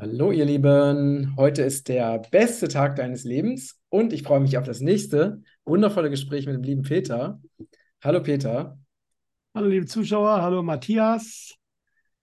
Hallo, 0.00 0.32
ihr 0.32 0.46
Lieben. 0.46 1.34
Heute 1.36 1.60
ist 1.60 1.88
der 1.88 2.22
beste 2.30 2.68
Tag 2.68 2.96
deines 2.96 3.24
Lebens 3.24 3.78
und 3.90 4.14
ich 4.14 4.22
freue 4.22 4.40
mich 4.40 4.56
auf 4.56 4.64
das 4.64 4.80
nächste 4.80 5.42
wundervolle 5.66 6.08
Gespräch 6.08 6.46
mit 6.46 6.54
dem 6.54 6.62
lieben 6.62 6.80
Peter. 6.80 7.38
Hallo, 8.02 8.22
Peter. 8.22 8.78
Hallo, 9.54 9.68
liebe 9.68 9.84
Zuschauer. 9.84 10.40
Hallo, 10.40 10.62
Matthias. 10.62 11.54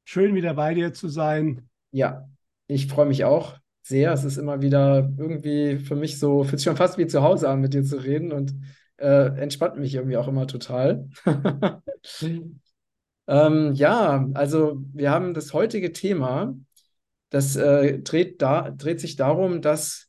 Schön, 0.06 0.34
wieder 0.34 0.56
bei 0.56 0.74
dir 0.74 0.92
zu 0.92 1.08
sein. 1.08 1.70
Ja, 1.92 2.28
ich 2.66 2.88
freue 2.88 3.06
mich 3.06 3.26
auch 3.26 3.60
sehr. 3.84 4.12
Es 4.12 4.24
ist 4.24 4.38
immer 4.38 4.60
wieder 4.64 5.14
irgendwie 5.16 5.78
für 5.78 5.96
mich 5.96 6.18
so, 6.18 6.44
fühlt 6.46 6.58
sich 6.58 6.66
schon 6.66 6.78
fast 6.78 6.98
wie 6.98 7.06
zu 7.06 7.22
Hause 7.22 7.48
an, 7.48 7.62
mit 7.62 7.76
dir 7.76 7.84
zu 7.84 7.98
reden 7.98 8.32
und 8.32 8.56
äh, 8.98 9.40
entspannt 9.40 9.78
mich 9.78 9.94
irgendwie 9.94 10.18
auch 10.18 10.28
immer 10.28 10.48
total. 10.48 11.08
ähm, 13.28 13.74
ja, 13.76 14.28
also 14.34 14.82
wir 14.94 15.12
haben 15.12 15.36
das 15.36 15.54
heutige 15.54 15.92
Thema. 15.92 16.56
Das 17.30 17.56
äh, 17.56 18.00
dreht, 18.00 18.42
da, 18.42 18.72
dreht 18.72 19.00
sich 19.00 19.16
darum, 19.16 19.62
dass 19.62 20.08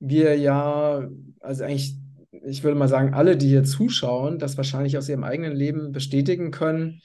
wir 0.00 0.36
ja, 0.36 1.06
also 1.40 1.64
eigentlich, 1.64 1.96
ich 2.30 2.64
würde 2.64 2.78
mal 2.78 2.88
sagen, 2.88 3.14
alle, 3.14 3.36
die 3.36 3.48
hier 3.48 3.64
zuschauen, 3.64 4.38
das 4.38 4.56
wahrscheinlich 4.56 4.96
aus 4.98 5.08
ihrem 5.08 5.24
eigenen 5.24 5.54
Leben 5.54 5.92
bestätigen 5.92 6.50
können, 6.50 7.02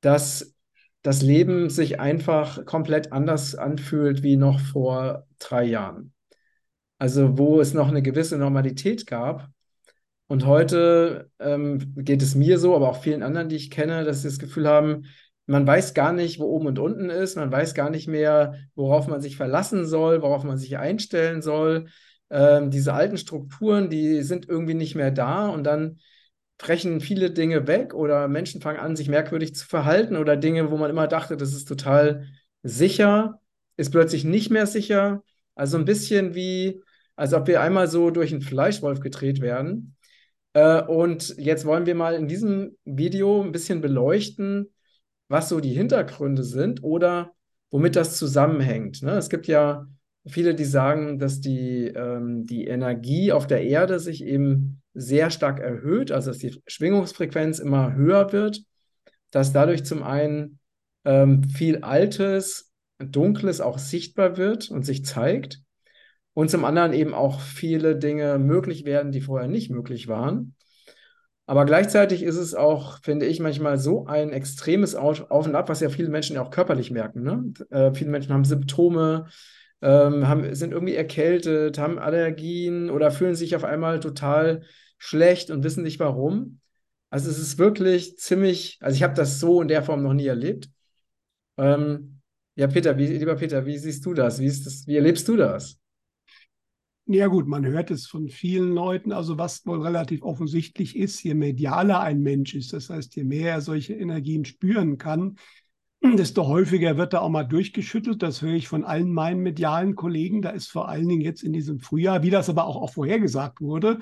dass 0.00 0.54
das 1.02 1.22
Leben 1.22 1.68
sich 1.68 2.00
einfach 2.00 2.64
komplett 2.64 3.12
anders 3.12 3.54
anfühlt 3.54 4.22
wie 4.22 4.36
noch 4.36 4.60
vor 4.60 5.26
drei 5.38 5.64
Jahren. 5.64 6.12
Also 6.98 7.38
wo 7.38 7.60
es 7.60 7.74
noch 7.74 7.88
eine 7.88 8.02
gewisse 8.02 8.38
Normalität 8.38 9.06
gab. 9.06 9.48
Und 10.28 10.46
heute 10.46 11.30
ähm, 11.40 11.94
geht 11.96 12.22
es 12.22 12.34
mir 12.34 12.58
so, 12.58 12.74
aber 12.76 12.88
auch 12.88 13.02
vielen 13.02 13.22
anderen, 13.22 13.48
die 13.48 13.56
ich 13.56 13.70
kenne, 13.70 14.04
dass 14.04 14.22
sie 14.22 14.28
das 14.28 14.38
Gefühl 14.38 14.68
haben, 14.68 15.06
man 15.46 15.66
weiß 15.66 15.94
gar 15.94 16.12
nicht, 16.12 16.38
wo 16.38 16.44
oben 16.44 16.68
und 16.68 16.78
unten 16.78 17.10
ist. 17.10 17.36
Man 17.36 17.50
weiß 17.50 17.74
gar 17.74 17.90
nicht 17.90 18.08
mehr, 18.08 18.54
worauf 18.74 19.08
man 19.08 19.20
sich 19.20 19.36
verlassen 19.36 19.86
soll, 19.86 20.22
worauf 20.22 20.44
man 20.44 20.58
sich 20.58 20.78
einstellen 20.78 21.42
soll. 21.42 21.88
Ähm, 22.30 22.70
diese 22.70 22.94
alten 22.94 23.18
Strukturen, 23.18 23.90
die 23.90 24.22
sind 24.22 24.48
irgendwie 24.48 24.74
nicht 24.74 24.94
mehr 24.94 25.10
da 25.10 25.48
und 25.48 25.64
dann 25.64 25.98
brechen 26.58 27.00
viele 27.00 27.30
Dinge 27.30 27.66
weg 27.66 27.92
oder 27.92 28.28
Menschen 28.28 28.60
fangen 28.60 28.78
an, 28.78 28.96
sich 28.96 29.08
merkwürdig 29.08 29.54
zu 29.54 29.66
verhalten 29.66 30.16
oder 30.16 30.36
Dinge, 30.36 30.70
wo 30.70 30.76
man 30.76 30.90
immer 30.90 31.08
dachte, 31.08 31.36
das 31.36 31.52
ist 31.52 31.66
total 31.66 32.26
sicher, 32.62 33.40
ist 33.76 33.90
plötzlich 33.90 34.24
nicht 34.24 34.50
mehr 34.50 34.66
sicher. 34.66 35.24
Also 35.54 35.76
ein 35.76 35.84
bisschen 35.84 36.34
wie, 36.34 36.80
als 37.16 37.34
ob 37.34 37.48
wir 37.48 37.60
einmal 37.60 37.88
so 37.88 38.10
durch 38.10 38.32
einen 38.32 38.42
Fleischwolf 38.42 39.00
gedreht 39.00 39.40
werden. 39.40 39.96
Äh, 40.52 40.82
und 40.82 41.34
jetzt 41.36 41.64
wollen 41.64 41.86
wir 41.86 41.94
mal 41.94 42.14
in 42.14 42.28
diesem 42.28 42.76
Video 42.84 43.42
ein 43.42 43.52
bisschen 43.52 43.80
beleuchten, 43.80 44.72
was 45.32 45.48
so 45.48 45.60
die 45.60 45.72
Hintergründe 45.72 46.44
sind 46.44 46.84
oder 46.84 47.32
womit 47.70 47.96
das 47.96 48.18
zusammenhängt. 48.18 49.02
Ne? 49.02 49.12
Es 49.12 49.30
gibt 49.30 49.46
ja 49.46 49.86
viele, 50.26 50.54
die 50.54 50.66
sagen, 50.66 51.18
dass 51.18 51.40
die, 51.40 51.86
ähm, 51.86 52.44
die 52.44 52.66
Energie 52.66 53.32
auf 53.32 53.46
der 53.46 53.64
Erde 53.64 53.98
sich 53.98 54.22
eben 54.22 54.82
sehr 54.92 55.30
stark 55.30 55.58
erhöht, 55.58 56.12
also 56.12 56.30
dass 56.30 56.38
die 56.38 56.62
Schwingungsfrequenz 56.66 57.60
immer 57.60 57.94
höher 57.94 58.30
wird, 58.32 58.62
dass 59.30 59.54
dadurch 59.54 59.84
zum 59.84 60.02
einen 60.02 60.58
ähm, 61.06 61.44
viel 61.44 61.78
Altes, 61.78 62.70
Dunkles 62.98 63.62
auch 63.62 63.78
sichtbar 63.78 64.36
wird 64.36 64.70
und 64.70 64.84
sich 64.84 65.04
zeigt 65.04 65.62
und 66.34 66.50
zum 66.50 66.66
anderen 66.66 66.92
eben 66.92 67.14
auch 67.14 67.40
viele 67.40 67.96
Dinge 67.96 68.38
möglich 68.38 68.84
werden, 68.84 69.12
die 69.12 69.22
vorher 69.22 69.48
nicht 69.48 69.70
möglich 69.70 70.08
waren. 70.08 70.54
Aber 71.46 71.64
gleichzeitig 71.64 72.22
ist 72.22 72.36
es 72.36 72.54
auch, 72.54 73.00
finde 73.02 73.26
ich, 73.26 73.40
manchmal 73.40 73.78
so 73.78 74.06
ein 74.06 74.30
extremes 74.32 74.94
Auf, 74.94 75.20
und 75.28 75.54
Ab, 75.54 75.68
was 75.68 75.80
ja 75.80 75.88
viele 75.88 76.08
Menschen 76.08 76.36
ja 76.36 76.42
auch 76.42 76.50
körperlich 76.50 76.90
merken. 76.90 77.22
Ne? 77.22 77.52
Äh, 77.70 77.94
viele 77.94 78.10
Menschen 78.10 78.32
haben 78.32 78.44
Symptome, 78.44 79.26
ähm, 79.82 80.28
haben, 80.28 80.54
sind 80.54 80.72
irgendwie 80.72 80.94
erkältet, 80.94 81.78
haben 81.78 81.98
Allergien 81.98 82.90
oder 82.90 83.10
fühlen 83.10 83.34
sich 83.34 83.56
auf 83.56 83.64
einmal 83.64 83.98
total 84.00 84.62
schlecht 84.98 85.50
und 85.50 85.64
wissen 85.64 85.82
nicht 85.82 85.98
warum. 85.98 86.60
Also 87.10 87.28
es 87.28 87.38
ist 87.38 87.58
wirklich 87.58 88.16
ziemlich, 88.18 88.78
also 88.80 88.94
ich 88.94 89.02
habe 89.02 89.14
das 89.14 89.40
so 89.40 89.60
in 89.60 89.68
der 89.68 89.82
Form 89.82 90.02
noch 90.02 90.14
nie 90.14 90.26
erlebt. 90.26 90.70
Ähm, 91.58 92.20
ja, 92.54 92.68
Peter, 92.68 92.96
wie, 92.96 93.06
lieber 93.08 93.34
Peter, 93.34 93.66
wie 93.66 93.78
siehst 93.78 94.06
du 94.06 94.14
das? 94.14 94.38
Wie, 94.38 94.46
das? 94.46 94.86
wie 94.86 94.96
erlebst 94.96 95.26
du 95.26 95.36
das? 95.36 95.78
Ja 97.06 97.26
gut, 97.26 97.48
man 97.48 97.66
hört 97.66 97.90
es 97.90 98.06
von 98.06 98.28
vielen 98.28 98.72
Leuten. 98.72 99.12
Also 99.12 99.36
was 99.36 99.66
wohl 99.66 99.82
relativ 99.82 100.22
offensichtlich 100.22 100.96
ist, 100.96 101.22
je 101.22 101.34
medialer 101.34 102.00
ein 102.00 102.20
Mensch 102.20 102.54
ist, 102.54 102.72
das 102.72 102.90
heißt, 102.90 103.16
je 103.16 103.24
mehr 103.24 103.50
er 103.52 103.60
solche 103.60 103.94
Energien 103.94 104.44
spüren 104.44 104.98
kann, 104.98 105.36
desto 106.00 106.46
häufiger 106.46 106.96
wird 106.96 107.12
er 107.12 107.22
auch 107.22 107.28
mal 107.28 107.44
durchgeschüttelt. 107.44 108.22
Das 108.22 108.40
höre 108.40 108.54
ich 108.54 108.68
von 108.68 108.84
allen 108.84 109.12
meinen 109.12 109.40
medialen 109.40 109.96
Kollegen. 109.96 110.42
Da 110.42 110.50
ist 110.50 110.68
vor 110.68 110.88
allen 110.88 111.08
Dingen 111.08 111.20
jetzt 111.22 111.42
in 111.42 111.52
diesem 111.52 111.80
Frühjahr, 111.80 112.22
wie 112.22 112.30
das 112.30 112.48
aber 112.48 112.66
auch, 112.66 112.76
auch 112.76 112.92
vorhergesagt 112.92 113.60
wurde, 113.60 113.98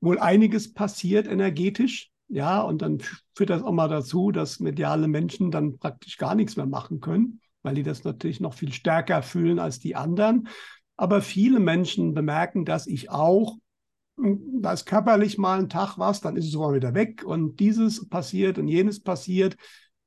wohl 0.00 0.18
einiges 0.18 0.72
passiert 0.72 1.26
energetisch. 1.26 2.10
Ja, 2.28 2.60
und 2.60 2.82
dann 2.82 2.98
führt 3.34 3.50
das 3.50 3.62
auch 3.62 3.72
mal 3.72 3.88
dazu, 3.88 4.30
dass 4.30 4.60
mediale 4.60 5.08
Menschen 5.08 5.50
dann 5.50 5.78
praktisch 5.78 6.18
gar 6.18 6.34
nichts 6.34 6.56
mehr 6.56 6.66
machen 6.66 7.00
können, 7.00 7.40
weil 7.62 7.74
die 7.74 7.82
das 7.82 8.04
natürlich 8.04 8.40
noch 8.40 8.52
viel 8.54 8.72
stärker 8.72 9.22
fühlen 9.22 9.58
als 9.58 9.80
die 9.80 9.96
anderen. 9.96 10.48
Aber 10.98 11.22
viele 11.22 11.60
Menschen 11.60 12.12
bemerken 12.12 12.66
dass 12.66 12.86
ich 12.86 13.08
auch. 13.08 13.56
Da 14.16 14.72
ist 14.72 14.84
körperlich 14.84 15.38
mal 15.38 15.60
ein 15.60 15.68
Tag 15.68 15.96
was, 15.96 16.20
dann 16.20 16.36
ist 16.36 16.46
es 16.46 16.50
sogar 16.50 16.74
wieder 16.74 16.92
weg 16.92 17.24
und 17.24 17.60
dieses 17.60 18.08
passiert 18.08 18.58
und 18.58 18.66
jenes 18.66 19.00
passiert, 19.00 19.56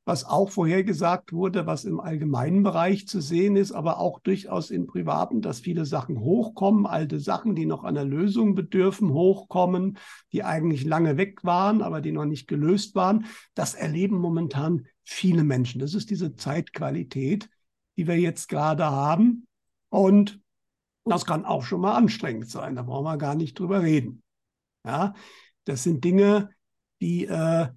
was 0.04 0.26
auch 0.26 0.50
vorhergesagt 0.50 1.32
wurde, 1.32 1.66
was 1.66 1.86
im 1.86 2.02
allgemeinen 2.02 2.62
Bereich 2.64 3.08
zu 3.08 3.22
sehen 3.22 3.56
ist, 3.56 3.72
aber 3.72 4.00
auch 4.00 4.20
durchaus 4.20 4.70
im 4.70 4.86
privaten, 4.86 5.42
dass 5.42 5.62
viele 5.62 5.86
Sachen 5.86 6.20
hochkommen, 6.20 6.86
alte 6.86 7.20
Sachen, 7.20 7.56
die 7.56 7.66
noch 7.66 7.86
einer 7.86 8.04
Lösung 8.04 8.54
bedürfen, 8.54 9.14
hochkommen, 9.14 9.98
die 10.34 10.44
eigentlich 10.44 10.84
lange 10.84 11.16
weg 11.16 11.46
waren, 11.46 11.82
aber 11.82 12.02
die 12.02 12.12
noch 12.12 12.26
nicht 12.26 12.50
gelöst 12.50 12.96
waren. 12.96 13.26
Das 13.54 13.76
erleben 13.76 14.18
momentan 14.18 14.88
viele 15.06 15.46
Menschen. 15.46 15.80
Das 15.80 15.94
ist 15.94 16.10
diese 16.10 16.36
Zeitqualität, 16.36 17.50
die 17.96 18.08
wir 18.08 18.20
jetzt 18.20 18.50
gerade 18.50 18.84
haben. 18.86 19.48
Und 19.88 20.41
das 21.06 21.26
kann 21.26 21.46
auch 21.46 21.64
schon 21.64 21.82
mal 21.82 21.96
anstrengend 21.96 22.50
sein. 22.50 22.76
Da 22.76 22.84
brauchen 22.84 23.06
wir 23.06 23.18
gar 23.18 23.36
nicht 23.36 23.58
drüber 23.58 23.82
reden. 23.82 24.24
Ja, 24.86 25.14
das 25.66 25.84
sind 25.84 26.04
Dinge, 26.04 26.50
die 27.02 27.26
äh, 27.26 27.68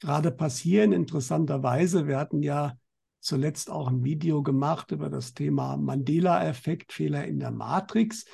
gerade 0.00 0.30
passieren. 0.30 0.92
Interessanterweise, 0.92 2.06
wir 2.06 2.18
hatten 2.18 2.42
ja 2.42 2.76
zuletzt 3.20 3.70
auch 3.70 3.88
ein 3.88 4.02
Video 4.04 4.42
gemacht 4.42 4.90
über 4.92 5.10
das 5.10 5.34
Thema 5.34 5.76
Mandela-Effekt, 5.76 6.92
Fehler 6.92 7.26
in 7.26 7.38
der 7.38 7.50
Matrix. 7.50 8.24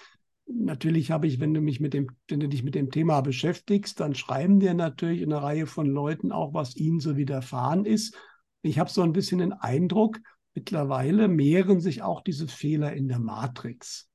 Natürlich 0.46 1.10
habe 1.10 1.26
ich, 1.26 1.40
wenn 1.40 1.52
du 1.52 1.60
mich 1.60 1.80
mit 1.80 1.92
dem, 1.92 2.08
wenn 2.28 2.38
du 2.38 2.48
dich 2.48 2.62
mit 2.62 2.76
dem 2.76 2.90
Thema 2.90 3.20
beschäftigst, 3.20 3.98
dann 3.98 4.14
schreiben 4.14 4.60
dir 4.60 4.74
natürlich 4.74 5.22
eine 5.22 5.42
Reihe 5.42 5.66
von 5.66 5.86
Leuten 5.86 6.30
auch, 6.30 6.54
was 6.54 6.76
ihnen 6.76 7.00
so 7.00 7.16
widerfahren 7.16 7.84
ist. 7.84 8.16
Ich 8.62 8.78
habe 8.78 8.90
so 8.90 9.02
ein 9.02 9.12
bisschen 9.12 9.38
den 9.38 9.52
Eindruck, 9.52 10.18
mittlerweile 10.54 11.26
mehren 11.26 11.80
sich 11.80 12.02
auch 12.02 12.22
diese 12.22 12.46
Fehler 12.46 12.92
in 12.92 13.08
der 13.08 13.18
Matrix. 13.18 14.08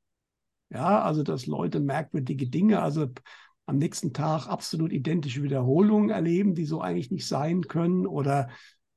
Ja, 0.72 1.02
also 1.02 1.24
dass 1.24 1.48
Leute 1.48 1.80
merkwürdige 1.80 2.48
Dinge, 2.48 2.82
also 2.82 3.08
am 3.66 3.78
nächsten 3.78 4.14
Tag 4.14 4.48
absolut 4.48 4.92
identische 4.94 5.44
Wiederholungen 5.44 6.10
erleben, 6.10 6.56
die 6.56 6.66
so 6.66 6.82
eigentlich 6.82 7.12
nicht 7.12 7.28
sein 7.28 7.62
können. 7.68 8.08
Oder 8.08 8.50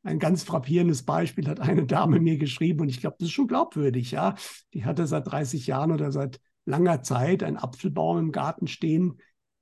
ein 0.04 0.18
ganz 0.18 0.44
frappierendes 0.44 1.02
Beispiel 1.02 1.48
hat 1.48 1.60
eine 1.60 1.86
Dame 1.86 2.20
mir 2.20 2.38
geschrieben 2.38 2.80
und 2.82 2.88
ich 2.88 3.00
glaube, 3.00 3.16
das 3.18 3.28
ist 3.28 3.34
schon 3.34 3.48
glaubwürdig, 3.48 4.12
ja. 4.12 4.34
Die 4.72 4.84
hatte 4.84 5.06
seit 5.06 5.26
30 5.26 5.66
Jahren 5.66 5.90
oder 5.92 6.12
seit 6.12 6.40
langer 6.64 7.02
Zeit 7.02 7.42
einen 7.42 7.56
Apfelbaum 7.56 8.18
im 8.18 8.32
Garten 8.32 8.66
stehen, 8.68 9.18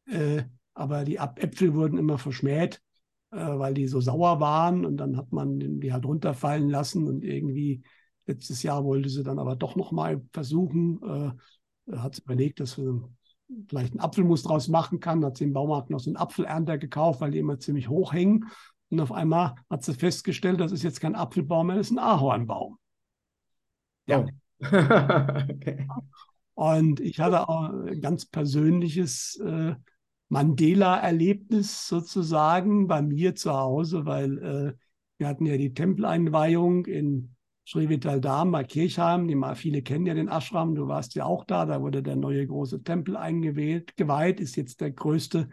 äh, 0.06 0.42
aber 0.74 1.04
die 1.04 1.16
Äpfel 1.16 1.74
wurden 1.74 1.98
immer 1.98 2.18
verschmäht, 2.18 2.80
äh, 3.30 3.36
weil 3.36 3.74
die 3.74 3.86
so 3.88 4.00
sauer 4.00 4.40
waren 4.40 4.84
und 4.84 4.96
dann 4.98 5.16
hat 5.16 5.32
man 5.32 5.58
die 5.80 5.92
halt 5.92 6.04
runterfallen 6.04 6.68
lassen 6.68 7.06
und 7.08 7.24
irgendwie 7.24 7.82
letztes 8.26 8.62
Jahr 8.62 8.84
wollte 8.84 9.08
sie 9.08 9.22
dann 9.24 9.38
aber 9.38 9.56
doch 9.56 9.76
noch 9.76 9.92
mal 9.92 10.22
versuchen, 10.32 11.00
äh, 11.02 11.30
hat 11.90 12.18
überlegt, 12.18 12.60
dass 12.60 12.78
wir 12.78 13.08
vielleicht 13.68 13.92
einen 13.92 14.00
Apfelmus 14.00 14.42
draus 14.42 14.68
machen 14.68 15.00
kann, 15.00 15.24
hat 15.24 15.36
sie 15.36 15.44
im 15.44 15.52
Baumarkt 15.52 15.90
noch 15.90 16.00
so 16.00 16.10
einen 16.10 16.16
Apfelernter 16.16 16.78
gekauft, 16.78 17.20
weil 17.20 17.30
die 17.30 17.38
immer 17.38 17.58
ziemlich 17.58 17.88
hoch 17.88 18.12
hängen. 18.12 18.46
Und 18.90 19.00
auf 19.00 19.12
einmal 19.12 19.54
hat 19.70 19.84
sie 19.84 19.94
festgestellt, 19.94 20.60
das 20.60 20.72
ist 20.72 20.82
jetzt 20.82 21.00
kein 21.00 21.14
Apfelbaum 21.14 21.68
mehr, 21.68 21.76
das 21.76 21.88
ist 21.88 21.92
ein 21.92 21.98
Ahornbaum. 21.98 22.78
Ja. 24.06 24.24
Okay. 24.64 25.88
Und 26.54 27.00
ich 27.00 27.18
hatte 27.18 27.48
auch 27.48 27.70
ein 27.70 28.00
ganz 28.00 28.26
persönliches 28.26 29.40
äh, 29.44 29.74
Mandela-Erlebnis 30.28 31.88
sozusagen 31.88 32.86
bei 32.86 33.02
mir 33.02 33.34
zu 33.34 33.52
Hause, 33.52 34.06
weil 34.06 34.38
äh, 34.38 34.72
wir 35.18 35.28
hatten 35.28 35.46
ja 35.46 35.56
die 35.56 35.74
Tempeleinweihung 35.74 36.86
in 36.86 37.34
Sri 37.66 37.88
Vital 37.88 38.20
Dham 38.20 38.50
bei 38.50 38.64
Kirchheim, 38.64 39.28
die 39.28 39.38
viele 39.54 39.82
kennen 39.82 40.06
ja 40.06 40.14
den 40.14 40.28
Ashram, 40.28 40.74
du 40.74 40.88
warst 40.88 41.14
ja 41.14 41.24
auch 41.24 41.44
da, 41.44 41.64
da 41.64 41.80
wurde 41.80 42.02
der 42.02 42.16
neue 42.16 42.46
große 42.46 42.82
Tempel 42.82 43.16
eingewählt, 43.16 43.96
geweiht, 43.96 44.40
ist 44.40 44.56
jetzt 44.56 44.80
der 44.80 44.90
größte 44.90 45.48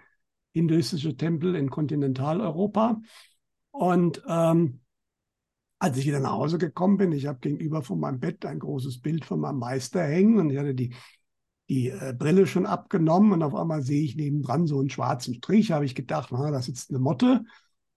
hinduistische 0.53 1.15
Tempel 1.15 1.55
in 1.55 1.69
Kontinentaleuropa. 1.69 2.99
Und 3.71 4.23
ähm, 4.27 4.81
als 5.77 5.97
ich 5.97 6.07
wieder 6.07 6.19
nach 6.19 6.31
Hause 6.31 6.57
gekommen 6.57 6.97
bin, 6.97 7.11
ich 7.11 7.27
habe 7.27 7.39
gegenüber 7.39 7.83
von 7.83 7.99
meinem 7.99 8.19
Bett 8.19 8.45
ein 8.45 8.59
großes 8.59 9.01
Bild 9.01 9.23
von 9.23 9.39
meinem 9.39 9.59
Meister 9.59 10.03
hängen 10.03 10.37
und 10.39 10.49
ich 10.49 10.57
hatte 10.57 10.73
die, 10.75 10.93
die 11.69 11.89
äh, 11.89 12.13
Brille 12.17 12.47
schon 12.47 12.65
abgenommen 12.65 13.31
und 13.31 13.43
auf 13.43 13.55
einmal 13.55 13.81
sehe 13.81 14.03
ich 14.03 14.15
nebendran 14.15 14.67
so 14.67 14.79
einen 14.79 14.89
schwarzen 14.89 15.35
Strich. 15.35 15.71
Habe 15.71 15.85
ich 15.85 15.95
gedacht, 15.95 16.29
na, 16.31 16.51
da 16.51 16.61
sitzt 16.61 16.89
eine 16.89 16.99
Motte. 16.99 17.45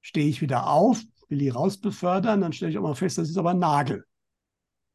Stehe 0.01 0.29
ich 0.29 0.43
wieder 0.43 0.69
auf, 0.69 1.03
will 1.33 1.39
die 1.39 1.49
rausbefördern, 1.49 2.43
dann 2.43 2.53
stelle 2.53 2.71
ich 2.71 2.79
auch 2.79 2.83
mal 2.83 2.95
fest, 2.95 3.19
das 3.19 3.31
ist 3.31 3.39
aber 3.39 3.51
ein 3.51 3.59
Nagel. 3.59 4.05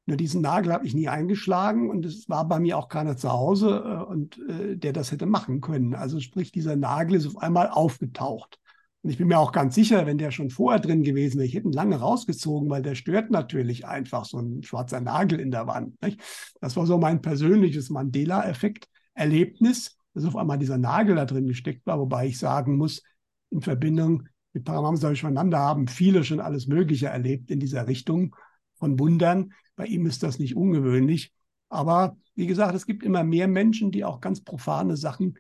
Nur 0.06 0.16
diesen 0.16 0.42
Nagel 0.42 0.72
habe 0.72 0.86
ich 0.86 0.94
nie 0.94 1.10
eingeschlagen 1.10 1.90
und 1.90 2.06
es 2.06 2.30
war 2.30 2.48
bei 2.48 2.60
mir 2.60 2.78
auch 2.78 2.88
keiner 2.88 3.18
zu 3.18 3.30
Hause 3.30 3.84
äh, 3.86 4.10
und 4.10 4.40
äh, 4.48 4.78
der 4.78 4.94
das 4.94 5.12
hätte 5.12 5.26
machen 5.26 5.60
können. 5.60 5.96
Also 5.96 6.22
sprich, 6.22 6.54
dieser 6.54 6.78
Nagel 6.78 7.16
ist 7.16 7.28
auf 7.28 7.40
einmal 7.40 7.70
aufgetaucht. 7.70 8.60
Und 9.02 9.10
ich 9.10 9.18
bin 9.18 9.28
mir 9.28 9.40
auch 9.40 9.52
ganz 9.52 9.76
sicher, 9.76 10.06
wenn 10.06 10.18
der 10.18 10.32
schon 10.32 10.50
vorher 10.50 10.80
drin 10.80 11.04
gewesen 11.04 11.40
wäre, 11.40 11.48
ich 11.48 11.56
hätte 11.56 11.68
ihn 11.68 11.74
lange 11.74 11.98
rausgezogen, 11.98 12.70
weil 12.70 12.82
der 12.82 12.96
stört 12.96 13.32
natürlich 13.32 13.86
einfach 13.86 14.24
so 14.24 14.40
ein 14.40 14.64
schwarzer 14.64 15.02
Nagel 15.02 15.40
in 15.40 15.52
der 15.52 15.68
Wand. 15.68 16.02
Nicht? 16.02 16.22
Das 16.62 16.78
war 16.78 16.86
so 16.86 16.98
mein 16.98 17.22
persönliches 17.22 17.90
Mandela-Effekt-Erlebnis, 17.90 19.98
dass 20.14 20.26
auf 20.26 20.38
einmal 20.38 20.58
dieser 20.58 20.78
Nagel 20.78 21.16
da 21.16 21.26
drin 21.26 21.48
gesteckt 21.48 21.86
war, 21.86 22.00
wobei 22.00 22.28
ich 22.28 22.40
sagen 22.40 22.78
muss, 22.78 23.04
in 23.50 23.62
Verbindung 23.62 24.28
mit 24.58 24.66
Paramamsa 24.66 25.10
durcheinander 25.10 25.60
haben 25.60 25.88
viele 25.88 26.24
schon 26.24 26.40
alles 26.40 26.66
Mögliche 26.66 27.08
erlebt 27.08 27.52
in 27.52 27.60
dieser 27.60 27.88
Richtung 27.88 28.36
von 28.74 28.98
Wundern. 28.98 29.54
Bei 29.76 29.86
ihm 29.86 30.08
ist 30.08 30.24
das 30.24 30.40
nicht 30.40 30.56
ungewöhnlich. 30.56 31.32
Aber 31.70 32.18
wie 32.34 32.48
gesagt, 32.48 32.74
es 32.74 32.88
gibt 32.88 33.04
immer 33.04 33.24
mehr 33.24 33.48
Menschen, 33.48 33.92
die 33.92 34.04
auch 34.04 34.20
ganz 34.20 34.42
profane 34.44 34.98
Sachen 34.98 35.38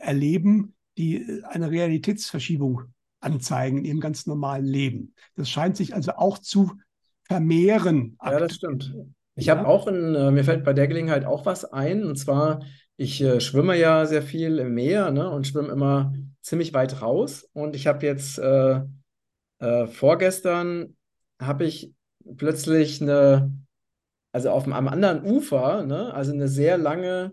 erleben, 0.00 0.74
die 0.96 1.40
eine 1.44 1.70
Realitätsverschiebung 1.70 2.82
anzeigen 3.20 3.78
in 3.78 3.84
ihrem 3.84 4.00
ganz 4.00 4.26
normalen 4.26 4.64
Leben. 4.64 5.14
Das 5.36 5.48
scheint 5.48 5.76
sich 5.76 5.94
also 5.94 6.12
auch 6.16 6.38
zu 6.38 6.72
vermehren. 7.28 8.18
Ja, 8.24 8.40
das 8.40 8.56
stimmt. 8.56 8.92
Ich 9.36 9.46
ja. 9.46 9.56
habe 9.56 9.68
auch, 9.68 9.86
in, 9.86 10.16
äh, 10.16 10.32
mir 10.32 10.42
fällt 10.42 10.64
bei 10.64 10.72
der 10.72 10.88
Gelegenheit 10.88 11.24
auch 11.24 11.46
was 11.46 11.64
ein, 11.64 12.02
und 12.02 12.16
zwar, 12.16 12.64
ich 12.98 13.22
äh, 13.22 13.40
schwimme 13.40 13.78
ja 13.78 14.04
sehr 14.04 14.22
viel 14.22 14.58
im 14.58 14.74
Meer 14.74 15.10
ne, 15.10 15.30
und 15.30 15.46
schwimme 15.46 15.72
immer 15.72 16.12
ziemlich 16.42 16.74
weit 16.74 17.00
raus. 17.00 17.48
Und 17.54 17.74
ich 17.74 17.86
habe 17.86 18.04
jetzt 18.04 18.38
äh, 18.38 18.80
äh, 19.60 19.86
vorgestern 19.86 20.96
habe 21.40 21.64
ich 21.64 21.94
plötzlich 22.36 23.00
eine, 23.00 23.50
also 24.32 24.50
auf 24.50 24.64
einem 24.64 24.88
anderen 24.88 25.24
Ufer, 25.24 25.84
ne, 25.84 26.12
also 26.12 26.32
eine 26.32 26.48
sehr 26.48 26.76
lange 26.76 27.32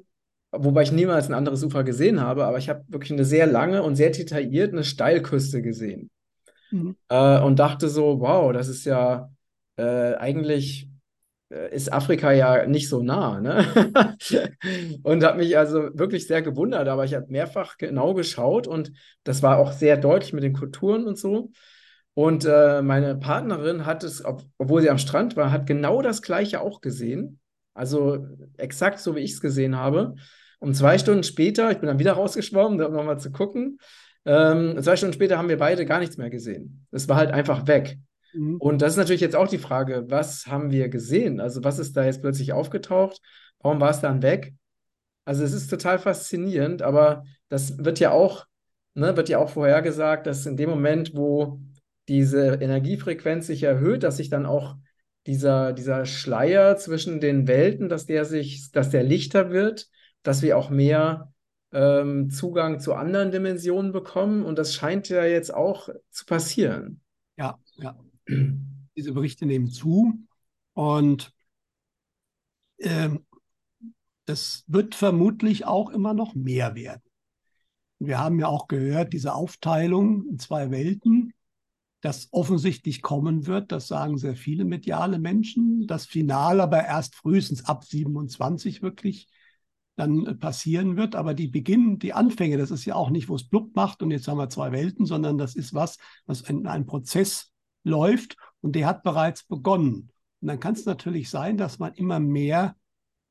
wobei 0.58 0.84
ich 0.84 0.92
niemals 0.92 1.28
ein 1.28 1.34
anderes 1.34 1.64
Ufer 1.64 1.84
gesehen 1.84 2.22
habe, 2.22 2.46
aber 2.46 2.58
ich 2.58 2.70
habe 2.70 2.84
wirklich 2.88 3.12
eine 3.12 3.26
sehr 3.26 3.48
lange 3.48 3.84
und 3.84 3.96
sehr 3.96 4.12
detailliert 4.12 4.74
eine 4.74 4.84
Steilküste 4.84 5.62
gesehen. 5.62 6.10
Mhm. 6.72 6.96
Äh, 7.10 7.42
und 7.42 7.60
dachte 7.60 7.90
so, 7.90 8.20
wow, 8.20 8.52
das 8.54 8.68
ist 8.68 8.86
ja 8.86 9.30
äh, 9.78 10.16
eigentlich 10.16 10.90
ist 11.50 11.94
Afrika 11.94 12.32
ja 12.32 12.66
nicht 12.66 12.90
so 12.90 13.04
nah, 13.04 13.40
ne? 13.40 14.18
und 15.04 15.24
habe 15.24 15.38
mich 15.38 15.58
also 15.58 15.90
wirklich 15.94 16.28
sehr 16.28 16.42
gewundert, 16.42 16.88
aber 16.88 17.06
ich 17.06 17.14
habe 17.14 17.28
mehrfach 17.30 17.78
genau 17.78 18.14
geschaut 18.14 18.68
und 18.68 18.92
das 19.24 19.44
war 19.44 19.58
auch 19.58 19.72
sehr 19.72 19.98
deutlich 19.98 20.34
mit 20.34 20.44
den 20.44 20.54
Kulturen 20.54 21.06
und 21.06 21.18
so. 21.18 21.52
Und 22.16 22.46
äh, 22.46 22.82
meine 22.82 23.16
Partnerin 23.16 23.86
hat 23.86 24.04
es, 24.04 24.24
ob, 24.24 24.44
obwohl 24.58 24.82
sie 24.82 24.90
am 24.90 24.98
Strand 24.98 25.36
war, 25.36 25.52
hat 25.52 25.68
genau 25.68 26.02
das 26.02 26.22
Gleiche 26.22 26.62
auch 26.62 26.82
gesehen. 26.82 27.40
Also 27.74 28.26
exakt 28.58 29.00
so, 29.00 29.16
wie 29.16 29.20
ich 29.20 29.34
es 29.34 29.42
gesehen 29.42 29.76
habe. 29.76 30.16
Und 30.60 30.76
zwei 30.76 30.98
Stunden 30.98 31.24
später, 31.24 31.72
ich 31.72 31.80
bin 31.80 31.88
dann 31.88 32.00
wieder 32.00 32.14
rausgeschwommen, 32.14 32.82
um 32.82 32.94
nochmal 32.94 33.20
zu 33.20 33.32
gucken. 33.32 33.80
Ähm, 34.26 34.82
zwei 34.82 34.96
Stunden 34.96 35.14
später 35.14 35.38
haben 35.38 35.50
wir 35.50 35.58
beide 35.58 35.86
gar 35.86 36.00
nichts 36.00 36.18
mehr 36.18 36.30
gesehen. 36.30 36.88
Es 36.92 37.08
war 37.10 37.18
halt 37.18 37.32
einfach 37.32 37.68
weg. 37.68 37.98
Mhm. 38.36 38.58
Und 38.58 38.82
das 38.82 38.94
ist 38.94 38.98
natürlich 38.98 39.22
jetzt 39.22 39.36
auch 39.36 39.48
die 39.48 39.58
Frage, 39.58 40.06
was 40.08 40.48
haben 40.48 40.72
wir 40.72 40.90
gesehen? 40.90 41.40
Also 41.40 41.64
was 41.64 41.80
ist 41.80 41.96
da 41.96 42.06
jetzt 42.06 42.22
plötzlich 42.22 42.54
aufgetaucht? 42.54 43.22
Warum 43.60 43.80
war 43.80 43.90
es 43.90 44.02
dann 44.02 44.22
weg? 44.22 44.54
Also 45.26 45.44
es 45.44 45.54
ist 45.54 45.70
total 45.70 45.98
faszinierend, 45.98 46.82
aber 46.82 47.24
das 47.50 47.84
wird 47.84 48.00
ja 48.00 48.12
auch, 48.12 48.46
ne, 48.94 49.18
wird 49.18 49.30
ja 49.30 49.40
auch 49.40 49.50
vorhergesagt, 49.50 50.28
dass 50.28 50.46
in 50.46 50.58
dem 50.58 50.70
Moment, 50.70 51.16
wo 51.16 51.60
diese 52.08 52.56
Energiefrequenz 52.56 53.48
sich 53.48 53.64
erhöht, 53.64 54.04
dass 54.04 54.18
sich 54.18 54.30
dann 54.30 54.46
auch 54.46 54.76
dieser, 55.26 55.74
dieser 55.74 56.06
Schleier 56.06 56.78
zwischen 56.78 57.20
den 57.20 57.48
Welten, 57.48 57.90
dass 57.90 58.06
der 58.06 58.26
sich, 58.26 58.72
dass 58.72 58.92
der 58.92 59.02
lichter 59.02 59.50
wird 59.50 59.90
dass 60.26 60.42
wir 60.42 60.58
auch 60.58 60.70
mehr 60.70 61.32
ähm, 61.72 62.30
Zugang 62.30 62.80
zu 62.80 62.94
anderen 62.94 63.32
Dimensionen 63.32 63.92
bekommen. 63.92 64.44
Und 64.44 64.60
das 64.60 64.74
scheint 64.74 65.08
ja 65.10 65.24
jetzt 65.24 65.54
auch 65.54 65.90
zu 66.10 66.26
passieren. 66.26 67.02
Ja, 67.38 67.60
ja. 67.76 67.96
Diese 68.28 69.14
Berichte 69.14 69.46
nehmen 69.46 69.70
zu. 69.70 70.20
Und 70.74 71.34
ähm, 72.80 73.26
das 74.26 74.64
wird 74.68 74.96
vermutlich 74.96 75.66
auch 75.66 75.90
immer 75.90 76.14
noch 76.14 76.36
mehr 76.36 76.76
werden. 76.76 77.04
Wir 78.00 78.20
haben 78.20 78.40
ja 78.40 78.48
auch 78.48 78.68
gehört, 78.68 79.14
diese 79.14 79.34
Aufteilung 79.34 80.28
in 80.28 80.40
zwei 80.40 80.70
Welten, 80.70 81.34
das 82.02 82.28
offensichtlich 82.32 83.02
kommen 83.02 83.48
wird, 83.48 83.72
das 83.72 83.88
sagen 83.88 84.18
sehr 84.18 84.36
viele 84.36 84.66
mediale 84.66 85.18
Menschen. 85.18 85.88
Das 85.88 86.06
Finale 86.06 86.62
aber 86.62 86.86
erst 86.86 87.16
frühestens 87.16 87.66
ab 87.66 87.84
27 87.84 88.82
wirklich 88.82 89.28
dann 89.96 90.26
äh, 90.26 90.36
passieren 90.36 90.98
wird. 90.98 91.16
Aber 91.16 91.34
die 91.34 91.48
Beginn, 91.48 91.98
die 91.98 92.14
Anfänge, 92.14 92.58
das 92.58 92.70
ist 92.70 92.86
ja 92.86 92.96
auch 92.96 93.10
nicht, 93.10 93.30
wo 93.30 93.36
es 93.36 93.48
blub 93.48 93.76
macht 93.76 94.04
und 94.04 94.12
jetzt 94.12 94.28
haben 94.28 94.38
wir 94.38 94.50
zwei 94.50 94.72
Welten, 94.72 95.06
sondern 95.06 95.38
das 95.38 95.56
ist 95.56 95.74
was, 95.74 95.98
was 96.26 96.42
in 96.42 96.68
einem 96.68 96.86
Prozess 96.86 97.52
läuft 97.86 98.36
und 98.62 98.76
der 98.76 98.88
hat 98.88 99.04
bereits 99.04 99.44
begonnen. 99.44 100.12
Und 100.42 100.48
dann 100.48 100.60
kann 100.60 100.74
es 100.74 100.86
natürlich 100.86 101.30
sein, 101.30 101.58
dass 101.58 101.80
man 101.80 101.94
immer 101.94 102.20
mehr 102.20 102.76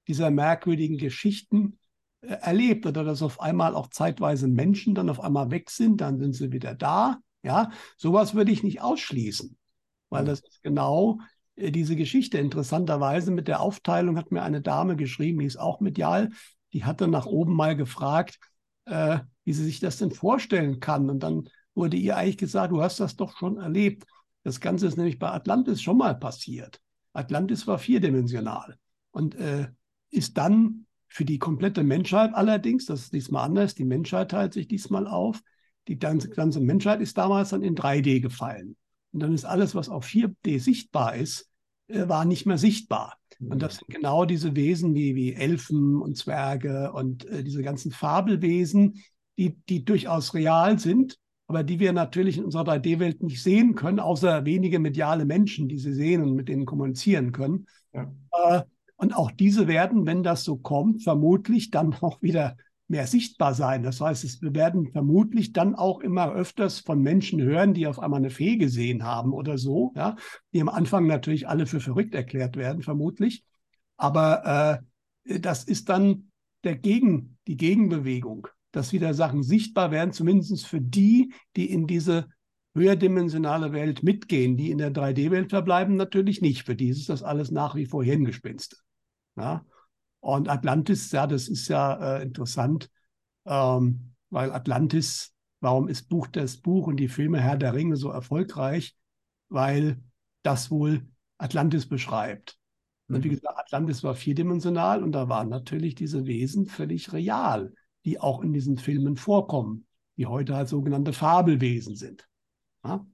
dieser 0.09 0.31
merkwürdigen 0.31 0.97
Geschichten 0.97 1.79
äh, 2.23 2.29
erlebt 2.29 2.87
oder 2.87 3.05
dass 3.05 3.23
auf 3.23 3.41
einmal 3.41 3.75
auch 3.75 3.89
zeitweise 3.89 4.49
Menschen 4.49 4.95
dann 4.95 5.11
auf 5.11 5.21
einmal 5.21 5.51
weg 5.51 5.71
sind, 5.71 6.01
dann 6.01 6.19
sind 6.19 6.35
sie 6.35 6.53
wieder 6.53 6.75
da. 6.75 7.19
Ja, 7.43 7.71
sowas 7.99 8.35
würde 8.35 8.53
ich 8.53 8.63
nicht 8.63 8.81
ausschließen, 8.81 9.57
weil 10.09 10.25
das 10.25 10.41
ist 10.41 10.63
genau 10.63 11.19
äh, 11.57 11.71
diese 11.71 11.97
Geschichte. 11.97 12.39
Interessanterweise 12.39 13.31
mit 13.31 13.49
der 13.49 13.61
Aufteilung 13.61 14.17
hat 14.17 14.31
mir 14.31 14.43
eine 14.43 14.63
Dame 14.63 14.97
geschrieben, 14.97 15.41
die 15.41 15.47
ist 15.47 15.59
auch 15.59 15.81
medial, 15.81 16.31
die 16.73 16.85
hatte 16.85 17.07
nach 17.07 17.27
oben 17.27 17.55
mal 17.55 17.77
gefragt, 17.77 18.39
äh, 18.87 19.19
wie 19.45 19.53
sie 19.53 19.65
sich 19.65 19.81
das 19.81 19.99
denn 19.99 20.11
vorstellen 20.11 20.81
kann. 20.81 21.11
Und 21.11 21.21
dann 21.23 21.49
wurde 21.75 21.97
ihr 21.97 22.17
eigentlich 22.17 22.39
gesagt, 22.39 22.73
du 22.73 22.83
hast 22.83 23.01
das 23.01 23.17
doch 23.17 23.37
schon 23.37 23.59
erlebt. 23.59 24.05
Das 24.45 24.61
Ganze 24.61 24.87
ist 24.87 24.97
nämlich 24.97 25.19
bei 25.19 25.31
Atlantis 25.31 25.83
schon 25.83 25.99
mal 25.99 26.15
passiert. 26.15 26.81
Atlantis 27.13 27.67
war 27.67 27.79
vierdimensional 27.79 28.77
und 29.11 29.35
äh, 29.35 29.69
ist 30.11 30.37
dann 30.37 30.87
für 31.09 31.25
die 31.25 31.39
komplette 31.39 31.83
Menschheit 31.83 32.35
allerdings, 32.35 32.87
das 32.87 33.03
ist 33.03 33.13
diesmal 33.13 33.45
anders, 33.45 33.75
die 33.75 33.85
Menschheit 33.85 34.31
teilt 34.31 34.53
sich 34.53 34.69
diesmal 34.69 35.07
auf, 35.07 35.41
die 35.89 35.99
ganze 35.99 36.61
Menschheit 36.61 37.01
ist 37.01 37.19
damals 37.19 37.51
dann 37.51 37.63
in 37.63 37.75
3D 37.75 38.21
gefallen. 38.21 38.77
Und 39.13 39.21
dann 39.21 39.33
ist 39.33 39.45
alles, 39.45 39.75
was 39.75 39.89
auf 39.89 40.07
4D 40.07 40.59
sichtbar 40.59 41.15
ist, 41.15 41.49
äh, 41.89 42.09
war 42.09 42.25
nicht 42.25 42.47
mehr 42.47 42.59
sichtbar. 42.59 43.19
Und 43.41 43.63
das 43.63 43.77
sind 43.77 43.89
genau 43.89 44.25
diese 44.25 44.57
Wesen 44.57 44.95
wie, 44.95 45.15
wie 45.15 45.35
Elfen 45.35 46.01
und 46.01 46.17
Zwerge 46.17 46.93
und 46.93 47.25
äh, 47.27 47.43
diese 47.45 47.63
ganzen 47.63 47.93
Fabelwesen, 47.93 49.03
die, 49.37 49.57
die 49.69 49.85
durchaus 49.85 50.35
real 50.35 50.79
sind, 50.79 51.19
aber 51.47 51.63
die 51.63 51.79
wir 51.79 51.93
natürlich 51.93 52.39
in 52.39 52.45
unserer 52.45 52.65
3D-Welt 52.65 53.23
nicht 53.23 53.43
sehen 53.43 53.75
können, 53.75 54.01
außer 54.01 54.45
wenige 54.45 54.79
mediale 54.79 55.25
Menschen, 55.25 55.69
die 55.69 55.79
sie 55.79 55.93
sehen 55.93 56.23
und 56.23 56.35
mit 56.35 56.49
denen 56.49 56.67
kommunizieren 56.67 57.33
können. 57.33 57.67
Ja. 57.93 58.13
Äh, 58.33 58.63
und 58.97 59.15
auch 59.15 59.31
diese 59.31 59.69
werden, 59.69 60.07
wenn 60.07 60.23
das 60.23 60.45
so 60.45 60.57
kommt, 60.57 61.03
vermutlich 61.03 61.71
dann 61.71 61.95
auch 62.01 62.23
wieder 62.23 62.57
mehr 62.87 63.07
sichtbar 63.07 63.55
sein. 63.55 63.83
Das 63.83 64.01
heißt, 64.01 64.25
es, 64.25 64.43
wir 64.43 64.55
werden 64.55 64.91
vermutlich 64.93 65.53
dann 65.53 65.75
auch 65.75 66.01
immer 66.01 66.33
öfters 66.33 66.81
von 66.81 67.01
Menschen 67.01 67.41
hören, 67.41 67.75
die 67.75 67.87
auf 67.87 67.99
einmal 67.99 68.21
eine 68.21 68.31
Fee 68.31 68.57
gesehen 68.57 69.05
haben 69.05 69.33
oder 69.33 69.57
so, 69.57 69.93
ja, 69.97 70.17
die 70.53 70.61
am 70.61 70.69
Anfang 70.69 71.07
natürlich 71.07 71.49
alle 71.49 71.67
für 71.67 71.81
verrückt 71.81 72.15
erklärt 72.15 72.57
werden, 72.57 72.83
vermutlich. 72.83 73.45
Aber 73.97 74.83
äh, 75.25 75.41
das 75.41 75.65
ist 75.65 75.89
dann 75.89 76.31
der 76.63 76.77
Gegen, 76.77 77.39
die 77.47 77.57
Gegenbewegung, 77.57 78.49
dass 78.75 78.93
wieder 78.93 79.15
Sachen 79.15 79.43
sichtbar 79.43 79.91
werden, 79.91 80.13
zumindest 80.13 80.67
für 80.67 80.81
die, 80.81 81.33
die 81.57 81.71
in 81.71 81.87
diese 81.87 82.29
höherdimensionale 82.75 83.73
Welt 83.73 84.03
mitgehen. 84.03 84.57
Die 84.57 84.71
in 84.71 84.79
der 84.79 84.93
3D-Welt 84.93 85.51
verbleiben 85.51 85.97
natürlich 85.97 86.41
nicht. 86.41 86.65
Für 86.65 86.75
die 86.75 86.89
ist 86.89 87.09
das 87.09 87.23
alles 87.23 87.53
nach 87.53 87.77
wie 87.77 87.87
vor 87.87 88.03
Hirngespinste. 88.03 88.77
Ja? 89.37 89.65
Und 90.19 90.49
Atlantis, 90.49 91.13
ja, 91.13 91.27
das 91.27 91.49
ist 91.49 91.69
ja 91.69 92.17
äh, 92.17 92.23
interessant, 92.23 92.91
ähm, 93.47 94.15
weil 94.31 94.51
Atlantis, 94.51 95.33
warum 95.61 95.87
ist 95.87 96.09
Buch 96.09 96.27
das 96.27 96.57
Buch 96.57 96.89
und 96.89 96.97
die 96.97 97.09
Filme 97.09 97.41
Herr 97.41 97.57
der 97.57 97.75
Ringe 97.75 97.97
so 97.97 98.11
erfolgreich? 98.11 98.97
Weil 99.51 100.03
das 100.43 100.71
wohl 100.71 101.07
Atlantis 101.39 101.87
beschreibt. 101.87 102.59
Und 103.09 103.23
wie 103.23 103.29
mhm. 103.29 103.35
gesagt, 103.35 103.57
Atlantis 103.57 104.03
war 104.03 104.15
vierdimensional 104.15 105.05
und 105.05 105.13
da 105.13 105.29
waren 105.29 105.49
natürlich 105.49 105.95
diese 105.95 106.27
Wesen 106.27 106.67
völlig 106.67 107.13
real, 107.13 107.73
die 108.05 108.21
auch 108.21 108.43
in 108.43 108.53
diesen 108.53 108.79
Filmen 108.79 109.17
vorkommen, 109.17 109.87
die 110.17 110.27
heute 110.27 110.55
halt 110.57 110.69
sogenannte 110.69 111.13
Fabelwesen 111.13 111.97
sind. 111.97 112.29
Ja? 112.85 113.07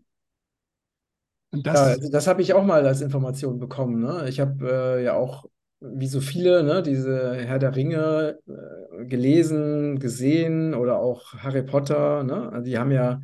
Und 1.50 1.66
Ja, 1.66 1.72
das, 1.72 1.80
also 1.80 2.10
das 2.10 2.26
habe 2.26 2.42
ich 2.42 2.52
auch 2.54 2.64
mal 2.64 2.86
als 2.86 3.00
Information 3.00 3.58
bekommen. 3.58 4.00
Ne? 4.00 4.28
Ich 4.28 4.40
habe 4.40 4.98
äh, 4.98 5.04
ja 5.04 5.14
auch, 5.14 5.46
wie 5.80 6.06
so 6.06 6.20
viele, 6.20 6.62
ne, 6.62 6.82
diese 6.82 7.34
Herr 7.34 7.58
der 7.58 7.74
Ringe 7.74 8.38
äh, 8.46 9.04
gelesen, 9.06 9.98
gesehen 9.98 10.74
oder 10.74 10.98
auch 10.98 11.34
Harry 11.34 11.62
Potter. 11.62 12.22
Ne? 12.22 12.52
Also 12.52 12.66
die 12.66 12.78
haben 12.78 12.90
ja 12.90 13.20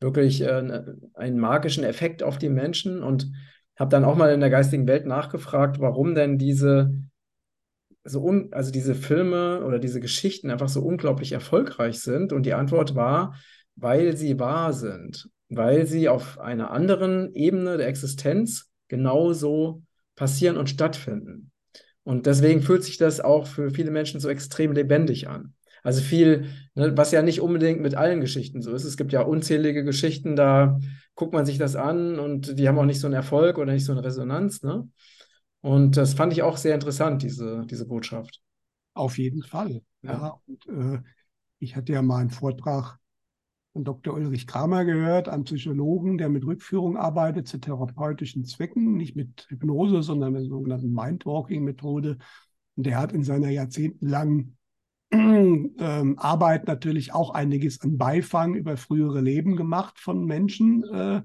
wirklich 0.00 0.42
äh, 0.42 0.82
einen 1.14 1.38
magischen 1.38 1.84
Effekt 1.84 2.22
auf 2.22 2.38
die 2.38 2.48
Menschen 2.48 3.02
und 3.02 3.30
habe 3.78 3.90
dann 3.90 4.04
auch 4.04 4.16
mal 4.16 4.32
in 4.32 4.40
der 4.40 4.50
geistigen 4.50 4.86
Welt 4.86 5.06
nachgefragt, 5.06 5.80
warum 5.80 6.14
denn 6.14 6.36
diese 6.36 6.92
so 8.04 8.22
un 8.22 8.48
also 8.52 8.70
diese 8.70 8.94
Filme 8.94 9.64
oder 9.64 9.78
diese 9.78 10.00
Geschichten 10.00 10.50
einfach 10.50 10.68
so 10.68 10.80
unglaublich 10.82 11.32
erfolgreich 11.32 12.00
sind. 12.00 12.32
Und 12.32 12.44
die 12.46 12.54
Antwort 12.54 12.94
war, 12.94 13.34
weil 13.76 14.16
sie 14.16 14.38
wahr 14.38 14.72
sind, 14.72 15.28
weil 15.48 15.86
sie 15.86 16.08
auf 16.08 16.38
einer 16.38 16.70
anderen 16.70 17.34
Ebene 17.34 17.76
der 17.76 17.88
Existenz 17.88 18.70
genauso 18.88 19.82
passieren 20.16 20.56
und 20.56 20.68
stattfinden. 20.68 21.50
Und 22.02 22.26
deswegen 22.26 22.62
fühlt 22.62 22.82
sich 22.82 22.96
das 22.96 23.20
auch 23.20 23.46
für 23.46 23.70
viele 23.70 23.90
Menschen 23.90 24.20
so 24.20 24.28
extrem 24.28 24.72
lebendig 24.72 25.28
an. 25.28 25.54
Also 25.82 26.02
viel, 26.02 26.46
ne, 26.74 26.96
was 26.96 27.12
ja 27.12 27.22
nicht 27.22 27.40
unbedingt 27.40 27.80
mit 27.80 27.94
allen 27.94 28.20
Geschichten 28.20 28.62
so 28.62 28.74
ist. 28.74 28.84
Es 28.84 28.96
gibt 28.96 29.12
ja 29.12 29.22
unzählige 29.22 29.84
Geschichten, 29.84 30.36
da 30.36 30.78
guckt 31.14 31.32
man 31.32 31.46
sich 31.46 31.58
das 31.58 31.76
an 31.76 32.18
und 32.18 32.58
die 32.58 32.68
haben 32.68 32.78
auch 32.78 32.84
nicht 32.84 33.00
so 33.00 33.06
einen 33.06 33.14
Erfolg 33.14 33.58
oder 33.58 33.72
nicht 33.72 33.84
so 33.84 33.92
eine 33.92 34.04
Resonanz. 34.04 34.62
Ne? 34.62 34.88
Und 35.62 35.96
das 35.96 36.14
fand 36.14 36.32
ich 36.32 36.42
auch 36.42 36.56
sehr 36.56 36.74
interessant, 36.74 37.22
diese, 37.22 37.66
diese 37.66 37.86
Botschaft. 37.86 38.40
auf 38.94 39.18
jeden 39.18 39.42
Fall. 39.42 39.82
Ja. 40.02 40.12
Ja, 40.12 40.40
und 40.46 40.66
äh, 40.66 41.02
ich 41.58 41.76
hatte 41.76 41.92
ja 41.92 42.02
mal 42.02 42.18
einen 42.18 42.30
Vortrag 42.30 42.98
von 43.72 43.84
Dr. 43.84 44.14
Ulrich 44.14 44.46
Kramer 44.46 44.84
gehört, 44.84 45.28
einem 45.28 45.44
Psychologen, 45.44 46.18
der 46.18 46.28
mit 46.28 46.44
Rückführung 46.44 46.96
arbeitet 46.96 47.46
zu 47.46 47.58
therapeutischen 47.58 48.44
Zwecken, 48.44 48.96
nicht 48.96 49.14
mit 49.14 49.46
Hypnose, 49.48 50.02
sondern 50.02 50.32
mit 50.32 50.42
der 50.42 50.48
sogenannten 50.48 50.92
Mindwalking-Methode. 50.92 52.18
Und 52.76 52.86
der 52.86 52.98
hat 52.98 53.12
in 53.12 53.22
seiner 53.22 53.50
jahrzehntelangen 53.50 54.56
ähm, 55.12 56.18
Arbeit 56.18 56.66
natürlich 56.66 57.12
auch 57.12 57.30
einiges 57.30 57.80
an 57.80 57.98
Beifang 57.98 58.54
über 58.54 58.76
frühere 58.76 59.20
Leben 59.20 59.56
gemacht 59.56 59.98
von 59.98 60.24
Menschen, 60.24 60.84
äh, 60.84 61.22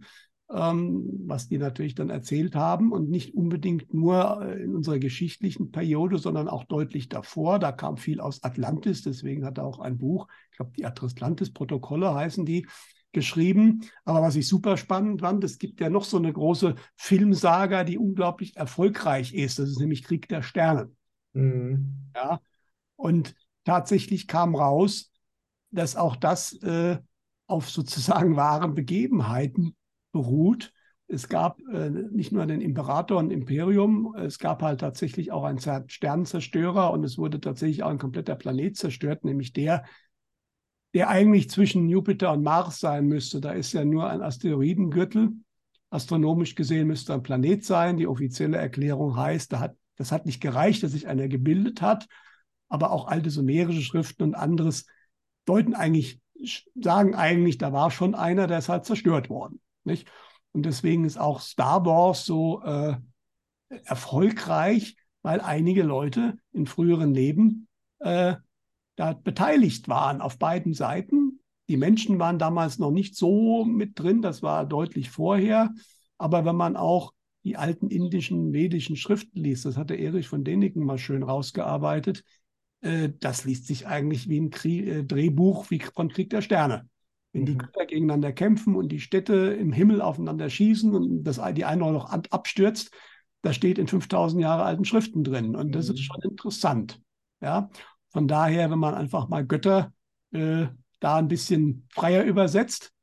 ähm, 0.53 1.23
was 1.25 1.47
die 1.47 1.57
natürlich 1.57 1.95
dann 1.95 2.09
erzählt 2.09 2.55
haben 2.55 2.91
und 2.91 3.09
nicht 3.09 3.33
unbedingt 3.33 3.93
nur 3.93 4.41
äh, 4.41 4.63
in 4.63 4.75
unserer 4.75 4.99
geschichtlichen 4.99 5.71
Periode, 5.71 6.17
sondern 6.17 6.47
auch 6.47 6.65
deutlich 6.65 7.09
davor. 7.09 7.57
Da 7.59 7.71
kam 7.71 7.97
viel 7.97 8.19
aus 8.19 8.43
Atlantis, 8.43 9.01
deswegen 9.01 9.45
hat 9.45 9.57
er 9.57 9.65
auch 9.65 9.79
ein 9.79 9.97
Buch, 9.97 10.27
ich 10.51 10.57
glaube, 10.57 10.71
die 10.77 10.85
Atlantis-Protokolle 10.85 12.13
heißen 12.13 12.45
die, 12.45 12.67
geschrieben. 13.11 13.81
Aber 14.03 14.21
was 14.21 14.35
ich 14.35 14.47
super 14.47 14.77
spannend 14.77 15.21
fand, 15.21 15.43
es 15.43 15.57
gibt 15.57 15.79
ja 15.79 15.89
noch 15.89 16.03
so 16.03 16.17
eine 16.17 16.31
große 16.31 16.75
Filmsaga, 16.97 17.83
die 17.83 17.97
unglaublich 17.97 18.55
erfolgreich 18.57 19.33
ist. 19.33 19.57
Das 19.57 19.69
ist 19.69 19.79
nämlich 19.79 20.03
Krieg 20.03 20.27
der 20.27 20.43
Sterne. 20.43 20.91
Mhm. 21.33 22.11
Ja, 22.13 22.39
und 22.95 23.33
tatsächlich 23.63 24.27
kam 24.27 24.53
raus, 24.53 25.11
dass 25.71 25.95
auch 25.95 26.15
das 26.15 26.53
äh, 26.61 26.99
auf 27.47 27.69
sozusagen 27.69 28.35
wahren 28.35 28.75
Begebenheiten 28.75 29.75
beruht. 30.15 30.71
Es 31.07 31.27
gab 31.27 31.59
äh, 31.71 31.89
nicht 31.89 32.31
nur 32.31 32.45
den 32.45 32.61
Imperator 32.61 33.19
und 33.19 33.29
Imperium, 33.29 34.15
es 34.17 34.39
gab 34.39 34.63
halt 34.63 34.79
tatsächlich 34.79 35.31
auch 35.31 35.43
einen 35.43 35.59
Zer- 35.59 35.83
Sternenzerstörer 35.87 36.89
und 36.91 37.03
es 37.03 37.17
wurde 37.17 37.41
tatsächlich 37.41 37.83
auch 37.83 37.89
ein 37.91 37.99
kompletter 37.99 38.35
Planet 38.35 38.75
zerstört, 38.75 39.25
nämlich 39.25 39.53
der, 39.53 39.83
der 40.95 41.09
eigentlich 41.09 41.49
zwischen 41.49 41.89
Jupiter 41.89 42.31
und 42.31 42.41
Mars 42.43 42.79
sein 42.79 43.05
müsste. 43.05 43.41
Da 43.41 43.51
ist 43.51 43.73
ja 43.73 43.83
nur 43.83 44.09
ein 44.09 44.21
Asteroidengürtel. 44.21 45.33
Astronomisch 45.91 46.55
gesehen 46.55 46.87
müsste 46.87 47.13
ein 47.13 47.21
Planet 47.21 47.63
sein. 47.63 47.97
Die 47.97 48.07
offizielle 48.07 48.57
Erklärung 48.57 49.15
heißt, 49.15 49.53
da 49.53 49.59
hat, 49.59 49.75
das 49.97 50.11
hat 50.11 50.25
nicht 50.25 50.41
gereicht, 50.41 50.81
dass 50.81 50.93
sich 50.93 51.07
einer 51.07 51.27
gebildet 51.27 51.81
hat, 51.81 52.07
aber 52.67 52.91
auch 52.91 53.07
alte 53.07 53.29
sumerische 53.29 53.81
Schriften 53.81 54.23
und 54.23 54.35
anderes 54.35 54.87
deuten 55.45 55.75
eigentlich, 55.75 56.19
sagen 56.73 57.13
eigentlich, 57.13 57.59
da 57.59 57.71
war 57.71 57.91
schon 57.91 58.15
einer, 58.15 58.47
der 58.47 58.57
ist 58.57 58.69
halt 58.69 58.85
zerstört 58.85 59.29
worden. 59.29 59.59
Nicht? 59.85 60.11
Und 60.51 60.65
deswegen 60.65 61.05
ist 61.05 61.17
auch 61.17 61.41
Star 61.41 61.85
Wars 61.85 62.25
so 62.25 62.61
äh, 62.63 62.95
erfolgreich, 63.85 64.95
weil 65.21 65.41
einige 65.41 65.83
Leute 65.83 66.37
in 66.53 66.65
früheren 66.65 67.13
Leben 67.13 67.67
äh, 67.99 68.35
da 68.95 69.13
beteiligt 69.13 69.89
waren 69.89 70.21
auf 70.21 70.37
beiden 70.37 70.73
Seiten. 70.73 71.39
Die 71.67 71.77
Menschen 71.77 72.19
waren 72.19 72.39
damals 72.39 72.79
noch 72.79 72.91
nicht 72.91 73.15
so 73.15 73.65
mit 73.65 73.99
drin, 73.99 74.21
das 74.21 74.43
war 74.43 74.65
deutlich 74.65 75.09
vorher. 75.09 75.73
Aber 76.17 76.45
wenn 76.45 76.55
man 76.55 76.77
auch 76.77 77.11
die 77.43 77.57
alten 77.57 77.89
indischen, 77.89 78.53
vedischen 78.53 78.95
Schriften 78.95 79.39
liest, 79.39 79.65
das 79.65 79.77
hatte 79.77 79.95
Erich 79.95 80.27
von 80.27 80.43
Däniken 80.43 80.83
mal 80.83 80.97
schön 80.97 81.23
rausgearbeitet, 81.23 82.23
äh, 82.81 83.09
das 83.19 83.45
liest 83.45 83.67
sich 83.67 83.87
eigentlich 83.87 84.29
wie 84.29 84.39
ein 84.39 84.49
Krieg, 84.51 84.87
äh, 84.87 85.03
Drehbuch 85.03 85.69
wie 85.69 85.79
von 85.79 86.09
Krieg 86.09 86.29
der 86.29 86.41
Sterne. 86.41 86.87
Wenn 87.35 87.45
die 87.45 87.53
Mhm. 87.53 87.57
Götter 87.57 87.85
gegeneinander 87.85 88.31
kämpfen 88.31 88.75
und 88.75 88.89
die 88.93 89.01
Städte 89.01 89.35
im 89.35 89.73
Himmel 89.73 90.01
aufeinander 90.01 90.49
schießen 90.49 90.95
und 90.95 91.23
das, 91.25 91.41
die 91.53 91.65
eine 91.65 91.91
noch 91.91 92.09
ab- 92.09 92.27
abstürzt, 92.31 92.91
das 93.41 93.57
steht 93.57 93.77
in 93.77 93.87
5000 93.87 94.41
Jahre 94.41 94.63
alten 94.63 94.85
Schriften 94.85 95.23
drin. 95.23 95.55
Und 95.55 95.73
das 95.75 95.89
ist 95.89 95.99
Mhm. 95.99 96.03
schon 96.03 96.21
interessant. 96.21 97.01
Ja? 97.41 97.69
Von 98.09 98.27
daher, 98.29 98.71
wenn 98.71 98.79
man 98.79 98.93
einfach 98.95 99.27
mal 99.27 99.45
Götter 99.45 99.93
äh, 100.31 100.67
da 101.01 101.17
ein 101.17 101.27
bisschen 101.27 101.85
freier 101.91 102.23
übersetzt, 102.23 102.93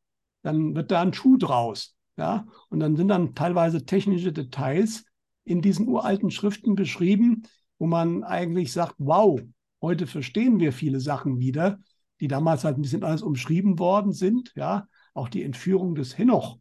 dann 0.43 0.75
wird 0.75 0.91
da 0.91 1.03
ein 1.03 1.13
Schuh 1.13 1.37
draus. 1.37 1.95
Ja? 2.17 2.47
Und 2.71 2.81
dann 2.81 2.97
sind 2.97 3.09
dann 3.09 3.35
teilweise 3.35 3.85
technische 3.85 4.33
Details 4.33 5.05
in 5.45 5.61
diesen 5.61 5.89
uralten 5.89 6.31
Schriften 6.31 6.75
beschrieben, 6.75 7.43
wo 7.79 7.87
man 7.87 8.25
eigentlich 8.25 8.73
sagt, 8.73 8.95
wow, 8.97 9.41
heute 9.83 10.07
verstehen 10.07 10.59
wir 10.59 10.73
viele 10.73 11.01
Sachen 11.01 11.39
wieder, 11.39 11.79
die 12.23 12.29
damals 12.29 12.63
halt 12.63 12.79
ein 12.79 12.83
bisschen 12.83 13.03
alles 13.03 13.21
umschrieben 13.21 13.81
worden 13.81 14.13
sind. 14.13 14.53
Ja, 14.55 14.87
auch 15.13 15.29
die 15.29 15.43
Entführung 15.43 15.97
des 15.97 16.17
Henoch, 16.17 16.57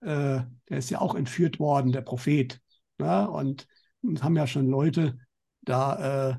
äh, 0.00 0.40
der 0.68 0.78
ist 0.78 0.90
ja 0.90 1.00
auch 1.00 1.14
entführt 1.14 1.60
worden, 1.60 1.92
der 1.92 2.00
Prophet. 2.00 2.60
Ja? 3.00 3.24
Und 3.26 3.68
es 4.12 4.24
haben 4.24 4.34
ja 4.34 4.48
schon 4.48 4.66
Leute 4.66 5.16
da 5.62 6.30
äh, 6.30 6.36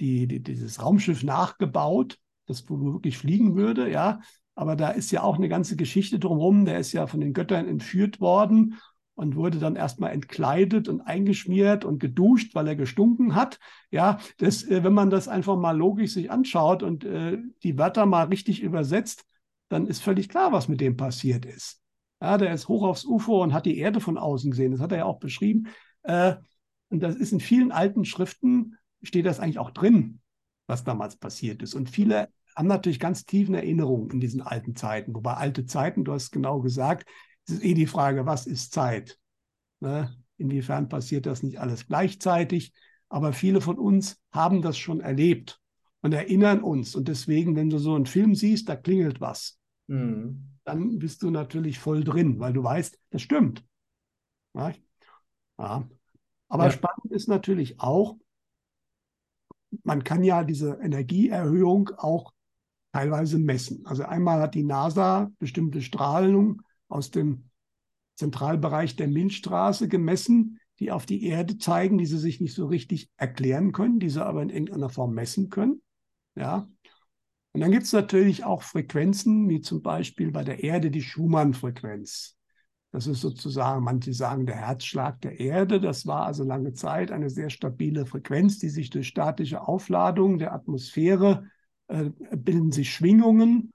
die, 0.00 0.26
die, 0.26 0.42
dieses 0.42 0.82
Raumschiff 0.82 1.22
nachgebaut, 1.22 2.18
das 2.46 2.68
wohl 2.68 2.94
wirklich 2.94 3.16
fliegen 3.16 3.54
würde, 3.54 3.88
ja. 3.88 4.20
Aber 4.56 4.74
da 4.74 4.90
ist 4.90 5.12
ja 5.12 5.22
auch 5.22 5.36
eine 5.36 5.48
ganze 5.48 5.76
Geschichte 5.76 6.18
drumherum. 6.18 6.64
Der 6.64 6.80
ist 6.80 6.90
ja 6.90 7.06
von 7.06 7.20
den 7.20 7.32
Göttern 7.32 7.68
entführt 7.68 8.20
worden 8.20 8.74
und 9.18 9.34
wurde 9.34 9.58
dann 9.58 9.74
erstmal 9.74 10.12
entkleidet 10.12 10.88
und 10.88 11.00
eingeschmiert 11.00 11.84
und 11.84 11.98
geduscht, 11.98 12.54
weil 12.54 12.68
er 12.68 12.76
gestunken 12.76 13.34
hat. 13.34 13.58
Ja, 13.90 14.20
das, 14.36 14.62
äh, 14.62 14.84
wenn 14.84 14.92
man 14.92 15.10
das 15.10 15.26
einfach 15.26 15.56
mal 15.56 15.76
logisch 15.76 16.12
sich 16.12 16.30
anschaut 16.30 16.84
und 16.84 17.04
äh, 17.04 17.36
die 17.64 17.76
Wörter 17.76 18.06
mal 18.06 18.28
richtig 18.28 18.62
übersetzt, 18.62 19.24
dann 19.70 19.88
ist 19.88 20.04
völlig 20.04 20.28
klar, 20.28 20.52
was 20.52 20.68
mit 20.68 20.80
dem 20.80 20.96
passiert 20.96 21.46
ist. 21.46 21.82
Ja, 22.22 22.38
der 22.38 22.54
ist 22.54 22.68
hoch 22.68 22.84
aufs 22.84 23.04
UFO 23.04 23.42
und 23.42 23.52
hat 23.52 23.66
die 23.66 23.78
Erde 23.78 23.98
von 23.98 24.18
außen 24.18 24.52
gesehen. 24.52 24.70
Das 24.70 24.80
hat 24.80 24.92
er 24.92 24.98
ja 24.98 25.04
auch 25.04 25.18
beschrieben. 25.18 25.66
Äh, 26.04 26.36
und 26.88 27.00
das 27.02 27.16
ist 27.16 27.32
in 27.32 27.40
vielen 27.40 27.72
alten 27.72 28.04
Schriften, 28.04 28.76
steht 29.02 29.26
das 29.26 29.40
eigentlich 29.40 29.58
auch 29.58 29.72
drin, 29.72 30.20
was 30.68 30.84
damals 30.84 31.16
passiert 31.16 31.60
ist. 31.60 31.74
Und 31.74 31.90
viele 31.90 32.28
haben 32.54 32.68
natürlich 32.68 33.00
ganz 33.00 33.26
tiefen 33.26 33.56
Erinnerungen 33.56 34.12
in 34.12 34.20
diesen 34.20 34.42
alten 34.42 34.76
Zeiten. 34.76 35.12
Wobei 35.12 35.34
alte 35.34 35.66
Zeiten, 35.66 36.04
du 36.04 36.12
hast 36.12 36.30
genau 36.30 36.60
gesagt, 36.60 37.08
es 37.48 37.54
ist 37.54 37.64
eh 37.64 37.74
die 37.74 37.86
Frage, 37.86 38.26
was 38.26 38.46
ist 38.46 38.72
Zeit? 38.72 39.18
Ne? 39.80 40.14
Inwiefern 40.36 40.88
passiert 40.88 41.26
das 41.26 41.42
nicht 41.42 41.58
alles 41.60 41.86
gleichzeitig? 41.86 42.72
Aber 43.08 43.32
viele 43.32 43.60
von 43.60 43.78
uns 43.78 44.20
haben 44.32 44.62
das 44.62 44.78
schon 44.78 45.00
erlebt 45.00 45.60
und 46.02 46.12
erinnern 46.12 46.62
uns. 46.62 46.94
Und 46.94 47.08
deswegen, 47.08 47.56
wenn 47.56 47.70
du 47.70 47.78
so 47.78 47.94
einen 47.94 48.06
Film 48.06 48.34
siehst, 48.34 48.68
da 48.68 48.76
klingelt 48.76 49.20
was, 49.20 49.58
Mhm. 49.88 50.58
dann 50.64 50.98
bist 50.98 51.22
du 51.22 51.30
natürlich 51.30 51.78
voll 51.78 52.04
drin, 52.04 52.38
weil 52.40 52.52
du 52.52 52.62
weißt, 52.62 52.98
das 53.10 53.22
stimmt. 53.22 53.64
Ja. 54.54 54.72
Ja. 55.58 55.88
Aber 56.48 56.64
Ja. 56.64 56.70
spannend 56.70 57.10
ist 57.12 57.28
natürlich 57.28 57.80
auch, 57.80 58.16
man 59.84 60.04
kann 60.04 60.24
ja 60.24 60.44
diese 60.44 60.78
Energieerhöhung 60.82 61.90
auch 61.96 62.32
teilweise 62.92 63.38
messen. 63.38 63.86
Also 63.86 64.04
einmal 64.04 64.40
hat 64.40 64.54
die 64.54 64.64
NASA 64.64 65.30
bestimmte 65.38 65.82
Strahlung 65.82 66.62
aus 66.88 67.10
dem 67.10 67.50
Zentralbereich 68.16 68.96
der 68.96 69.08
Milchstraße 69.08 69.88
gemessen, 69.88 70.58
die 70.80 70.90
auf 70.90 71.06
die 71.06 71.24
Erde 71.24 71.58
zeigen, 71.58 71.98
die 71.98 72.06
sie 72.06 72.18
sich 72.18 72.40
nicht 72.40 72.54
so 72.54 72.66
richtig 72.66 73.10
erklären 73.16 73.72
können, 73.72 74.00
die 74.00 74.10
sie 74.10 74.24
aber 74.24 74.42
in 74.42 74.50
irgendeiner 74.50 74.90
Form 74.90 75.14
messen 75.14 75.50
können. 75.50 75.82
Ja. 76.34 76.68
Und 77.52 77.60
dann 77.60 77.72
gibt 77.72 77.84
es 77.84 77.92
natürlich 77.92 78.44
auch 78.44 78.62
Frequenzen, 78.62 79.48
wie 79.48 79.60
zum 79.60 79.82
Beispiel 79.82 80.30
bei 80.30 80.44
der 80.44 80.62
Erde 80.62 80.90
die 80.90 81.02
Schumann-Frequenz. 81.02 82.36
Das 82.90 83.06
ist 83.06 83.20
sozusagen, 83.20 83.84
manche 83.84 84.14
sagen, 84.14 84.46
der 84.46 84.56
Herzschlag 84.56 85.20
der 85.20 85.38
Erde. 85.40 85.80
Das 85.80 86.06
war 86.06 86.24
also 86.24 86.44
lange 86.44 86.72
Zeit 86.72 87.10
eine 87.10 87.28
sehr 87.28 87.50
stabile 87.50 88.06
Frequenz, 88.06 88.58
die 88.58 88.70
sich 88.70 88.90
durch 88.90 89.08
statische 89.08 89.66
Aufladung 89.66 90.38
der 90.38 90.54
Atmosphäre 90.54 91.44
äh, 91.88 92.10
bilden 92.36 92.72
sich 92.72 92.92
Schwingungen 92.92 93.72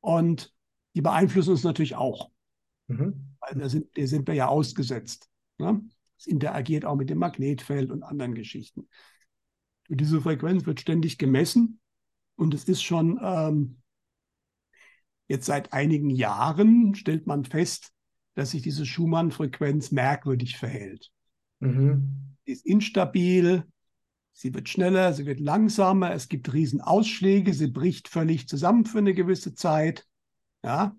und 0.00 0.52
die 0.94 1.02
beeinflussen 1.02 1.50
uns 1.50 1.64
natürlich 1.64 1.94
auch. 1.96 2.30
Mhm. 2.88 3.34
Weil 3.40 3.58
da 3.58 3.68
sind, 3.68 3.96
der 3.96 4.08
sind 4.08 4.26
wir 4.26 4.34
ja 4.34 4.48
ausgesetzt. 4.48 5.28
Ne? 5.58 5.82
Es 6.18 6.26
interagiert 6.26 6.84
auch 6.84 6.96
mit 6.96 7.10
dem 7.10 7.18
Magnetfeld 7.18 7.90
und 7.90 8.02
anderen 8.02 8.34
Geschichten. 8.34 8.88
Und 9.88 10.00
diese 10.00 10.20
Frequenz 10.20 10.66
wird 10.66 10.80
ständig 10.80 11.18
gemessen 11.18 11.80
und 12.36 12.54
es 12.54 12.64
ist 12.64 12.82
schon 12.82 13.18
ähm, 13.22 13.82
jetzt 15.28 15.46
seit 15.46 15.72
einigen 15.72 16.10
Jahren, 16.10 16.94
stellt 16.94 17.26
man 17.26 17.44
fest, 17.44 17.92
dass 18.34 18.50
sich 18.50 18.62
diese 18.62 18.84
Schumann-Frequenz 18.84 19.90
merkwürdig 19.90 20.56
verhält. 20.56 21.10
Mhm. 21.60 22.36
Sie 22.44 22.52
ist 22.52 22.66
instabil, 22.66 23.64
sie 24.32 24.54
wird 24.54 24.68
schneller, 24.68 25.12
sie 25.14 25.26
wird 25.26 25.40
langsamer, 25.40 26.12
es 26.12 26.28
gibt 26.28 26.52
Riesenausschläge, 26.52 27.54
sie 27.54 27.68
bricht 27.68 28.08
völlig 28.08 28.48
zusammen 28.48 28.84
für 28.84 28.98
eine 28.98 29.14
gewisse 29.14 29.54
Zeit. 29.54 30.06
Ja? 30.62 30.96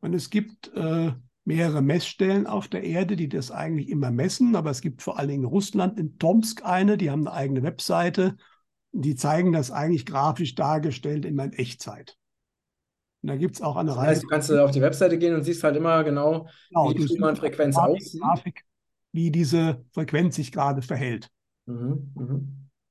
Und 0.00 0.14
es 0.14 0.30
gibt 0.30 0.72
äh, 0.74 1.12
mehrere 1.44 1.82
Messstellen 1.82 2.46
auf 2.46 2.68
der 2.68 2.84
Erde, 2.84 3.16
die 3.16 3.28
das 3.28 3.50
eigentlich 3.50 3.88
immer 3.88 4.10
messen, 4.10 4.54
aber 4.54 4.70
es 4.70 4.80
gibt 4.80 5.02
vor 5.02 5.18
allen 5.18 5.28
Dingen 5.28 5.44
in 5.44 5.48
Russland, 5.48 5.98
in 5.98 6.18
Tomsk 6.18 6.64
eine, 6.64 6.96
die 6.96 7.10
haben 7.10 7.26
eine 7.26 7.36
eigene 7.36 7.62
Webseite, 7.62 8.36
die 8.92 9.16
zeigen 9.16 9.52
das 9.52 9.70
eigentlich 9.70 10.06
grafisch 10.06 10.54
dargestellt 10.54 11.24
immer 11.24 11.44
in 11.44 11.52
Echtzeit. 11.52 12.16
Und 13.22 13.30
da 13.30 13.36
gibt 13.36 13.56
es 13.56 13.62
auch 13.62 13.76
eine 13.76 13.90
das 13.90 13.98
heißt, 13.98 14.22
Du 14.22 14.28
kannst 14.28 14.52
auf 14.52 14.70
die 14.70 14.80
Webseite 14.80 15.18
gehen 15.18 15.34
und 15.34 15.42
siehst 15.42 15.64
halt 15.64 15.76
immer 15.76 16.04
genau, 16.04 16.46
genau 16.68 16.90
wie 16.90 16.94
die 16.94 17.08
Schumann-Frequenz 17.08 17.76
aussieht. 17.76 18.20
Grafik, 18.20 18.64
wie 19.12 19.30
diese 19.30 19.84
Frequenz 19.92 20.36
sich 20.36 20.52
gerade 20.52 20.82
verhält. 20.82 21.28
Mhm, 21.66 22.12
mh. 22.14 22.40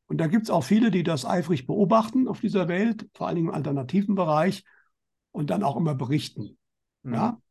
Und 0.08 0.18
da 0.20 0.28
gibt 0.28 0.46
es 0.46 0.50
auch 0.50 0.64
viele, 0.64 0.90
die 0.90 1.04
das 1.04 1.26
eifrig 1.26 1.68
beobachten 1.68 2.28
auf 2.28 2.40
dieser 2.40 2.68
Welt, 2.68 3.08
vor 3.14 3.28
allem 3.28 3.38
im 3.38 3.52
alternativen 3.52 4.16
Bereich, 4.16 4.64
und 5.32 5.50
dann 5.50 5.64
auch 5.64 5.78
immer 5.78 5.96
berichten. 5.96 6.57
Mhm. 7.08 7.14
Ja? 7.14 7.42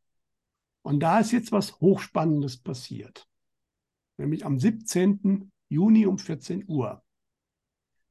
Und 0.82 1.00
da 1.00 1.18
ist 1.18 1.32
jetzt 1.32 1.50
was 1.50 1.80
Hochspannendes 1.80 2.58
passiert. 2.58 3.26
Nämlich 4.18 4.44
am 4.44 4.58
17. 4.58 5.50
Juni 5.68 6.06
um 6.06 6.18
14 6.18 6.64
Uhr. 6.68 7.02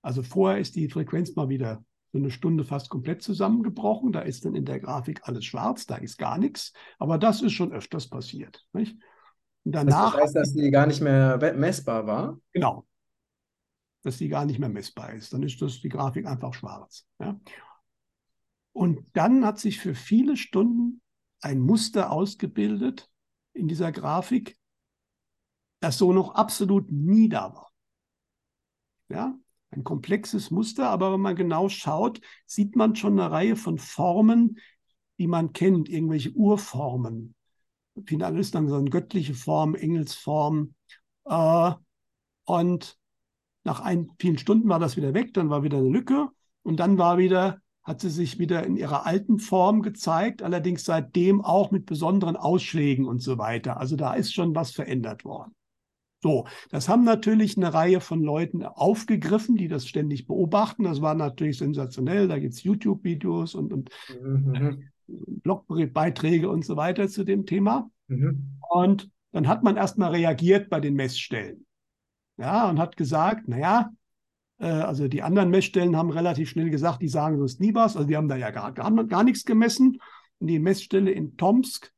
Also 0.02 0.24
vorher 0.24 0.60
ist 0.60 0.76
die 0.76 0.90
Frequenz 0.90 1.36
mal 1.36 1.50
wieder 1.50 1.84
so 2.12 2.20
eine 2.20 2.32
Stunde 2.32 2.64
fast 2.64 2.90
komplett 2.90 3.22
zusammengebrochen. 3.22 4.12
Da 4.12 4.22
ist 4.22 4.46
dann 4.46 4.56
in 4.56 4.66
der 4.66 4.80
Grafik 4.80 5.28
alles 5.28 5.46
schwarz, 5.46 5.86
da 5.86 5.96
ist 5.96 6.18
gar 6.18 6.38
nichts. 6.38 6.74
Aber 7.00 7.18
das 7.18 7.42
ist 7.42 7.54
schon 7.54 7.72
öfters 7.72 8.10
passiert. 8.10 8.66
Nicht? 8.74 8.98
Und 9.64 9.72
danach, 9.72 10.14
das 10.14 10.22
heißt, 10.22 10.36
dass 10.36 10.54
die 10.54 10.70
gar 10.70 10.86
nicht 10.86 11.02
mehr 11.02 11.38
messbar 11.56 12.06
war? 12.06 12.40
Genau. 12.52 12.86
Dass 14.04 14.18
die 14.18 14.28
gar 14.28 14.46
nicht 14.46 14.60
mehr 14.60 14.70
messbar 14.70 15.14
ist. 15.14 15.34
Dann 15.34 15.44
ist 15.44 15.62
das 15.62 15.80
die 15.82 15.90
Grafik 15.90 16.28
einfach 16.28 16.54
schwarz. 16.54 17.08
Ja? 17.20 17.40
Und 18.74 19.06
dann 19.14 19.46
hat 19.46 19.60
sich 19.60 19.80
für 19.80 19.96
viele 19.96 20.38
Stunden 20.38 21.02
ein 21.46 21.60
Muster 21.60 22.12
ausgebildet 22.12 23.08
in 23.54 23.68
dieser 23.68 23.92
Grafik, 23.92 24.58
das 25.80 26.00
so 26.00 26.12
noch 26.12 26.34
absolut 26.34 26.92
nie 26.92 27.30
da 27.30 27.54
war. 27.54 27.72
Ja, 29.10 29.38
ein 29.70 29.84
komplexes 29.84 30.50
Muster, 30.50 30.90
aber 30.90 31.14
wenn 31.14 31.22
man 31.22 31.36
genau 31.36 31.70
schaut, 31.70 32.20
sieht 32.48 32.76
man 32.76 32.96
schon 32.96 33.20
eine 33.20 33.30
Reihe 33.30 33.56
von 33.56 33.78
Formen, 33.78 34.58
die 35.20 35.28
man 35.28 35.54
kennt, 35.54 35.88
irgendwelche 35.88 36.32
Urformen. 36.32 37.36
Ist 37.94 38.56
dann 38.56 38.68
so 38.68 38.78
eine 38.78 38.90
göttliche 38.90 39.36
Form, 39.36 39.76
Engelsform. 39.76 40.74
Äh, 41.26 41.74
und 42.46 42.98
nach 43.64 43.82
ein, 43.82 44.10
vielen 44.20 44.40
Stunden 44.40 44.68
war 44.68 44.80
das 44.80 44.98
wieder 44.98 45.14
weg, 45.14 45.36
dann 45.36 45.52
war 45.52 45.62
wieder 45.62 45.78
eine 45.78 45.90
Lücke 45.90 46.28
und 46.64 46.80
dann 46.80 46.98
war 46.98 47.20
wieder, 47.20 47.62
hat 47.86 48.02
sie 48.02 48.10
sich 48.10 48.40
wieder 48.40 48.66
in 48.66 48.76
ihrer 48.76 49.06
alten 49.06 49.38
Form 49.40 49.84
gezeigt, 49.84 50.42
allerdings 50.42 50.84
seitdem 50.84 51.42
auch 51.42 51.72
mit 51.72 51.86
besonderen 51.86 52.36
Ausschlägen 52.36 53.06
und 53.06 53.20
so 53.22 53.38
weiter. 53.38 53.80
Also 53.80 53.96
da 53.96 54.16
ist 54.16 54.34
schon 54.34 54.56
was 54.56 54.72
verändert 54.72 55.24
worden. 55.24 55.54
So, 56.22 56.48
das 56.72 56.90
haben 56.90 57.04
natürlich 57.04 57.56
eine 57.56 57.72
Reihe 57.72 58.02
von 58.02 58.24
Leuten 58.24 58.64
aufgegriffen, 58.64 59.56
die 59.56 59.68
das 59.68 59.88
ständig 59.88 60.26
beobachten. 60.26 60.84
Das 60.84 61.00
war 61.00 61.14
natürlich 61.14 61.60
sensationell. 61.60 62.28
Da 62.28 62.40
gibt 62.40 62.56
es 62.56 62.64
YouTube-Videos 62.64 63.54
und, 63.54 63.72
und 63.72 63.90
mhm. 64.20 64.90
Blogbeiträge 65.08 66.50
und 66.50 66.66
so 66.66 66.76
weiter 66.78 67.08
zu 67.08 67.24
dem 67.24 67.46
Thema. 67.46 67.92
Mhm. 68.08 68.58
Und 68.68 69.12
dann 69.34 69.48
hat 69.48 69.62
man 69.62 69.78
erstmal 69.78 70.12
reagiert 70.12 70.72
bei 70.72 70.80
den 70.80 70.96
Messstellen. 70.96 71.68
Ja, 72.38 72.68
und 72.72 72.80
hat 72.80 72.98
gesagt, 72.98 73.48
naja, 73.48 73.92
also 74.58 75.08
die 75.08 75.22
anderen 75.22 75.50
Messstellen 75.50 75.98
haben 75.98 76.12
relativ 76.12 76.50
schnell 76.50 76.70
gesagt, 76.70 77.02
die 77.02 77.10
sagen 77.10 77.38
sonst 77.38 77.60
nie 77.60 77.76
was. 77.76 77.96
Also 77.96 78.08
die 78.08 78.16
haben 78.16 78.30
da 78.30 78.38
ja 78.38 78.52
gar, 78.52 78.72
gar, 78.72 78.92
gar 79.06 79.24
nichts 79.24 79.46
gemessen. 79.46 80.00
Und 80.40 80.48
die 80.48 80.60
Messstelle 80.60 81.12
in 81.12 81.38
Tomsk 81.38 81.92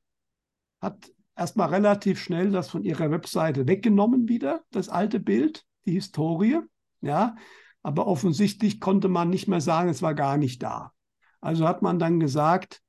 hat 0.82 1.12
erstmal 1.36 1.70
relativ 1.70 2.20
schnell 2.20 2.52
das 2.52 2.70
von 2.70 2.84
ihrer 2.84 3.12
Webseite 3.12 3.68
weggenommen 3.68 4.28
wieder, 4.28 4.64
das 4.72 4.90
alte 4.90 5.20
Bild, 5.20 5.66
die 5.86 5.94
Historie. 5.94 6.60
Ja, 7.02 7.36
aber 7.84 8.08
offensichtlich 8.08 8.80
konnte 8.80 9.08
man 9.08 9.30
nicht 9.30 9.48
mehr 9.48 9.62
sagen, 9.62 9.90
es 9.90 10.02
war 10.02 10.16
gar 10.16 10.38
nicht 10.38 10.64
da. 10.64 10.94
Also 11.40 11.68
hat 11.68 11.82
man 11.82 12.00
dann 12.00 12.20
gesagt, 12.20 12.82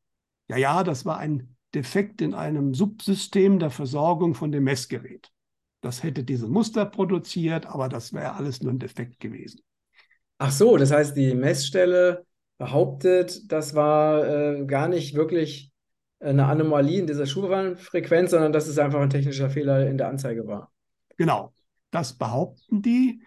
ja, 0.48 0.56
ja, 0.56 0.82
das 0.82 1.04
war 1.04 1.18
ein 1.18 1.56
Defekt 1.74 2.22
in 2.22 2.32
einem 2.32 2.72
Subsystem 2.72 3.58
der 3.58 3.70
Versorgung 3.70 4.34
von 4.34 4.50
dem 4.50 4.64
Messgerät. 4.64 5.30
Das 5.80 6.02
hätte 6.02 6.24
diese 6.24 6.48
Muster 6.48 6.84
produziert, 6.84 7.66
aber 7.66 7.88
das 7.88 8.12
wäre 8.12 8.34
alles 8.34 8.62
nur 8.62 8.72
ein 8.72 8.78
Defekt 8.78 9.20
gewesen. 9.20 9.60
Ach 10.38 10.50
so, 10.50 10.76
das 10.76 10.90
heißt, 10.90 11.16
die 11.16 11.34
Messstelle 11.34 12.24
behauptet, 12.58 13.50
das 13.50 13.74
war 13.74 14.26
äh, 14.26 14.64
gar 14.66 14.88
nicht 14.88 15.14
wirklich 15.14 15.72
eine 16.20 16.46
Anomalie 16.46 17.00
in 17.00 17.06
dieser 17.06 17.26
Schulfrequenz, 17.26 18.32
sondern 18.32 18.52
dass 18.52 18.66
es 18.66 18.78
einfach 18.78 19.00
ein 19.00 19.10
technischer 19.10 19.50
Fehler 19.50 19.88
in 19.88 19.98
der 19.98 20.08
Anzeige 20.08 20.46
war. 20.46 20.72
Genau, 21.16 21.52
das 21.90 22.14
behaupten 22.14 22.82
die, 22.82 23.22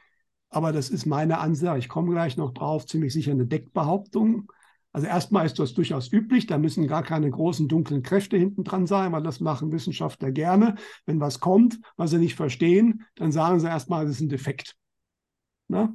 aber 0.49 0.73
das 0.73 0.89
ist 0.89 1.05
meine 1.05 1.39
Ansage, 1.39 1.79
ich 1.79 1.89
komme 1.89 2.11
gleich 2.11 2.35
noch 2.35 2.53
drauf, 2.53 2.85
ziemlich 2.85 3.13
sicher 3.13 3.31
eine 3.31 3.45
Deckbehauptung. 3.45 4.51
Also 4.93 5.07
erstmal 5.07 5.45
ist 5.45 5.57
das 5.57 5.73
durchaus 5.73 6.11
üblich, 6.11 6.47
da 6.47 6.57
müssen 6.57 6.87
gar 6.87 7.03
keine 7.03 7.29
großen 7.29 7.67
dunklen 7.67 8.03
Kräfte 8.03 8.37
hinten 8.37 8.63
dran 8.63 8.87
sein, 8.87 9.11
weil 9.13 9.23
das 9.23 9.39
machen 9.39 9.71
Wissenschaftler 9.71 10.31
gerne. 10.31 10.75
Wenn 11.05 11.19
was 11.19 11.39
kommt, 11.39 11.79
was 11.95 12.11
sie 12.11 12.17
nicht 12.17 12.35
verstehen, 12.35 13.03
dann 13.15 13.31
sagen 13.31 13.59
sie 13.59 13.67
erstmal, 13.67 14.05
das 14.05 14.15
ist 14.15 14.21
ein 14.21 14.29
Defekt. 14.29 14.75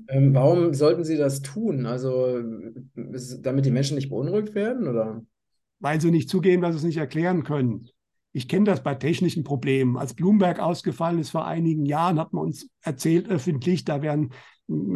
Ähm, 0.09 0.33
warum 0.35 0.73
sollten 0.73 1.05
sie 1.05 1.19
das 1.19 1.43
tun? 1.43 1.85
Also 1.85 2.43
damit 2.95 3.67
die 3.67 3.71
Menschen 3.71 3.97
nicht 3.97 4.09
beunruhigt 4.09 4.55
werden, 4.55 4.89
oder? 4.89 5.23
weil 5.79 6.01
sie 6.01 6.11
nicht 6.11 6.29
zugeben, 6.29 6.63
dass 6.63 6.73
sie 6.73 6.79
es 6.79 6.85
nicht 6.85 6.97
erklären 6.97 7.43
können. 7.43 7.89
Ich 8.33 8.49
kenne 8.49 8.65
das 8.65 8.83
bei 8.83 8.95
technischen 8.95 9.45
Problemen. 9.45 9.97
Als 9.97 10.15
Bloomberg 10.15 10.61
ausgefallen 10.61 11.19
ist 11.19 11.31
vor 11.31 11.47
einigen 11.47 11.87
Jahren, 11.87 12.19
hat 12.19 12.33
man 12.33 12.45
uns 12.45 12.69
erzählt 12.83 13.29
öffentlich, 13.29 13.85
da 13.85 14.03
wäre 14.03 14.15
ein 14.15 14.31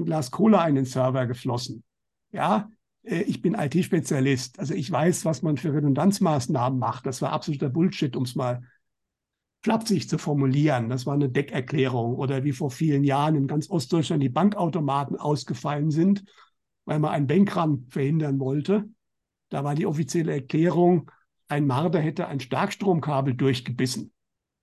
Glas 0.04 0.30
Cola 0.30 0.66
in 0.66 0.74
den 0.74 0.84
Server 0.84 1.26
geflossen. 1.26 1.84
Ja, 2.32 2.70
ich 3.02 3.40
bin 3.40 3.54
IT-Spezialist. 3.54 4.58
Also 4.58 4.74
ich 4.74 4.90
weiß, 4.90 5.24
was 5.24 5.42
man 5.42 5.56
für 5.56 5.72
Redundanzmaßnahmen 5.72 6.78
macht. 6.78 7.06
Das 7.06 7.22
war 7.22 7.32
absoluter 7.32 7.70
Bullshit, 7.70 8.14
um 8.16 8.24
es 8.24 8.34
mal 8.34 8.62
flapsig 9.62 10.08
zu 10.08 10.18
formulieren. 10.18 10.88
Das 10.88 11.06
war 11.06 11.14
eine 11.14 11.28
Deckerklärung. 11.28 12.14
Oder 12.14 12.44
wie 12.44 12.52
vor 12.52 12.70
vielen 12.70 13.04
Jahren 13.04 13.36
in 13.36 13.46
ganz 13.46 13.70
Ostdeutschland 13.70 14.22
die 14.22 14.28
Bankautomaten 14.28 15.16
ausgefallen 15.16 15.90
sind, 15.90 16.24
weil 16.84 16.98
man 16.98 17.12
einen 17.12 17.26
Bankrun 17.26 17.86
verhindern 17.88 18.38
wollte. 18.38 18.88
Da 19.48 19.64
war 19.64 19.74
die 19.74 19.86
offizielle 19.86 20.32
Erklärung, 20.32 21.10
ein 21.48 21.66
Marder 21.66 21.98
hätte 22.00 22.28
ein 22.28 22.38
Starkstromkabel 22.38 23.34
durchgebissen. 23.34 24.12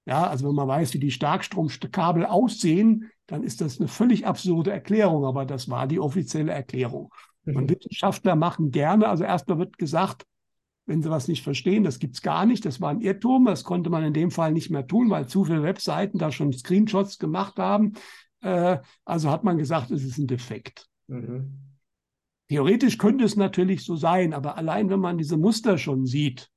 Ja, 0.06 0.28
also 0.28 0.47
wenn 0.47 0.56
man 0.56 0.69
weiß, 0.69 0.93
wie 0.93 1.00
die 1.00 1.12
Starkstromkabel 1.12 2.26
aussehen, 2.26 3.12
dann 3.26 3.43
ist 3.43 3.60
das 3.60 3.78
eine 3.80 3.89
völlig 3.89 4.26
absurde 4.26 4.71
Erklärung, 4.71 5.26
aber 5.26 5.45
das 5.45 5.67
war 5.69 5.86
die 5.86 6.00
offizielle 6.00 6.54
Erklärung. 6.54 7.13
Mhm. 7.47 7.55
Und 7.55 7.69
Wissenschaftler 7.71 8.36
machen 8.36 8.71
gerne, 8.71 9.07
also 9.07 9.23
erstmal 9.23 9.57
wird 9.57 9.77
gesagt, 9.77 10.25
wenn 10.86 11.01
sie 11.01 11.10
was 11.10 11.27
nicht 11.27 11.43
verstehen, 11.43 11.83
das 11.83 11.99
gibt 11.99 12.15
es 12.15 12.21
gar 12.21 12.45
nicht, 12.45 12.65
das 12.65 12.79
war 12.79 12.91
ein 12.91 13.01
Irrtum, 13.01 13.45
das 13.45 13.63
konnte 13.63 13.89
man 13.89 14.03
in 14.03 14.13
dem 14.13 14.31
Fall 14.31 14.51
nicht 14.51 14.69
mehr 14.69 14.88
tun, 14.88 15.10
weil 15.10 15.27
zu 15.27 15.43
viele 15.43 15.63
Webseiten 15.63 16.17
da 16.17 16.31
schon 16.31 16.53
Screenshots 16.53 17.17
gemacht 17.19 17.57
haben. 17.57 17.93
Äh, 18.41 18.77
also 19.03 19.29
hat 19.29 19.43
man 19.43 19.57
gesagt, 19.57 19.91
es 19.91 20.03
ist 20.03 20.17
ein 20.17 20.27
Defekt. 20.27 20.88
Mhm. 21.07 21.77
Theoretisch 22.49 22.97
könnte 22.97 23.25
es 23.25 23.36
natürlich 23.36 23.83
so 23.83 23.97
sein, 23.97 24.33
aber 24.33 24.57
allein 24.57 24.89
wenn 24.89 25.01
man 25.01 25.17
diese 25.17 25.36
Muster 25.36 25.77
schon 25.77 26.05
sieht, 26.05 26.49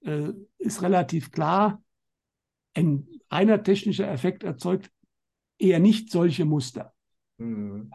äh, 0.00 0.32
ist 0.58 0.80
relativ 0.80 1.30
klar, 1.30 1.82
ein 2.74 3.06
reiner 3.30 3.62
technischer 3.62 4.10
Effekt 4.10 4.42
erzeugt 4.42 4.90
eher 5.58 5.80
nicht 5.80 6.10
solche 6.10 6.46
Muster. 6.46 6.94
Mhm. 7.36 7.90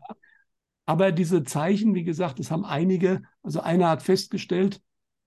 Aber 0.86 1.12
diese 1.12 1.44
Zeichen, 1.44 1.96
wie 1.96 2.04
gesagt, 2.04 2.40
das 2.40 2.52
haben 2.52 2.66
einige, 2.66 3.22
also 3.42 3.62
einer 3.62 3.90
hat 3.90 4.04
festgestellt, 4.04 4.82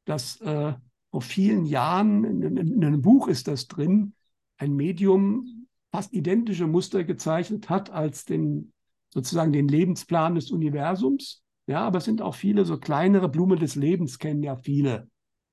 dass 0.04 0.40
äh, 0.40 0.74
vor 1.10 1.22
vielen 1.22 1.64
Jahren, 1.64 2.24
in, 2.24 2.42
in, 2.42 2.56
in, 2.56 2.84
einem 2.84 3.00
Buch 3.00 3.28
ist 3.28 3.48
das 3.48 3.66
drin, 3.66 4.14
ein 4.58 4.74
Medium 4.74 5.66
fast 5.90 6.12
identische 6.12 6.66
Muster 6.66 7.04
gezeichnet 7.04 7.70
hat 7.70 7.90
als 7.90 8.24
den 8.24 8.72
sozusagen 9.08 9.52
den 9.52 9.68
Lebensplan 9.68 10.34
des 10.34 10.50
Universums. 10.50 11.42
Ja, 11.66 11.80
aber 11.86 11.98
es 11.98 12.04
sind 12.04 12.20
auch 12.20 12.34
viele 12.34 12.64
so 12.64 12.78
kleinere 12.78 13.28
Blumen 13.28 13.58
des 13.58 13.74
Lebens, 13.74 14.18
kennen 14.18 14.42
ja 14.42 14.56
viele, 14.56 15.08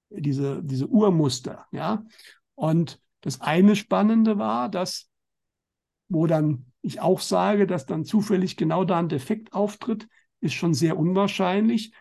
diese, 0.10 0.62
diese 0.64 0.88
Urmuster. 0.88 1.66
Ja, 1.72 2.06
und 2.56 3.00
Das 3.22 3.40
eine 3.40 3.78
Spannende 3.78 4.38
war, 4.38 4.68
dass, 4.70 5.10
wo 6.10 6.28
dann 6.28 6.73
ich 6.84 7.00
auch 7.02 7.22
sage, 7.22 7.66
dass 7.66 7.86
dann 7.86 8.06
zufällig 8.06 8.58
genau 8.58 8.84
da 8.84 9.00
ein 9.00 9.10
Defekt 9.10 9.54
auftritt, 9.54 10.08
ist 10.42 10.54
schon 10.54 10.74
sehr 10.74 11.00
unwahrscheinlich, 11.00 11.94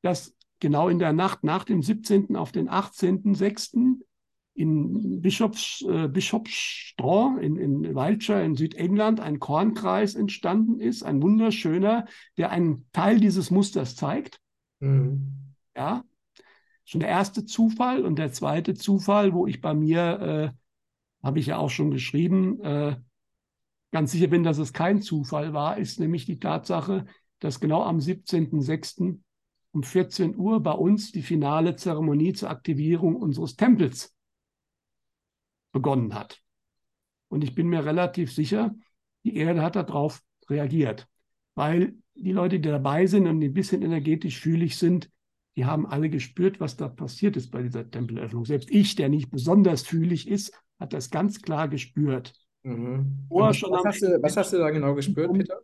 dass 0.00 0.34
genau 0.60 0.88
in 0.88 0.98
der 0.98 1.12
Nacht 1.12 1.44
nach 1.44 1.64
dem 1.64 1.82
17. 1.82 2.36
auf 2.36 2.52
den 2.52 2.70
18.06. 2.70 3.98
in 4.54 5.20
Bischofs, 5.20 5.82
äh, 5.82 6.08
Bischofsstraw 6.08 7.38
in, 7.40 7.56
in 7.56 7.94
Wiltshire 7.94 8.44
in 8.44 8.54
Südengland 8.54 9.20
ein 9.20 9.40
Kornkreis 9.40 10.14
entstanden 10.14 10.80
ist, 10.80 11.02
ein 11.02 11.20
wunderschöner, 11.20 12.06
der 12.36 12.50
einen 12.50 12.88
Teil 12.92 13.18
dieses 13.18 13.50
Musters 13.50 13.96
zeigt. 13.96 14.40
Mhm. 14.78 15.54
Ja, 15.76 16.04
schon 16.84 17.00
der 17.00 17.10
erste 17.10 17.44
Zufall 17.44 18.04
und 18.04 18.18
der 18.18 18.32
zweite 18.32 18.74
Zufall, 18.74 19.32
wo 19.32 19.46
ich 19.46 19.60
bei 19.60 19.74
mir, 19.74 20.54
äh, 21.22 21.24
habe 21.26 21.40
ich 21.40 21.46
ja 21.46 21.58
auch 21.58 21.70
schon 21.70 21.90
geschrieben, 21.90 22.60
äh, 22.60 22.96
ganz 23.90 24.12
sicher 24.12 24.28
bin, 24.28 24.42
dass 24.42 24.58
es 24.58 24.72
kein 24.72 25.00
Zufall 25.00 25.52
war, 25.52 25.78
ist 25.78 26.00
nämlich 26.00 26.26
die 26.26 26.38
Tatsache, 26.38 27.06
dass 27.38 27.60
genau 27.60 27.82
am 27.82 27.98
17.06 27.98 29.18
um 29.70 29.82
14 29.82 30.36
Uhr 30.36 30.62
bei 30.62 30.72
uns 30.72 31.12
die 31.12 31.22
finale 31.22 31.76
Zeremonie 31.76 32.32
zur 32.32 32.50
Aktivierung 32.50 33.16
unseres 33.16 33.56
Tempels 33.56 34.14
begonnen 35.72 36.14
hat. 36.14 36.42
Und 37.28 37.44
ich 37.44 37.54
bin 37.54 37.68
mir 37.68 37.84
relativ 37.84 38.32
sicher, 38.32 38.74
die 39.24 39.36
Erde 39.36 39.62
hat 39.62 39.76
darauf 39.76 40.22
reagiert, 40.48 41.06
weil 41.54 41.94
die 42.14 42.32
Leute, 42.32 42.58
die 42.58 42.68
dabei 42.68 43.06
sind 43.06 43.26
und 43.26 43.42
ein 43.42 43.52
bisschen 43.52 43.82
energetisch 43.82 44.40
fühlig 44.40 44.76
sind, 44.78 45.10
die 45.56 45.66
haben 45.66 45.86
alle 45.86 46.08
gespürt, 46.08 46.60
was 46.60 46.76
da 46.76 46.88
passiert 46.88 47.36
ist 47.36 47.50
bei 47.50 47.62
dieser 47.62 47.90
Tempelöffnung. 47.90 48.44
Selbst 48.44 48.70
ich, 48.70 48.94
der 48.94 49.08
nicht 49.08 49.30
besonders 49.30 49.82
fühlig 49.82 50.28
ist, 50.28 50.52
hat 50.78 50.92
das 50.92 51.10
ganz 51.10 51.42
klar 51.42 51.68
gespürt. 51.68 52.32
Mhm. 52.62 53.26
Was, 53.28 53.62
hast 53.84 54.02
du, 54.02 54.22
was, 54.22 54.36
hast 54.36 54.52
du, 54.52 54.58
da 54.58 54.70
genau 54.70 54.94
gespürt, 54.94 55.32
Peter? 55.32 55.60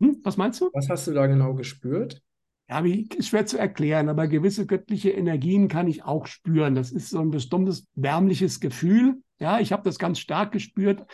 Hm? 0.00 0.20
Was 0.22 0.36
meinst 0.36 0.60
du? 0.60 0.70
Was 0.72 0.88
hast 0.88 1.06
du 1.06 1.12
da 1.12 1.26
genau 1.26 1.54
gespürt? 1.54 2.22
ja, 2.70 2.78
ist 2.78 3.28
schwer 3.28 3.46
zu 3.46 3.58
erklären, 3.58 4.08
aber 4.08 4.28
gewisse 4.28 4.64
göttliche 4.64 5.10
Energien 5.10 5.66
kann 5.66 5.88
ich 5.88 6.04
auch 6.04 6.26
spüren. 6.26 6.76
Das 6.76 6.92
ist 6.92 7.10
so 7.10 7.18
ein 7.18 7.32
bestimmtes 7.32 7.88
wärmliches 7.96 8.60
Gefühl. 8.60 9.20
Ja, 9.40 9.58
ich 9.58 9.72
habe 9.72 9.82
das 9.82 9.98
ganz 9.98 10.20
stark 10.20 10.52
gespürt, 10.52 11.04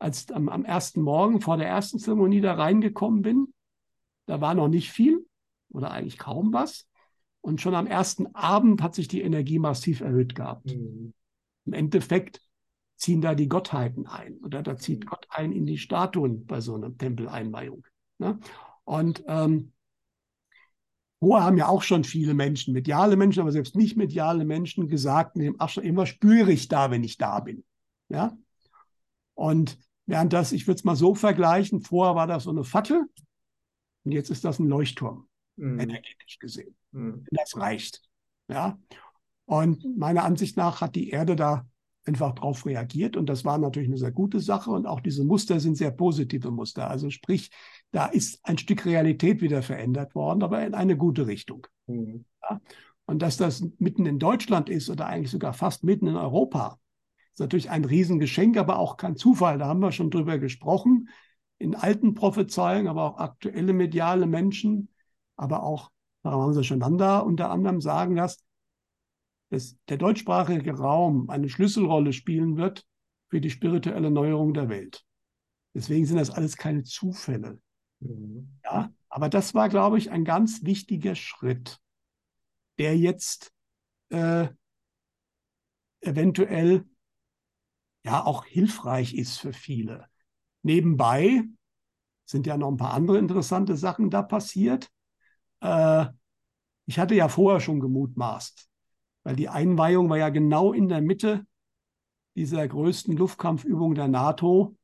als 0.00 0.32
am, 0.32 0.48
am 0.48 0.64
ersten 0.64 1.02
Morgen 1.02 1.40
vor 1.40 1.56
der 1.56 1.68
ersten 1.68 2.00
Zeremonie 2.00 2.40
da 2.40 2.54
reingekommen 2.54 3.22
bin. 3.22 3.54
Da 4.26 4.40
war 4.40 4.54
noch 4.54 4.66
nicht 4.66 4.90
viel 4.90 5.24
oder 5.70 5.92
eigentlich 5.92 6.18
kaum 6.18 6.52
was. 6.52 6.88
Und 7.40 7.60
schon 7.60 7.76
am 7.76 7.86
ersten 7.86 8.34
Abend 8.34 8.82
hat 8.82 8.96
sich 8.96 9.06
die 9.06 9.22
Energie 9.22 9.60
massiv 9.60 10.00
erhöht 10.00 10.34
gehabt. 10.34 10.66
Mhm. 10.66 11.12
Im 11.66 11.72
Endeffekt 11.74 12.40
ziehen 12.96 13.20
da 13.20 13.34
die 13.34 13.48
Gottheiten 13.48 14.06
ein 14.06 14.38
oder 14.38 14.62
da 14.62 14.76
zieht 14.76 15.04
mhm. 15.04 15.08
Gott 15.08 15.26
ein 15.30 15.52
in 15.52 15.66
die 15.66 15.78
Statuen 15.78 16.46
bei 16.46 16.60
so 16.60 16.74
einer 16.74 16.96
Tempeleinweihung. 16.96 17.84
Ne? 18.18 18.38
Und 18.84 19.24
ähm, 19.26 19.72
Vorher 21.24 21.46
haben 21.46 21.56
ja 21.56 21.68
auch 21.68 21.82
schon 21.82 22.04
viele 22.04 22.34
Menschen, 22.34 22.74
mediale 22.74 23.16
Menschen, 23.16 23.40
aber 23.40 23.50
selbst 23.50 23.76
nicht 23.76 23.96
mediale 23.96 24.44
Menschen 24.44 24.88
gesagt, 24.88 25.36
in 25.36 25.42
dem 25.42 25.58
Ascher 25.58 25.82
immer 25.82 26.04
spüre 26.04 26.52
ich 26.52 26.68
da, 26.68 26.90
wenn 26.90 27.02
ich 27.02 27.16
da 27.16 27.40
bin. 27.40 27.64
Ja? 28.10 28.36
Und 29.32 29.78
während 30.04 30.34
das, 30.34 30.52
ich 30.52 30.66
würde 30.66 30.76
es 30.76 30.84
mal 30.84 30.96
so 30.96 31.14
vergleichen, 31.14 31.80
vorher 31.80 32.14
war 32.14 32.26
das 32.26 32.44
so 32.44 32.50
eine 32.50 32.62
Fackel 32.62 33.06
und 34.04 34.12
jetzt 34.12 34.28
ist 34.28 34.44
das 34.44 34.58
ein 34.58 34.68
Leuchtturm, 34.68 35.26
mhm. 35.56 35.80
energetisch 35.80 36.38
gesehen. 36.38 36.76
Mhm. 36.92 37.24
Das 37.30 37.56
reicht. 37.56 38.02
Ja? 38.48 38.78
Und 39.46 39.96
meiner 39.96 40.24
Ansicht 40.24 40.58
nach 40.58 40.82
hat 40.82 40.94
die 40.94 41.08
Erde 41.08 41.36
da 41.36 41.66
einfach 42.06 42.32
darauf 42.32 42.66
reagiert 42.66 43.16
und 43.16 43.26
das 43.28 43.44
war 43.44 43.58
natürlich 43.58 43.88
eine 43.88 43.96
sehr 43.96 44.12
gute 44.12 44.40
Sache 44.40 44.70
und 44.70 44.86
auch 44.86 45.00
diese 45.00 45.24
Muster 45.24 45.60
sind 45.60 45.76
sehr 45.76 45.90
positive 45.90 46.50
Muster. 46.50 46.90
Also 46.90 47.10
sprich, 47.10 47.50
da 47.92 48.06
ist 48.06 48.40
ein 48.42 48.58
Stück 48.58 48.84
Realität 48.84 49.40
wieder 49.40 49.62
verändert 49.62 50.14
worden, 50.14 50.42
aber 50.42 50.64
in 50.66 50.74
eine 50.74 50.96
gute 50.96 51.26
Richtung. 51.26 51.66
Mhm. 51.86 52.24
Ja? 52.42 52.60
Und 53.06 53.22
dass 53.22 53.36
das 53.36 53.66
mitten 53.78 54.06
in 54.06 54.18
Deutschland 54.18 54.68
ist 54.68 54.90
oder 54.90 55.06
eigentlich 55.06 55.30
sogar 55.30 55.52
fast 55.52 55.84
mitten 55.84 56.06
in 56.06 56.16
Europa, 56.16 56.78
ist 57.32 57.40
natürlich 57.40 57.70
ein 57.70 57.84
Riesengeschenk, 57.84 58.56
aber 58.56 58.78
auch 58.78 58.96
kein 58.96 59.16
Zufall. 59.16 59.58
Da 59.58 59.66
haben 59.66 59.80
wir 59.80 59.92
schon 59.92 60.10
drüber 60.10 60.38
gesprochen. 60.38 61.08
In 61.58 61.74
alten 61.74 62.14
Prophezeiungen, 62.14 62.88
aber 62.88 63.02
auch 63.04 63.18
aktuelle 63.18 63.72
mediale 63.72 64.26
Menschen, 64.26 64.88
aber 65.36 65.62
auch 65.62 65.90
Paramount 66.22 66.64
Shananda 66.64 67.18
unter 67.18 67.50
anderem 67.50 67.80
sagen, 67.80 68.16
dass, 68.16 68.38
dass 69.54 69.76
der 69.88 69.98
deutschsprachige 69.98 70.76
Raum 70.76 71.30
eine 71.30 71.48
Schlüsselrolle 71.48 72.12
spielen 72.12 72.56
wird 72.56 72.84
für 73.28 73.40
die 73.40 73.50
spirituelle 73.50 74.10
Neuerung 74.10 74.52
der 74.52 74.68
Welt. 74.68 75.04
Deswegen 75.74 76.06
sind 76.06 76.16
das 76.16 76.30
alles 76.30 76.56
keine 76.56 76.82
Zufälle. 76.82 77.60
Mhm. 78.00 78.58
Ja, 78.64 78.92
aber 79.08 79.28
das 79.28 79.54
war, 79.54 79.68
glaube 79.68 79.98
ich, 79.98 80.10
ein 80.10 80.24
ganz 80.24 80.64
wichtiger 80.64 81.14
Schritt, 81.14 81.78
der 82.78 82.98
jetzt 82.98 83.52
äh, 84.08 84.48
eventuell 86.00 86.84
ja 88.04 88.24
auch 88.24 88.44
hilfreich 88.44 89.14
ist 89.14 89.38
für 89.38 89.52
viele. 89.52 90.06
Nebenbei 90.62 91.44
sind 92.24 92.46
ja 92.46 92.56
noch 92.56 92.70
ein 92.70 92.76
paar 92.76 92.94
andere 92.94 93.18
interessante 93.18 93.76
Sachen 93.76 94.10
da 94.10 94.22
passiert. 94.22 94.90
Äh, 95.60 96.06
ich 96.86 96.98
hatte 96.98 97.14
ja 97.14 97.28
vorher 97.28 97.60
schon 97.60 97.80
gemutmaßt, 97.80 98.68
weil 99.24 99.36
die 99.36 99.48
Einweihung 99.48 100.08
war 100.08 100.18
ja 100.18 100.28
genau 100.28 100.72
in 100.72 100.88
der 100.88 101.00
Mitte 101.00 101.46
dieser 102.36 102.66
größten 102.66 103.16
Luftkampfübung 103.16 103.94
der 103.94 104.08
NATO 104.08 104.76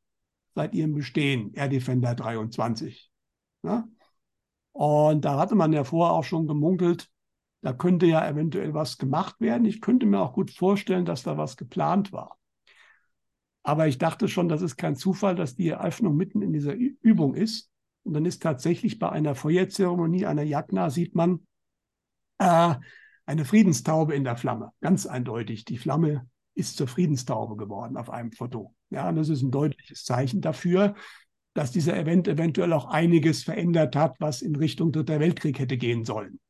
seit 0.54 0.74
ihrem 0.74 0.94
Bestehen, 0.94 1.52
Air 1.54 1.68
Defender 1.68 2.14
23. 2.14 3.10
Ne? 3.62 3.88
Und 4.72 5.24
da 5.24 5.38
hatte 5.38 5.54
man 5.54 5.72
ja 5.72 5.84
vorher 5.84 6.14
auch 6.14 6.24
schon 6.24 6.46
gemunkelt, 6.46 7.08
da 7.62 7.72
könnte 7.72 8.06
ja 8.06 8.26
eventuell 8.26 8.72
was 8.72 8.96
gemacht 8.96 9.40
werden. 9.40 9.66
Ich 9.66 9.80
könnte 9.80 10.06
mir 10.06 10.20
auch 10.20 10.32
gut 10.32 10.50
vorstellen, 10.50 11.04
dass 11.04 11.22
da 11.22 11.36
was 11.36 11.56
geplant 11.56 12.12
war. 12.12 12.38
Aber 13.62 13.86
ich 13.86 13.98
dachte 13.98 14.28
schon, 14.28 14.48
das 14.48 14.62
ist 14.62 14.76
kein 14.76 14.96
Zufall, 14.96 15.34
dass 15.34 15.54
die 15.54 15.68
Eröffnung 15.68 16.16
mitten 16.16 16.40
in 16.40 16.52
dieser 16.52 16.74
Übung 16.74 17.34
ist. 17.34 17.70
Und 18.04 18.14
dann 18.14 18.24
ist 18.24 18.42
tatsächlich 18.42 18.98
bei 18.98 19.10
einer 19.10 19.34
Feuerzeremonie, 19.34 20.24
einer 20.24 20.42
Jagna, 20.42 20.88
sieht 20.88 21.14
man 21.14 21.46
äh, 22.38 22.76
eine 23.30 23.44
Friedenstaube 23.44 24.14
in 24.14 24.24
der 24.24 24.36
Flamme. 24.36 24.72
Ganz 24.80 25.06
eindeutig. 25.06 25.64
Die 25.64 25.78
Flamme 25.78 26.28
ist 26.54 26.76
zur 26.76 26.88
Friedenstaube 26.88 27.56
geworden 27.56 27.96
auf 27.96 28.10
einem 28.10 28.32
Foto. 28.32 28.74
Ja, 28.90 29.08
und 29.08 29.14
das 29.14 29.28
ist 29.28 29.42
ein 29.42 29.52
deutliches 29.52 30.04
Zeichen 30.04 30.40
dafür, 30.40 30.96
dass 31.54 31.70
dieser 31.70 31.96
Event 31.96 32.26
eventuell 32.26 32.72
auch 32.72 32.86
einiges 32.86 33.44
verändert 33.44 33.94
hat, 33.94 34.16
was 34.18 34.42
in 34.42 34.56
Richtung 34.56 34.90
Dritter 34.90 35.20
Weltkrieg 35.20 35.60
hätte 35.60 35.76
gehen 35.76 36.04
sollen. 36.04 36.40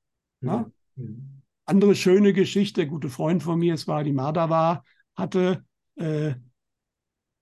Ja? 0.40 0.70
Mhm. 0.96 1.42
Andere 1.66 1.94
schöne 1.94 2.32
Geschichte, 2.32 2.86
gute 2.86 3.10
Freund 3.10 3.42
von 3.42 3.58
mir, 3.58 3.74
es 3.74 3.86
war 3.86 4.02
die 4.02 4.14
Madhava, 4.14 4.82
hatte 5.14 5.62
äh, 5.96 6.32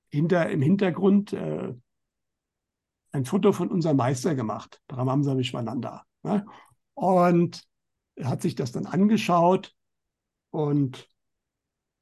hinter, 0.09 0.51
im 0.51 0.63
Hintergrund 0.63 1.33
äh, 1.33 1.75
ein 3.13 3.25
Foto 3.25 3.53
von 3.53 3.71
unserem 3.71 3.99
Meister 3.99 4.35
gemacht, 4.35 4.83
Brahmamsa 4.89 5.37
Vishwananda. 5.37 6.05
Ja? 6.25 6.45
Und 6.95 7.68
hat 8.25 8.43
sich 8.43 8.55
das 8.55 8.73
dann 8.73 8.87
angeschaut 8.87 9.75
und 10.51 11.09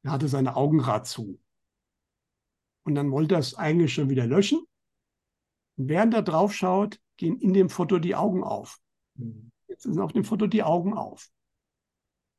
er 0.03 0.13
hatte 0.13 0.29
seine 0.29 0.57
Augen 0.57 0.79
grad 0.79 1.07
zu. 1.07 1.41
Und 2.85 2.95
dann 2.95 3.11
wollte 3.11 3.35
er 3.35 3.41
es 3.41 3.55
eigentlich 3.55 3.93
schon 3.93 4.11
wieder 4.11 4.27
löschen. 4.27 4.61
Und 5.77 5.89
während 5.89 6.15
er 6.15 6.23
drauf 6.23 6.55
schaut, 6.55 7.01
gehen 7.17 7.39
in 7.39 7.53
dem 7.53 7.69
Foto 7.69 7.99
die 7.99 8.15
Augen 8.15 8.45
auf. 8.45 8.79
Mhm. 9.15 9.51
Jetzt 9.67 9.83
sind 9.83 9.99
auf 9.99 10.13
dem 10.13 10.25
Foto 10.25 10.47
die 10.47 10.63
Augen 10.63 10.95
auf. 10.95 11.29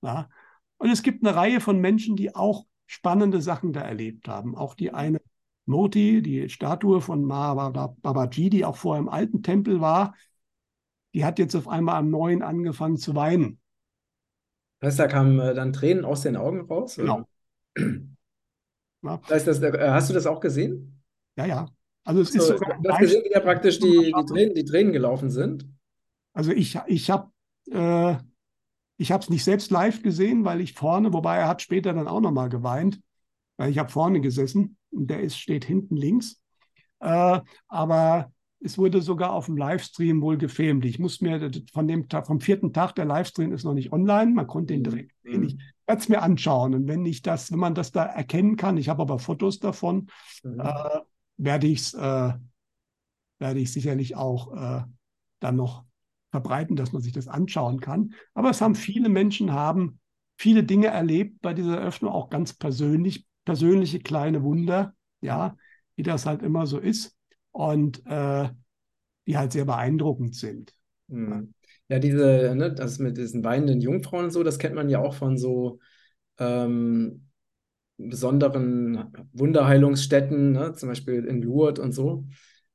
Ja? 0.01 0.29
Und 0.77 0.89
es 0.89 1.03
gibt 1.03 1.25
eine 1.25 1.35
Reihe 1.35 1.59
von 1.59 1.79
Menschen, 1.79 2.15
die 2.15 2.33
auch 2.33 2.65
spannende 2.85 3.41
Sachen 3.41 3.73
da 3.73 3.81
erlebt 3.81 4.27
haben. 4.27 4.55
Auch 4.55 4.73
die 4.73 4.93
eine 4.93 5.19
Murti, 5.65 6.21
die 6.21 6.49
Statue 6.49 7.01
von 7.01 7.27
Babaji, 7.27 8.49
die 8.49 8.63
auch 8.63 8.77
vorher 8.77 9.01
im 9.01 9.09
alten 9.09 9.43
Tempel 9.43 9.81
war, 9.81 10.15
die 11.13 11.25
hat 11.25 11.39
jetzt 11.39 11.55
auf 11.55 11.67
einmal 11.67 11.97
am 11.97 12.09
neuen 12.09 12.41
angefangen 12.41 12.97
zu 12.97 13.15
weinen. 13.15 13.59
Das 14.79 14.89
heißt, 14.89 14.99
da 14.99 15.07
kamen 15.07 15.39
äh, 15.39 15.53
dann 15.53 15.73
Tränen 15.73 16.05
aus 16.05 16.21
den 16.21 16.35
Augen 16.35 16.61
raus? 16.61 16.95
Genau. 16.95 17.25
Ja. 19.03 19.21
Das 19.27 19.45
heißt, 19.45 19.47
das, 19.47 19.61
äh, 19.61 19.89
hast 19.89 20.09
du 20.09 20.13
das 20.15 20.25
auch 20.25 20.39
gesehen? 20.39 21.01
Ja, 21.37 21.45
ja. 21.45 21.69
Also 22.03 22.21
es 22.21 22.31
so, 22.31 22.39
ist 22.39 22.47
sogar 22.47 22.81
du 22.81 22.89
hast 22.89 22.99
gesehen, 22.99 23.23
wie 23.23 23.31
ja 23.31 23.39
praktisch 23.39 23.79
die, 23.79 24.11
die, 24.11 24.25
Tränen, 24.25 24.55
die 24.55 24.65
Tränen 24.65 24.91
gelaufen 24.91 25.29
sind. 25.29 25.69
Also 26.33 26.51
ich, 26.51 26.77
ich 26.87 27.09
habe 27.11 27.31
äh, 27.71 28.15
ich 28.97 29.11
es 29.11 29.29
nicht 29.29 29.43
selbst 29.43 29.71
live 29.71 30.01
gesehen, 30.01 30.45
weil 30.45 30.61
ich 30.61 30.73
vorne, 30.73 31.13
wobei 31.13 31.37
er 31.37 31.47
hat 31.47 31.61
später 31.61 31.93
dann 31.93 32.07
auch 32.07 32.19
nochmal 32.19 32.49
geweint, 32.49 32.99
weil 33.57 33.69
ich 33.69 33.77
habe 33.77 33.89
vorne 33.89 34.19
gesessen 34.19 34.77
und 34.89 35.09
der 35.09 35.21
ist, 35.21 35.37
steht 35.37 35.65
hinten 35.65 35.95
links. 35.95 36.41
Äh, 36.99 37.39
aber 37.67 38.31
es 38.59 38.77
wurde 38.77 39.01
sogar 39.01 39.33
auf 39.33 39.45
dem 39.45 39.57
Livestream 39.57 40.21
wohl 40.21 40.37
gefilmt. 40.37 40.83
Ich 40.85 40.99
muss 40.99 41.21
mir 41.21 41.51
von 41.71 41.87
dem 41.87 42.09
Tag, 42.09 42.27
vom 42.27 42.39
vierten 42.39 42.73
Tag, 42.73 42.95
der 42.95 43.05
Livestream 43.05 43.51
ist 43.53 43.63
noch 43.63 43.73
nicht 43.73 43.91
online, 43.91 44.31
man 44.31 44.47
konnte 44.47 44.73
ihn 44.73 44.83
direkt 44.83 45.13
sehen. 45.23 45.43
Ich 45.43 45.57
werde 45.85 46.01
es 46.01 46.09
mir 46.09 46.21
anschauen. 46.21 46.73
Und 46.73 46.87
wenn 46.87 47.05
ich 47.05 47.21
das, 47.21 47.51
wenn 47.51 47.59
man 47.59 47.75
das 47.75 47.91
da 47.91 48.03
erkennen 48.03 48.55
kann, 48.55 48.77
ich 48.77 48.89
habe 48.89 49.01
aber 49.01 49.19
Fotos 49.19 49.59
davon, 49.59 50.07
mhm. 50.43 50.59
äh, 50.59 50.99
werde 51.37 51.67
ich 51.67 51.79
es 51.79 51.93
äh, 51.93 52.33
werde 53.39 53.59
ich 53.59 53.71
sicherlich 53.71 54.15
auch 54.15 54.55
äh, 54.55 54.83
dann 55.39 55.55
noch 55.55 55.85
verbreiten, 56.31 56.75
dass 56.75 56.91
man 56.91 57.03
sich 57.03 57.13
das 57.13 57.27
anschauen 57.27 57.79
kann. 57.79 58.13
Aber 58.33 58.49
es 58.49 58.61
haben 58.61 58.75
viele 58.75 59.09
Menschen 59.09 59.53
haben 59.53 59.99
viele 60.37 60.63
Dinge 60.63 60.87
erlebt 60.87 61.41
bei 61.41 61.53
dieser 61.53 61.77
Eröffnung, 61.77 62.11
auch 62.11 62.29
ganz 62.29 62.53
persönlich, 62.53 63.27
persönliche 63.45 63.99
kleine 63.99 64.43
Wunder, 64.43 64.93
ja, 65.21 65.55
wie 65.95 66.03
das 66.03 66.25
halt 66.25 66.41
immer 66.41 66.65
so 66.65 66.79
ist 66.79 67.16
und 67.57 68.05
äh, 68.05 68.49
die 69.25 69.35
halt 69.35 69.51
sehr 69.51 69.65
beeindruckend 69.65 70.35
sind. 70.35 70.75
Mhm. 71.07 71.55
Ja, 71.89 71.97
diese, 71.97 72.53
ne, 72.55 72.71
das 72.71 72.99
mit 72.99 73.17
diesen 73.17 73.43
weinenden 73.43 73.81
Jungfrauen 73.81 74.25
und 74.25 74.31
so, 74.31 74.43
das 74.43 74.59
kennt 74.59 74.75
man 74.75 74.89
ja 74.89 74.99
auch 74.99 75.15
von 75.15 75.39
so 75.39 75.79
ähm, 76.37 77.29
besonderen 77.97 79.11
Wunderheilungsstätten, 79.33 80.51
ne, 80.51 80.73
zum 80.73 80.89
Beispiel 80.89 81.25
in 81.25 81.41
Lourdes 81.41 81.83
und 81.83 81.93
so. 81.93 82.27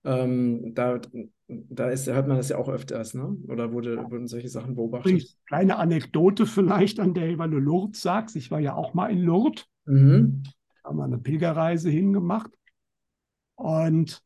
Ähm, 0.04 0.74
da 0.74 1.00
da 1.46 1.90
ist, 1.90 2.08
hört 2.08 2.26
man 2.26 2.38
das 2.38 2.48
ja 2.48 2.56
auch 2.56 2.68
öfters, 2.68 3.12
ne? 3.12 3.36
Oder 3.46 3.72
wurde, 3.72 4.10
wurden 4.10 4.26
solche 4.26 4.48
Sachen 4.48 4.74
beobachtet? 4.74 5.36
Kleine 5.46 5.76
Anekdote 5.76 6.46
vielleicht 6.46 6.98
an 6.98 7.12
der, 7.12 7.36
weil 7.36 7.50
du 7.50 7.58
Lourdes 7.58 8.00
sagst. 8.00 8.36
Ich 8.36 8.50
war 8.50 8.58
ja 8.58 8.74
auch 8.74 8.94
mal 8.94 9.10
in 9.10 9.18
Lourdes. 9.18 9.66
Mhm. 9.84 10.42
Da 10.82 10.88
haben 10.88 10.96
wir 10.96 11.04
eine 11.04 11.18
Pilgerreise 11.18 11.90
hingemacht. 11.90 12.50
Und 13.54 14.24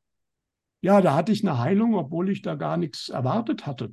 ja, 0.87 1.01
da 1.01 1.17
hatte 1.17 1.33
ich 1.33 1.43
eine 1.43 1.59
Heilung, 1.59 1.97
obwohl 1.97 2.31
ich 2.31 2.43
da 2.43 2.55
gar 2.55 2.77
nichts 2.77 3.09
erwartet 3.09 3.67
hatte. 3.67 3.93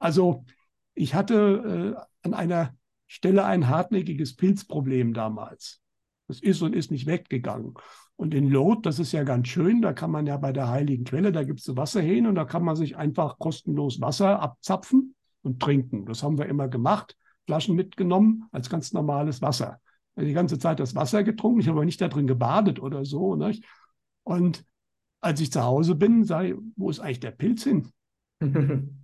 Also 0.00 0.44
ich 0.92 1.14
hatte 1.14 1.94
äh, 1.96 2.26
an 2.26 2.34
einer 2.34 2.74
Stelle 3.06 3.44
ein 3.44 3.68
hartnäckiges 3.68 4.34
Pilzproblem 4.34 5.14
damals. 5.14 5.80
Das 6.26 6.40
ist 6.40 6.60
und 6.60 6.74
ist 6.74 6.90
nicht 6.90 7.06
weggegangen. 7.06 7.74
Und 8.16 8.34
in 8.34 8.50
Lot, 8.50 8.84
das 8.84 8.98
ist 8.98 9.12
ja 9.12 9.22
ganz 9.22 9.46
schön, 9.46 9.80
da 9.80 9.92
kann 9.92 10.10
man 10.10 10.26
ja 10.26 10.36
bei 10.36 10.52
der 10.52 10.68
heiligen 10.68 11.04
Quelle, 11.04 11.30
da 11.30 11.44
gibt 11.44 11.60
es 11.60 11.66
so 11.66 11.76
Wasser 11.76 12.00
hin 12.00 12.26
und 12.26 12.34
da 12.34 12.44
kann 12.44 12.64
man 12.64 12.74
sich 12.74 12.96
einfach 12.96 13.38
kostenlos 13.38 14.00
Wasser 14.00 14.42
abzapfen 14.42 15.14
und 15.42 15.62
trinken. 15.62 16.04
Das 16.04 16.24
haben 16.24 16.36
wir 16.36 16.46
immer 16.46 16.66
gemacht, 16.66 17.16
Flaschen 17.46 17.76
mitgenommen 17.76 18.48
als 18.50 18.68
ganz 18.68 18.92
normales 18.92 19.40
Wasser. 19.40 19.80
Die 20.16 20.32
ganze 20.32 20.58
Zeit 20.58 20.80
das 20.80 20.96
Wasser 20.96 21.22
getrunken, 21.22 21.60
ich 21.60 21.68
habe 21.68 21.78
aber 21.78 21.84
nicht 21.84 22.00
da 22.00 22.08
drin 22.08 22.26
gebadet 22.26 22.80
oder 22.80 23.04
so. 23.04 23.36
Nicht? 23.36 23.64
Und 24.24 24.64
als 25.24 25.40
ich 25.40 25.50
zu 25.50 25.62
Hause 25.62 25.94
bin, 25.94 26.24
sage 26.24 26.48
ich, 26.48 26.54
wo 26.76 26.90
ist 26.90 27.00
eigentlich 27.00 27.20
der 27.20 27.30
Pilz 27.32 27.64
hin? 27.64 27.90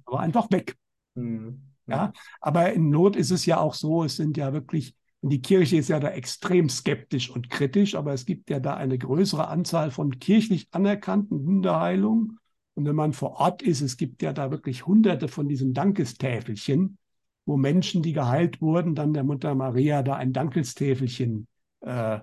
aber 0.04 0.20
einfach 0.20 0.50
weg. 0.50 0.76
Mhm. 1.14 1.62
Ja, 1.86 2.12
aber 2.40 2.72
in 2.72 2.88
Not 2.88 3.16
ist 3.16 3.30
es 3.32 3.46
ja 3.46 3.58
auch 3.58 3.74
so, 3.74 4.04
es 4.04 4.16
sind 4.16 4.36
ja 4.36 4.52
wirklich 4.52 4.94
die 5.22 5.42
Kirche 5.42 5.76
ist 5.76 5.88
ja 5.88 6.00
da 6.00 6.08
extrem 6.08 6.68
skeptisch 6.68 7.30
und 7.30 7.50
kritisch, 7.50 7.94
aber 7.94 8.12
es 8.12 8.24
gibt 8.24 8.48
ja 8.48 8.58
da 8.58 8.74
eine 8.74 8.96
größere 8.96 9.48
Anzahl 9.48 9.90
von 9.90 10.18
kirchlich 10.18 10.68
anerkannten 10.70 11.44
Wunderheilungen. 11.44 12.38
Und 12.74 12.86
wenn 12.86 12.96
man 12.96 13.12
vor 13.12 13.32
Ort 13.32 13.62
ist, 13.62 13.82
es 13.82 13.96
gibt 13.96 14.22
ja 14.22 14.32
da 14.32 14.50
wirklich 14.50 14.86
hunderte 14.86 15.28
von 15.28 15.48
diesen 15.48 15.74
Dankestäfelchen, 15.74 16.96
wo 17.44 17.56
Menschen, 17.56 18.02
die 18.02 18.12
geheilt 18.12 18.62
wurden, 18.62 18.94
dann 18.94 19.12
der 19.12 19.24
Mutter 19.24 19.54
Maria 19.54 20.02
da 20.02 20.16
ein 20.16 20.32
Dankestäfelchen 20.32 21.46
äh, 21.80 22.20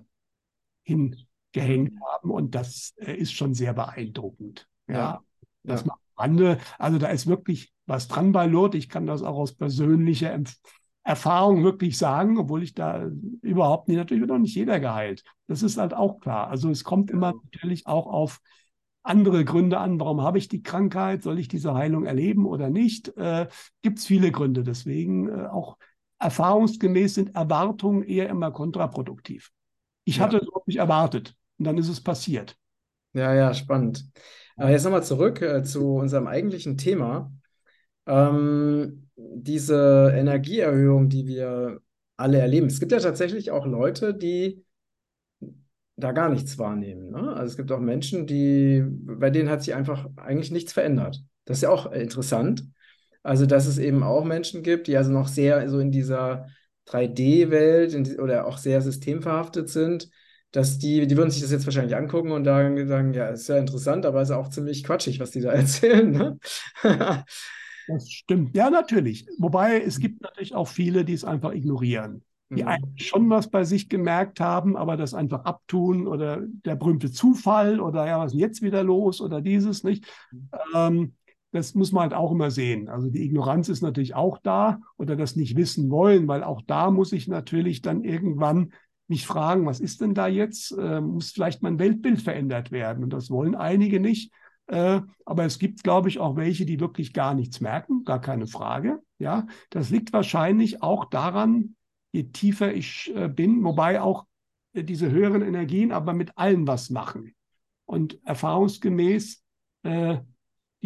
hingehängt 1.53 1.99
haben. 2.01 2.31
Und 2.31 2.55
das 2.55 2.93
äh, 2.97 3.13
ist 3.13 3.33
schon 3.33 3.53
sehr 3.53 3.73
beeindruckend. 3.73 4.67
Ja, 4.87 4.95
ja. 4.95 5.21
das 5.63 5.81
ja. 5.81 5.87
macht 5.87 5.99
Rande. 6.17 6.57
Also 6.77 6.97
da 6.97 7.07
ist 7.07 7.27
wirklich 7.27 7.73
was 7.85 8.07
dran 8.07 8.31
bei 8.31 8.47
Lourdes. 8.47 8.79
Ich 8.79 8.89
kann 8.89 9.05
das 9.05 9.21
auch 9.21 9.37
aus 9.37 9.53
persönlicher 9.53 10.37
Erfahrung 11.03 11.63
wirklich 11.63 11.97
sagen, 11.97 12.37
obwohl 12.37 12.63
ich 12.63 12.73
da 12.73 13.09
überhaupt 13.41 13.87
nicht, 13.87 13.97
natürlich 13.97 14.21
wird 14.21 14.31
auch 14.31 14.39
nicht 14.39 14.55
jeder 14.55 14.79
geheilt. 14.79 15.23
Das 15.47 15.63
ist 15.63 15.77
halt 15.77 15.93
auch 15.93 16.19
klar. 16.19 16.49
Also 16.49 16.69
es 16.69 16.83
kommt 16.83 17.11
immer 17.11 17.33
natürlich 17.43 17.87
auch 17.87 18.07
auf 18.07 18.41
andere 19.03 19.45
Gründe 19.45 19.77
an. 19.77 19.99
Warum 19.99 20.21
habe 20.21 20.37
ich 20.37 20.49
die 20.49 20.61
Krankheit? 20.61 21.23
Soll 21.23 21.39
ich 21.39 21.47
diese 21.47 21.73
Heilung 21.73 22.05
erleben 22.05 22.45
oder 22.45 22.69
nicht? 22.69 23.15
Äh, 23.15 23.47
Gibt 23.81 23.99
es 23.99 24.05
viele 24.05 24.31
Gründe. 24.31 24.63
Deswegen 24.63 25.29
äh, 25.29 25.45
auch 25.45 25.77
erfahrungsgemäß 26.19 27.13
sind 27.13 27.35
Erwartungen 27.35 28.03
eher 28.03 28.27
immer 28.27 28.51
kontraproduktiv. 28.51 29.51
Ich 30.07 30.17
ja. 30.17 30.23
hatte 30.23 30.37
es 30.37 30.43
überhaupt 30.43 30.67
nicht 30.69 30.77
erwartet 30.77 31.35
und 31.59 31.65
dann 31.65 31.77
ist 31.77 31.89
es 31.89 32.01
passiert. 32.01 32.55
Ja, 33.13 33.33
ja, 33.35 33.53
spannend. 33.53 34.05
Aber 34.55 34.69
jetzt 34.69 34.85
nochmal 34.85 35.03
zurück 35.03 35.41
äh, 35.41 35.63
zu 35.63 35.95
unserem 35.95 36.27
eigentlichen 36.27 36.77
Thema. 36.77 37.33
Ähm, 38.05 39.09
diese 39.17 40.13
Energieerhöhung, 40.15 41.09
die 41.09 41.27
wir 41.27 41.81
alle 42.15 42.39
erleben. 42.39 42.67
Es 42.67 42.79
gibt 42.79 42.93
ja 42.93 42.99
tatsächlich 42.99 43.51
auch 43.51 43.65
Leute, 43.65 44.13
die 44.13 44.63
da 45.97 46.13
gar 46.13 46.29
nichts 46.29 46.57
wahrnehmen. 46.57 47.09
Ne? 47.09 47.33
Also 47.33 47.51
es 47.51 47.57
gibt 47.57 47.71
auch 47.73 47.79
Menschen, 47.79 48.27
die, 48.27 48.85
bei 48.87 49.29
denen 49.29 49.49
hat 49.49 49.61
sich 49.61 49.75
einfach 49.75 50.07
eigentlich 50.15 50.51
nichts 50.51 50.71
verändert. 50.71 51.21
Das 51.43 51.57
ist 51.57 51.63
ja 51.63 51.69
auch 51.69 51.91
interessant. 51.91 52.63
Also, 53.23 53.45
dass 53.45 53.67
es 53.67 53.77
eben 53.77 54.03
auch 54.03 54.23
Menschen 54.23 54.63
gibt, 54.63 54.87
die 54.87 54.95
also 54.95 55.11
noch 55.11 55.27
sehr 55.27 55.69
so 55.69 55.79
in 55.79 55.91
dieser 55.91 56.47
3D-Welt 56.87 58.19
oder 58.19 58.47
auch 58.47 58.57
sehr 58.57 58.81
systemverhaftet 58.81 59.69
sind, 59.69 60.09
dass 60.51 60.79
die, 60.79 61.07
die 61.07 61.17
würden 61.17 61.29
sich 61.29 61.41
das 61.41 61.51
jetzt 61.51 61.65
wahrscheinlich 61.65 61.95
angucken 61.95 62.31
und 62.31 62.43
dann 62.43 62.87
sagen, 62.87 63.13
ja, 63.13 63.27
ist 63.27 63.49
ja 63.49 63.57
interessant, 63.57 64.05
aber 64.05 64.21
ist 64.21 64.31
auch 64.31 64.49
ziemlich 64.49 64.83
quatschig, 64.83 65.19
was 65.19 65.31
die 65.31 65.41
da 65.41 65.51
erzählen. 65.53 66.09
Ne? 66.11 66.39
Das 67.87 68.09
stimmt. 68.09 68.55
Ja, 68.55 68.69
natürlich. 68.69 69.27
Wobei 69.37 69.81
es 69.81 69.99
gibt 69.99 70.21
natürlich 70.21 70.53
auch 70.55 70.67
viele, 70.67 71.05
die 71.05 71.13
es 71.13 71.23
einfach 71.23 71.53
ignorieren. 71.53 72.23
Die 72.49 72.63
mhm. 72.63 72.67
eigentlich 72.69 73.07
schon 73.07 73.29
was 73.29 73.49
bei 73.49 73.65
sich 73.65 73.89
gemerkt 73.89 74.39
haben, 74.39 74.77
aber 74.77 74.95
das 74.95 75.13
einfach 75.13 75.43
abtun 75.43 76.07
oder 76.07 76.41
der 76.65 76.75
berühmte 76.75 77.11
Zufall 77.11 77.81
oder 77.81 78.05
ja, 78.07 78.19
was 78.19 78.27
ist 78.27 78.33
denn 78.33 78.39
jetzt 78.39 78.61
wieder 78.61 78.83
los 78.83 79.19
oder 79.19 79.41
dieses, 79.41 79.83
nicht? 79.83 80.05
Mhm. 80.31 80.49
Ähm, 80.73 81.15
das 81.51 81.73
muss 81.75 81.91
man 81.91 82.03
halt 82.03 82.13
auch 82.13 82.31
immer 82.31 82.51
sehen. 82.51 82.89
Also 82.89 83.09
die 83.09 83.23
Ignoranz 83.23 83.69
ist 83.69 83.81
natürlich 83.81 84.15
auch 84.15 84.37
da 84.39 84.79
oder 84.97 85.15
das 85.15 85.35
nicht 85.35 85.55
wissen 85.55 85.89
wollen, 85.89 86.27
weil 86.27 86.43
auch 86.43 86.61
da 86.67 86.91
muss 86.91 87.13
ich 87.13 87.27
natürlich 87.27 87.81
dann 87.81 88.03
irgendwann 88.03 88.73
mich 89.07 89.25
fragen, 89.25 89.65
was 89.65 89.79
ist 89.79 90.01
denn 90.01 90.13
da 90.13 90.27
jetzt? 90.27 90.71
Äh, 90.71 90.99
muss 91.01 91.31
vielleicht 91.31 91.61
mein 91.63 91.79
Weltbild 91.79 92.21
verändert 92.21 92.71
werden? 92.71 93.03
Und 93.03 93.11
das 93.11 93.29
wollen 93.29 93.55
einige 93.55 93.99
nicht. 93.99 94.31
Äh, 94.67 95.01
aber 95.25 95.45
es 95.45 95.59
gibt, 95.59 95.83
glaube 95.83 96.09
ich, 96.09 96.19
auch 96.19 96.35
welche, 96.35 96.65
die 96.65 96.79
wirklich 96.79 97.13
gar 97.13 97.33
nichts 97.33 97.61
merken, 97.61 98.03
gar 98.03 98.19
keine 98.19 98.47
Frage. 98.47 98.99
Ja, 99.17 99.47
das 99.69 99.89
liegt 99.89 100.11
wahrscheinlich 100.11 100.83
auch 100.83 101.05
daran, 101.05 101.75
je 102.11 102.23
tiefer 102.23 102.73
ich 102.73 103.11
äh, 103.15 103.29
bin, 103.29 103.63
wobei 103.63 104.01
auch 104.01 104.25
äh, 104.73 104.83
diese 104.83 105.09
höheren 105.09 105.41
Energien 105.41 105.91
aber 105.93 106.13
mit 106.13 106.37
allem 106.37 106.67
was 106.67 106.89
machen. 106.89 107.33
Und 107.85 108.19
erfahrungsgemäß 108.25 109.41
äh, 109.83 110.17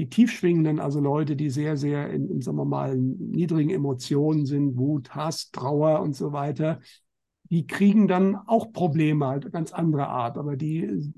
die 0.01 0.09
tiefschwingenden, 0.09 0.79
also 0.79 0.99
Leute, 0.99 1.35
die 1.35 1.51
sehr, 1.51 1.77
sehr 1.77 2.09
in, 2.09 2.27
in, 2.27 2.41
sagen 2.41 2.57
wir 2.57 2.65
mal, 2.65 2.97
niedrigen 2.97 3.69
Emotionen 3.69 4.47
sind, 4.47 4.75
Wut, 4.75 5.13
Hass, 5.13 5.51
Trauer 5.51 6.01
und 6.01 6.15
so 6.15 6.33
weiter, 6.33 6.79
die 7.51 7.67
kriegen 7.67 8.07
dann 8.07 8.35
auch 8.35 8.73
Probleme, 8.73 9.27
halt 9.27 9.51
ganz 9.51 9.71
andere 9.71 10.07
Art, 10.07 10.39
aber 10.39 10.57
die 10.57 11.13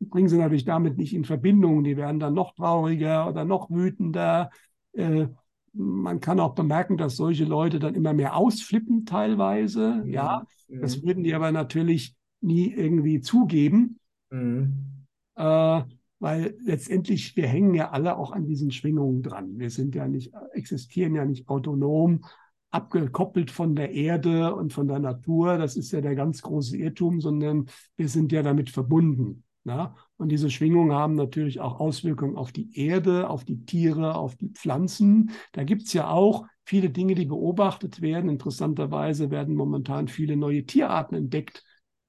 bringen 0.00 0.30
sie 0.30 0.38
natürlich 0.38 0.64
damit 0.64 0.96
nicht 0.96 1.12
in 1.12 1.26
Verbindung. 1.26 1.84
Die 1.84 1.98
werden 1.98 2.20
dann 2.20 2.32
noch 2.32 2.54
trauriger 2.54 3.28
oder 3.28 3.44
noch 3.44 3.68
wütender. 3.68 4.48
Äh, 4.94 5.26
man 5.74 6.20
kann 6.20 6.40
auch 6.40 6.54
bemerken, 6.54 6.96
dass 6.96 7.16
solche 7.16 7.44
Leute 7.44 7.80
dann 7.80 7.94
immer 7.94 8.14
mehr 8.14 8.34
ausflippen 8.34 9.04
teilweise. 9.04 9.96
Mhm. 10.06 10.10
Ja, 10.10 10.46
das 10.68 11.02
würden 11.02 11.22
die 11.22 11.34
aber 11.34 11.52
natürlich 11.52 12.14
nie 12.40 12.72
irgendwie 12.72 13.20
zugeben. 13.20 13.98
Mhm. 14.30 15.04
Äh, 15.34 15.82
weil 16.22 16.56
letztendlich, 16.64 17.34
wir 17.34 17.48
hängen 17.48 17.74
ja 17.74 17.90
alle 17.90 18.16
auch 18.16 18.30
an 18.30 18.46
diesen 18.46 18.70
Schwingungen 18.70 19.24
dran. 19.24 19.58
Wir 19.58 19.70
sind 19.70 19.96
ja 19.96 20.06
nicht, 20.06 20.32
existieren 20.52 21.16
ja 21.16 21.24
nicht 21.24 21.48
autonom, 21.48 22.24
abgekoppelt 22.70 23.50
von 23.50 23.74
der 23.74 23.90
Erde 23.90 24.54
und 24.54 24.72
von 24.72 24.86
der 24.86 25.00
Natur. 25.00 25.58
Das 25.58 25.76
ist 25.76 25.90
ja 25.90 26.00
der 26.00 26.14
ganz 26.14 26.40
große 26.40 26.76
Irrtum, 26.76 27.20
sondern 27.20 27.66
wir 27.96 28.08
sind 28.08 28.30
ja 28.30 28.44
damit 28.44 28.70
verbunden. 28.70 29.42
Ja? 29.64 29.96
Und 30.16 30.28
diese 30.28 30.48
Schwingungen 30.48 30.92
haben 30.92 31.16
natürlich 31.16 31.58
auch 31.58 31.80
Auswirkungen 31.80 32.36
auf 32.36 32.52
die 32.52 32.70
Erde, 32.72 33.28
auf 33.28 33.44
die 33.44 33.64
Tiere, 33.64 34.14
auf 34.14 34.36
die 34.36 34.50
Pflanzen. 34.50 35.32
Da 35.50 35.64
gibt 35.64 35.82
es 35.82 35.92
ja 35.92 36.08
auch 36.08 36.46
viele 36.64 36.90
Dinge, 36.90 37.16
die 37.16 37.26
beobachtet 37.26 38.00
werden. 38.00 38.30
Interessanterweise 38.30 39.32
werden 39.32 39.56
momentan 39.56 40.06
viele 40.06 40.36
neue 40.36 40.66
Tierarten 40.66 41.16
entdeckt, 41.16 41.64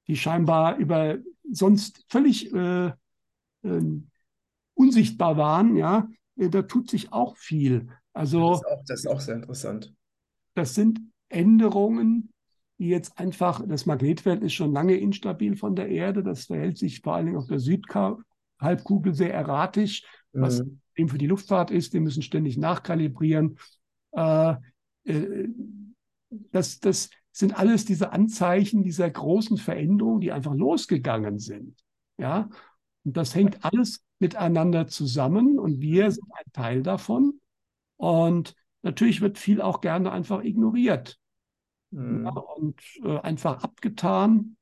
die 0.05 0.17
scheinbar 0.17 0.77
über 0.77 1.17
sonst 1.51 2.05
völlig 2.09 2.53
äh, 2.53 2.91
äh, 3.63 3.81
unsichtbar 4.75 5.37
waren. 5.37 5.75
Ja, 5.75 6.07
äh, 6.37 6.49
da 6.49 6.63
tut 6.63 6.89
sich 6.89 7.11
auch 7.11 7.37
viel. 7.37 7.87
Also 8.13 8.51
das 8.51 8.59
ist 8.59 8.65
auch, 8.65 8.83
das 8.85 8.99
ist 8.99 9.07
auch 9.07 9.19
sehr 9.19 9.35
interessant. 9.35 9.93
Das 10.55 10.75
sind 10.75 10.99
Änderungen, 11.29 12.31
die 12.77 12.87
jetzt 12.87 13.17
einfach, 13.17 13.63
das 13.67 13.85
Magnetfeld 13.85 14.43
ist 14.43 14.53
schon 14.53 14.71
lange 14.71 14.95
instabil 14.97 15.55
von 15.55 15.75
der 15.75 15.89
Erde, 15.89 16.23
das 16.23 16.45
verhält 16.45 16.77
sich 16.77 17.01
vor 17.01 17.15
allen 17.15 17.27
Dingen 17.27 17.37
auf 17.37 17.47
der 17.47 17.59
Südhalbkugel 17.59 19.13
sehr 19.13 19.33
erratisch, 19.33 20.03
was 20.31 20.63
mhm. 20.63 20.79
eben 20.95 21.09
für 21.09 21.17
die 21.17 21.27
Luftfahrt 21.27 21.71
ist, 21.71 21.93
die 21.93 21.99
müssen 21.99 22.21
ständig 22.21 22.57
nachkalibrieren. 22.57 23.57
Äh, 24.11 24.55
äh, 25.05 25.47
das, 26.51 26.79
das 26.79 27.09
sind 27.31 27.57
alles 27.57 27.85
diese 27.85 28.11
Anzeichen 28.11 28.83
dieser 28.83 29.09
großen 29.09 29.57
Veränderungen, 29.57 30.21
die 30.21 30.31
einfach 30.31 30.53
losgegangen 30.53 31.39
sind. 31.39 31.79
Ja, 32.17 32.49
und 33.05 33.17
das 33.17 33.35
hängt 33.35 33.63
alles 33.63 34.03
miteinander 34.19 34.87
zusammen 34.87 35.59
und 35.59 35.81
wir 35.81 36.11
sind 36.11 36.27
ein 36.31 36.51
Teil 36.53 36.83
davon. 36.83 37.39
Und 37.97 38.55
natürlich 38.81 39.21
wird 39.21 39.37
viel 39.37 39.61
auch 39.61 39.81
gerne 39.81 40.11
einfach 40.11 40.43
ignoriert 40.43 41.19
mhm. 41.91 42.25
ja, 42.25 42.31
und 42.31 42.81
äh, 43.03 43.19
einfach 43.19 43.63
abgetan. 43.63 44.57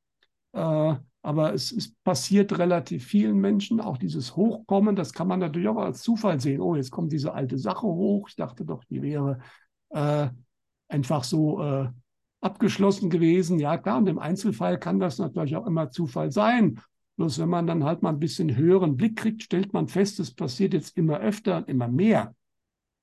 Äh, 0.54 0.96
aber 1.24 1.54
es, 1.54 1.72
es, 1.72 1.94
passiert 2.04 2.58
relativ 2.58 3.06
vielen 3.06 3.38
Menschen, 3.38 3.80
auch 3.80 3.98
dieses 3.98 4.36
Hochkommen, 4.36 4.96
das 4.96 5.14
kann 5.14 5.28
man 5.28 5.40
natürlich 5.40 5.68
auch 5.68 5.78
als 5.78 6.02
Zufall 6.02 6.40
sehen. 6.40 6.62
Oh, 6.62 6.76
jetzt 6.76 6.90
kommt 6.90 7.12
diese 7.12 7.34
alte 7.34 7.60
Sache 7.60 7.86
hoch. 7.86 8.28
Ich 8.28 8.36
dachte 8.36 8.66
doch, 8.66 8.84
die 8.86 9.04
wäre 9.04 9.38
äh, 9.90 10.30
einfach 10.88 11.24
so 11.24 11.62
äh, 11.62 11.90
abgeschlossen 12.42 13.12
gewesen. 13.12 13.60
Ja, 13.60 13.78
klar, 13.78 14.00
und 14.00 14.10
im 14.10 14.18
Einzelfall 14.18 14.80
kann 14.80 15.00
das 15.00 15.20
natürlich 15.20 15.56
auch 15.56 15.68
immer 15.68 15.92
Zufall 15.92 16.32
sein. 16.32 16.82
Bloß 17.18 17.40
wenn 17.40 17.50
man 17.50 17.68
dann 17.68 17.84
halt 17.84 18.02
mal 18.02 18.10
ein 18.10 18.20
bisschen 18.20 18.56
höheren 18.56 18.96
Blick 18.96 19.18
kriegt, 19.18 19.44
stellt 19.44 19.74
man 19.74 19.88
fest, 19.88 20.20
es 20.20 20.34
passiert 20.34 20.74
jetzt 20.74 20.98
immer 20.98 21.20
öfter 21.20 21.58
und 21.58 21.70
immer 21.70 21.88
mehr. 21.88 22.36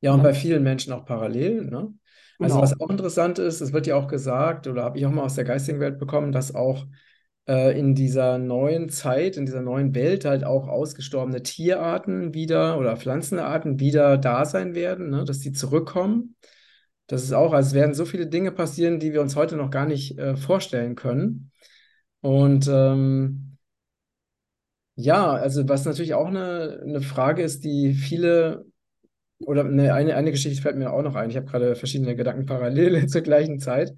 Ja, 0.01 0.15
und 0.15 0.23
bei 0.23 0.35
vielen 0.35 0.63
Menschen 0.63 0.93
auch 0.93 1.05
parallel. 1.05 1.65
Ne? 1.67 1.93
Also 2.39 2.55
genau. 2.55 2.63
was 2.63 2.81
auch 2.81 2.91
interessant 2.91 3.39
ist, 3.39 3.61
es 3.61 3.73
wird 3.73 3.87
ja 3.87 3.97
auch 3.97 4.07
gesagt, 4.07 4.67
oder 4.67 4.85
habe 4.85 4.99
ich 4.99 5.07
auch 5.07 5.11
mal 5.11 5.25
aus 5.25 5.35
der 5.35 5.45
geistigen 5.45 5.81
Welt 5.81 5.99
bekommen, 5.99 6.31
dass 6.31 6.55
auch 6.55 6.87
äh, 7.49 7.79
in 7.79 7.95
dieser 7.95 8.39
neuen 8.39 8.91
Zeit, 8.91 9.37
in 9.37 9.47
dieser 9.47 9.63
neuen 9.63 9.95
Welt 9.95 10.25
halt 10.25 10.45
auch 10.45 10.69
ausgestorbene 10.69 11.43
Tierarten 11.43 12.35
wieder 12.35 12.79
oder 12.79 12.97
Pflanzenarten 12.97 13.81
wieder 13.81 14.19
da 14.19 14.45
sein 14.45 14.75
werden, 14.75 15.11
ne? 15.11 15.25
dass 15.25 15.41
die 15.41 15.53
zurückkommen. 15.53 16.37
Das 17.09 17.25
ist 17.25 17.33
auch, 17.33 17.55
also 17.55 17.69
es 17.69 17.75
werden 17.75 17.95
so 17.95 18.05
viele 18.05 18.27
Dinge 18.27 18.53
passieren, 18.53 19.01
die 19.01 19.13
wir 19.13 19.23
uns 19.23 19.35
heute 19.35 19.57
noch 19.57 19.71
gar 19.71 19.87
nicht 19.87 20.19
äh, 20.19 20.37
vorstellen 20.37 20.95
können. 20.95 21.51
Und 22.21 22.69
ähm, 22.71 23.48
ja, 25.01 25.31
also 25.31 25.69
was 25.69 25.85
natürlich 25.85 26.15
auch 26.15 26.27
eine, 26.27 26.81
eine 26.83 27.01
Frage 27.01 27.43
ist, 27.43 27.63
die 27.63 27.95
viele, 27.95 28.67
oder 29.39 29.65
eine, 29.65 29.95
eine, 29.95 30.17
eine 30.17 30.33
Geschichte 30.33 30.61
fällt 30.61 30.77
mir 30.77 30.93
auch 30.93 31.03
noch 31.03 31.15
ein. 31.15 31.31
Ich 31.31 31.37
habe 31.37 31.47
gerade 31.47 31.77
verschiedene 31.77 32.17
Gedanken 32.17 32.47
parallel 32.47 33.07
zur 33.09 33.21
gleichen 33.21 33.61
Zeit. 33.61 33.95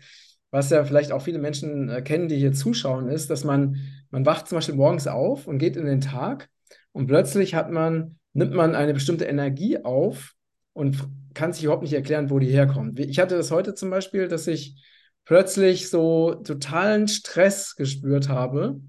Was 0.51 0.69
ja 0.69 0.85
vielleicht 0.85 1.13
auch 1.13 1.23
viele 1.23 1.39
Menschen 1.39 1.89
äh, 1.89 2.03
kennen, 2.03 2.29
die 2.29 2.37
hier 2.37 2.53
zuschauen, 2.53 3.09
ist, 3.09 3.31
dass 3.31 3.45
man, 3.45 3.77
man 4.11 4.27
wacht 4.27 4.47
zum 4.47 4.59
Beispiel 4.59 4.75
morgens 4.75 5.07
auf 5.07 5.47
und 5.47 5.57
geht 5.57 5.77
in 5.79 5.87
den 5.87 6.03
Tag 6.03 6.51
und 6.93 7.07
plötzlich 7.07 7.55
hat 7.55 7.71
man, 7.71 8.19
nimmt 8.35 8.53
man 8.53 8.75
eine 8.75 8.93
bestimmte 8.93 9.25
Energie 9.25 9.83
auf 9.83 10.35
und 10.75 10.99
kann 11.33 11.55
sich 11.55 11.65
überhaupt 11.65 11.83
nicht 11.83 11.95
erklären, 11.95 12.29
wo 12.29 12.39
die 12.39 12.49
herkommt. 12.51 13.01
Ich 13.01 13.19
hatte 13.19 13.39
das 13.39 13.51
heute 13.51 13.75
zum 13.75 13.89
Beispiel, 13.89 14.29
dass 14.29 14.47
ich 14.47 14.85
plötzlich 15.25 15.89
so 15.89 16.35
totalen 16.35 17.09
Stress 17.09 17.75
gespürt 17.75 18.29
habe 18.29 18.83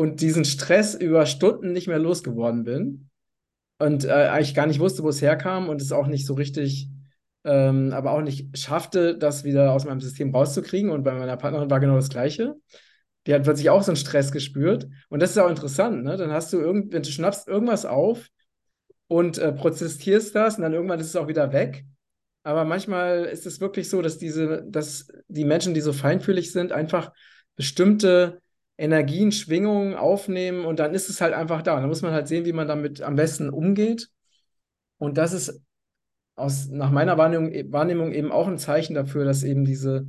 und 0.00 0.22
diesen 0.22 0.46
Stress 0.46 0.94
über 0.94 1.26
Stunden 1.26 1.74
nicht 1.74 1.86
mehr 1.86 1.98
losgeworden 1.98 2.64
bin 2.64 3.10
und 3.78 4.06
äh, 4.06 4.10
eigentlich 4.10 4.54
gar 4.54 4.66
nicht 4.66 4.80
wusste, 4.80 5.02
wo 5.02 5.10
es 5.10 5.20
herkam 5.20 5.68
und 5.68 5.82
es 5.82 5.92
auch 5.92 6.06
nicht 6.06 6.24
so 6.24 6.32
richtig, 6.32 6.88
ähm, 7.44 7.92
aber 7.92 8.12
auch 8.12 8.22
nicht 8.22 8.56
schaffte, 8.56 9.18
das 9.18 9.44
wieder 9.44 9.74
aus 9.74 9.84
meinem 9.84 10.00
System 10.00 10.34
rauszukriegen. 10.34 10.90
Und 10.90 11.02
bei 11.02 11.12
meiner 11.12 11.36
Partnerin 11.36 11.68
war 11.68 11.80
genau 11.80 11.96
das 11.96 12.08
Gleiche. 12.08 12.54
Die 13.26 13.34
hat 13.34 13.42
plötzlich 13.42 13.68
auch 13.68 13.82
so 13.82 13.90
einen 13.90 13.96
Stress 13.96 14.32
gespürt. 14.32 14.88
Und 15.10 15.20
das 15.20 15.32
ist 15.32 15.38
auch 15.38 15.50
interessant, 15.50 16.02
ne? 16.02 16.16
Dann 16.16 16.32
hast 16.32 16.50
du 16.54 16.60
irgend, 16.60 16.94
wenn 16.94 17.02
du 17.02 17.10
schnappst 17.10 17.46
irgendwas 17.46 17.84
auf 17.84 18.26
und 19.06 19.36
äh, 19.36 19.52
prozessierst 19.52 20.34
das 20.34 20.56
und 20.56 20.62
dann 20.62 20.72
irgendwann 20.72 21.00
ist 21.00 21.08
es 21.08 21.16
auch 21.16 21.28
wieder 21.28 21.52
weg. 21.52 21.84
Aber 22.42 22.64
manchmal 22.64 23.26
ist 23.26 23.44
es 23.44 23.60
wirklich 23.60 23.90
so, 23.90 24.00
dass 24.00 24.16
diese, 24.16 24.64
dass 24.66 25.08
die 25.28 25.44
Menschen, 25.44 25.74
die 25.74 25.82
so 25.82 25.92
feinfühlig 25.92 26.52
sind, 26.52 26.72
einfach 26.72 27.12
bestimmte 27.54 28.40
Energien, 28.80 29.30
Schwingungen 29.30 29.94
aufnehmen 29.94 30.64
und 30.64 30.78
dann 30.78 30.94
ist 30.94 31.10
es 31.10 31.20
halt 31.20 31.34
einfach 31.34 31.60
da. 31.60 31.78
Da 31.80 31.86
muss 31.86 32.00
man 32.00 32.12
halt 32.12 32.28
sehen, 32.28 32.46
wie 32.46 32.54
man 32.54 32.66
damit 32.66 33.02
am 33.02 33.14
besten 33.14 33.50
umgeht. 33.50 34.08
Und 34.96 35.18
das 35.18 35.34
ist 35.34 35.60
aus, 36.34 36.68
nach 36.68 36.90
meiner 36.90 37.18
Wahrnehmung, 37.18 37.52
Wahrnehmung 37.72 38.12
eben 38.12 38.32
auch 38.32 38.48
ein 38.48 38.58
Zeichen 38.58 38.94
dafür, 38.94 39.26
dass 39.26 39.42
eben 39.42 39.66
diese, 39.66 40.08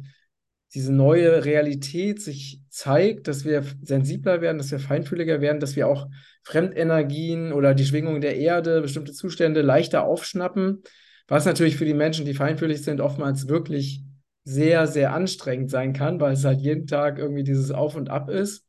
diese 0.74 0.94
neue 0.94 1.44
Realität 1.44 2.22
sich 2.22 2.62
zeigt, 2.70 3.28
dass 3.28 3.44
wir 3.44 3.64
sensibler 3.82 4.40
werden, 4.40 4.58
dass 4.58 4.72
wir 4.72 4.80
feinfühliger 4.80 5.42
werden, 5.42 5.60
dass 5.60 5.76
wir 5.76 5.88
auch 5.88 6.08
Fremdenergien 6.44 7.52
oder 7.52 7.74
die 7.74 7.86
Schwingungen 7.86 8.22
der 8.22 8.38
Erde, 8.38 8.82
bestimmte 8.82 9.12
Zustände 9.12 9.62
leichter 9.62 10.06
aufschnappen, 10.06 10.82
was 11.28 11.46
natürlich 11.46 11.76
für 11.76 11.86
die 11.86 11.94
Menschen, 11.94 12.26
die 12.26 12.34
feinfühlig 12.34 12.84
sind, 12.84 13.02
oftmals 13.02 13.50
wirklich 13.50 14.04
sehr, 14.44 14.88
sehr 14.88 15.14
anstrengend 15.14 15.70
sein 15.70 15.94
kann, 15.94 16.20
weil 16.20 16.34
es 16.34 16.46
halt 16.46 16.62
jeden 16.62 16.88
Tag 16.88 17.20
irgendwie 17.20 17.44
dieses 17.44 17.72
Auf 17.72 17.96
und 17.96 18.10
Ab 18.10 18.30
ist, 18.30 18.66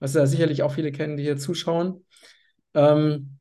was 0.00 0.14
ja 0.14 0.26
sicherlich 0.26 0.62
auch 0.62 0.72
viele 0.72 0.92
kennen, 0.92 1.16
die 1.16 1.22
hier 1.22 1.36
zuschauen. 1.36 2.04
Ähm, 2.74 3.38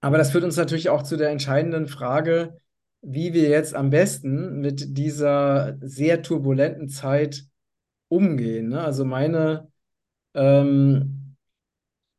aber 0.00 0.18
das 0.18 0.30
führt 0.30 0.44
uns 0.44 0.56
natürlich 0.56 0.88
auch 0.90 1.02
zu 1.02 1.16
der 1.16 1.30
entscheidenden 1.30 1.86
Frage, 1.86 2.58
wie 3.02 3.32
wir 3.32 3.48
jetzt 3.48 3.74
am 3.74 3.90
besten 3.90 4.60
mit 4.60 4.98
dieser 4.98 5.78
sehr 5.80 6.22
turbulenten 6.22 6.88
Zeit 6.88 7.44
umgehen. 8.08 8.68
Ne? 8.68 8.82
Also 8.82 9.04
meine, 9.04 9.68
ähm, 10.34 11.36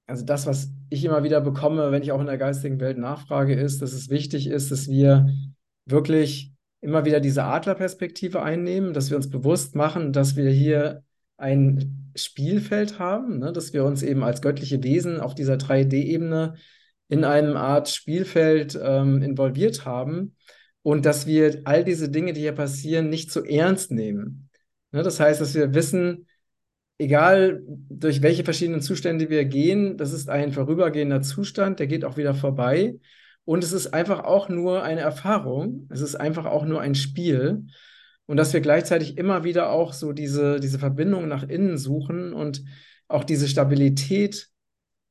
also 0.07 0.25
das, 0.25 0.45
was 0.45 0.71
ich 0.89 1.05
immer 1.05 1.23
wieder 1.23 1.41
bekomme, 1.41 1.91
wenn 1.91 2.03
ich 2.03 2.11
auch 2.11 2.19
in 2.19 2.27
der 2.27 2.37
geistigen 2.37 2.79
Welt 2.79 2.97
nachfrage, 2.97 3.53
ist, 3.53 3.81
dass 3.81 3.93
es 3.93 4.09
wichtig 4.09 4.47
ist, 4.47 4.71
dass 4.71 4.87
wir 4.87 5.29
wirklich 5.85 6.51
immer 6.81 7.05
wieder 7.05 7.19
diese 7.19 7.43
Adlerperspektive 7.43 8.41
einnehmen, 8.41 8.93
dass 8.93 9.09
wir 9.09 9.17
uns 9.17 9.29
bewusst 9.29 9.75
machen, 9.75 10.13
dass 10.13 10.35
wir 10.35 10.49
hier 10.49 11.03
ein 11.37 12.11
Spielfeld 12.15 12.99
haben, 12.99 13.39
ne? 13.39 13.53
dass 13.53 13.73
wir 13.73 13.85
uns 13.85 14.03
eben 14.03 14.23
als 14.23 14.41
göttliche 14.41 14.83
Wesen 14.83 15.19
auf 15.19 15.35
dieser 15.35 15.55
3D-Ebene 15.55 16.55
in 17.07 17.23
einem 17.23 17.55
Art 17.55 17.89
Spielfeld 17.89 18.79
ähm, 18.81 19.21
involviert 19.21 19.85
haben 19.85 20.35
und 20.81 21.05
dass 21.05 21.27
wir 21.27 21.61
all 21.65 21.83
diese 21.83 22.09
Dinge, 22.09 22.33
die 22.33 22.41
hier 22.41 22.53
passieren, 22.53 23.09
nicht 23.09 23.31
zu 23.31 23.43
ernst 23.43 23.91
nehmen. 23.91 24.49
Ne? 24.91 25.03
Das 25.03 25.19
heißt, 25.19 25.41
dass 25.41 25.53
wir 25.53 25.73
wissen, 25.73 26.27
egal 26.97 27.63
durch 27.65 28.21
welche 28.21 28.43
verschiedenen 28.43 28.81
Zustände 28.81 29.29
wir 29.29 29.45
gehen, 29.45 29.97
das 29.97 30.13
ist 30.13 30.29
ein 30.29 30.51
vorübergehender 30.51 31.21
Zustand, 31.21 31.79
der 31.79 31.87
geht 31.87 32.05
auch 32.05 32.17
wieder 32.17 32.33
vorbei. 32.33 32.99
Und 33.45 33.63
es 33.63 33.73
ist 33.73 33.93
einfach 33.93 34.23
auch 34.23 34.49
nur 34.49 34.83
eine 34.83 35.01
Erfahrung. 35.01 35.87
Es 35.89 36.01
ist 36.01 36.15
einfach 36.15 36.45
auch 36.45 36.65
nur 36.65 36.81
ein 36.81 36.95
Spiel. 36.95 37.65
Und 38.25 38.37
dass 38.37 38.53
wir 38.53 38.61
gleichzeitig 38.61 39.17
immer 39.17 39.43
wieder 39.43 39.71
auch 39.71 39.93
so 39.93 40.13
diese, 40.13 40.59
diese 40.59 40.79
Verbindung 40.79 41.27
nach 41.27 41.43
innen 41.43 41.77
suchen 41.77 42.33
und 42.33 42.63
auch 43.07 43.23
diese 43.23 43.47
Stabilität, 43.47 44.47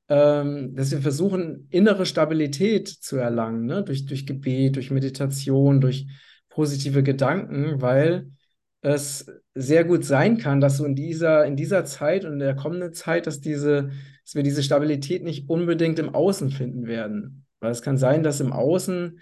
ähm, 0.09 0.75
dass 0.75 0.91
wir 0.91 1.03
versuchen, 1.03 1.67
innere 1.71 2.07
Stabilität 2.07 2.89
zu 2.89 3.17
erlangen, 3.17 3.67
ne? 3.67 3.85
durch, 3.85 4.07
durch 4.07 4.27
Gebet, 4.27 4.77
durch 4.77 4.91
Meditation, 4.91 5.81
durch 5.81 6.07
positive 6.49 7.03
Gedanken, 7.03 7.81
weil 7.81 8.31
es 8.83 9.27
sehr 9.55 9.85
gut 9.85 10.05
sein 10.05 10.39
kann, 10.39 10.61
dass 10.61 10.79
so 10.79 10.85
in 10.85 10.95
dieser, 10.95 11.45
in 11.45 11.57
dieser 11.57 11.85
Zeit 11.85 12.25
und 12.25 12.35
in 12.35 12.39
der 12.39 12.57
kommenden 12.57 12.95
Zeit, 12.95 13.27
dass 13.27 13.41
diese, 13.41 13.91
dass 14.25 14.35
wir 14.35 14.43
diese 14.43 14.63
Stabilität 14.63 15.23
nicht 15.23 15.49
unbedingt 15.49 15.99
im 15.99 16.15
Außen 16.15 16.51
finden 16.51 16.87
werden. 16.87 17.45
Weil 17.61 17.71
es 17.71 17.83
kann 17.83 17.99
sein, 17.99 18.23
dass 18.23 18.41
im 18.41 18.53
Außen 18.53 19.21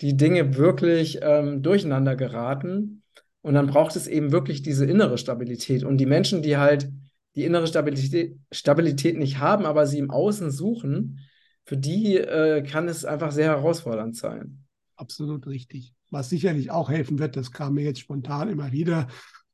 die 0.00 0.16
Dinge 0.16 0.56
wirklich 0.56 1.20
ähm, 1.22 1.62
durcheinander 1.62 2.16
geraten. 2.16 3.02
Und 3.42 3.54
dann 3.54 3.68
braucht 3.68 3.96
es 3.96 4.06
eben 4.06 4.32
wirklich 4.32 4.62
diese 4.62 4.84
innere 4.84 5.18
Stabilität. 5.18 5.84
Und 5.84 5.98
die 5.98 6.06
Menschen, 6.06 6.42
die 6.42 6.56
halt 6.56 6.90
die 7.36 7.44
innere 7.44 7.66
Stabilität, 7.66 8.36
Stabilität 8.50 9.18
nicht 9.18 9.38
haben, 9.38 9.66
aber 9.66 9.86
sie 9.86 9.98
im 9.98 10.10
Außen 10.10 10.50
suchen, 10.50 11.20
für 11.64 11.76
die 11.76 12.16
äh, 12.16 12.62
kann 12.62 12.88
es 12.88 13.04
einfach 13.04 13.32
sehr 13.32 13.48
herausfordernd 13.48 14.16
sein. 14.16 14.64
Absolut 14.96 15.46
richtig. 15.46 15.94
Was 16.10 16.28
sicherlich 16.30 16.70
auch 16.70 16.88
helfen 16.88 17.18
wird, 17.18 17.36
das 17.36 17.52
kam 17.52 17.74
mir 17.74 17.84
jetzt 17.84 18.00
spontan 18.00 18.48
immer 18.48 18.72
wieder, 18.72 19.08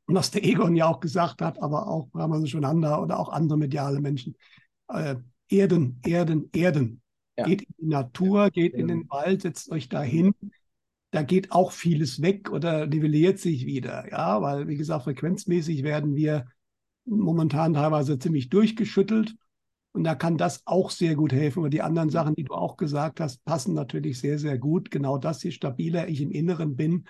und 0.07 0.15
was 0.17 0.31
der 0.31 0.45
Egon 0.45 0.77
ja 0.77 0.87
auch 0.87 1.01
gesagt 1.01 1.43
hat, 1.43 1.63
aber 1.63 1.87
auch 1.87 2.09
Brahma 2.09 2.45
Shonanda 2.45 3.01
oder 3.01 3.19
auch 3.19 3.29
andere 3.29 3.59
mediale 3.59 4.01
Menschen. 4.01 4.37
Äh, 4.89 5.17
Erden, 5.49 6.01
Erden, 6.05 6.51
Erden. 6.53 7.02
Ja. 7.43 7.49
Geht 7.49 7.63
in 7.63 7.75
die 7.79 7.87
Natur, 7.87 8.51
geht 8.51 8.75
in 8.75 8.89
den 8.89 9.09
Wald, 9.11 9.43
setzt 9.43 9.71
euch 9.71 9.89
dahin. 9.89 10.35
Da 11.11 11.23
geht 11.23 11.53
auch 11.53 11.73
vieles 11.73 12.23
weg 12.23 12.51
oder 12.51 12.87
nivelliert 12.87 13.39
sich 13.39 13.67
wieder. 13.67 14.11
Ja, 14.11 14.41
weil, 14.41 14.69
wie 14.69 14.77
gesagt, 14.77 15.05
frequenzmäßig 15.05 15.83
werden 15.83 16.15
wir 16.15 16.47
momentan 17.05 17.75
teilweise 17.75 18.19
ziemlich 18.19 18.49
durchgeschüttelt. 18.49 19.35
Und 19.93 20.05
da 20.05 20.15
kann 20.15 20.39
das 20.39 20.63
auch 20.67 20.91
sehr 20.91 21.17
gut 21.17 21.33
helfen. 21.33 21.63
Und 21.63 21.73
die 21.73 21.83
anderen 21.83 22.09
Sachen, 22.09 22.35
die 22.35 22.45
du 22.45 22.55
auch 22.55 22.79
gesagt 22.79 23.21
hast, 23.21 23.45
passen 23.45 23.75
natürlich 23.75 24.19
sehr, 24.21 24.39
sehr 24.39 24.57
gut. 24.57 24.91
Genau 24.91 25.19
das, 25.19 25.43
je 25.43 25.51
stabiler 25.51 26.09
ich 26.09 26.23
im 26.23 26.31
Inneren 26.31 26.77
bin, 26.77 27.07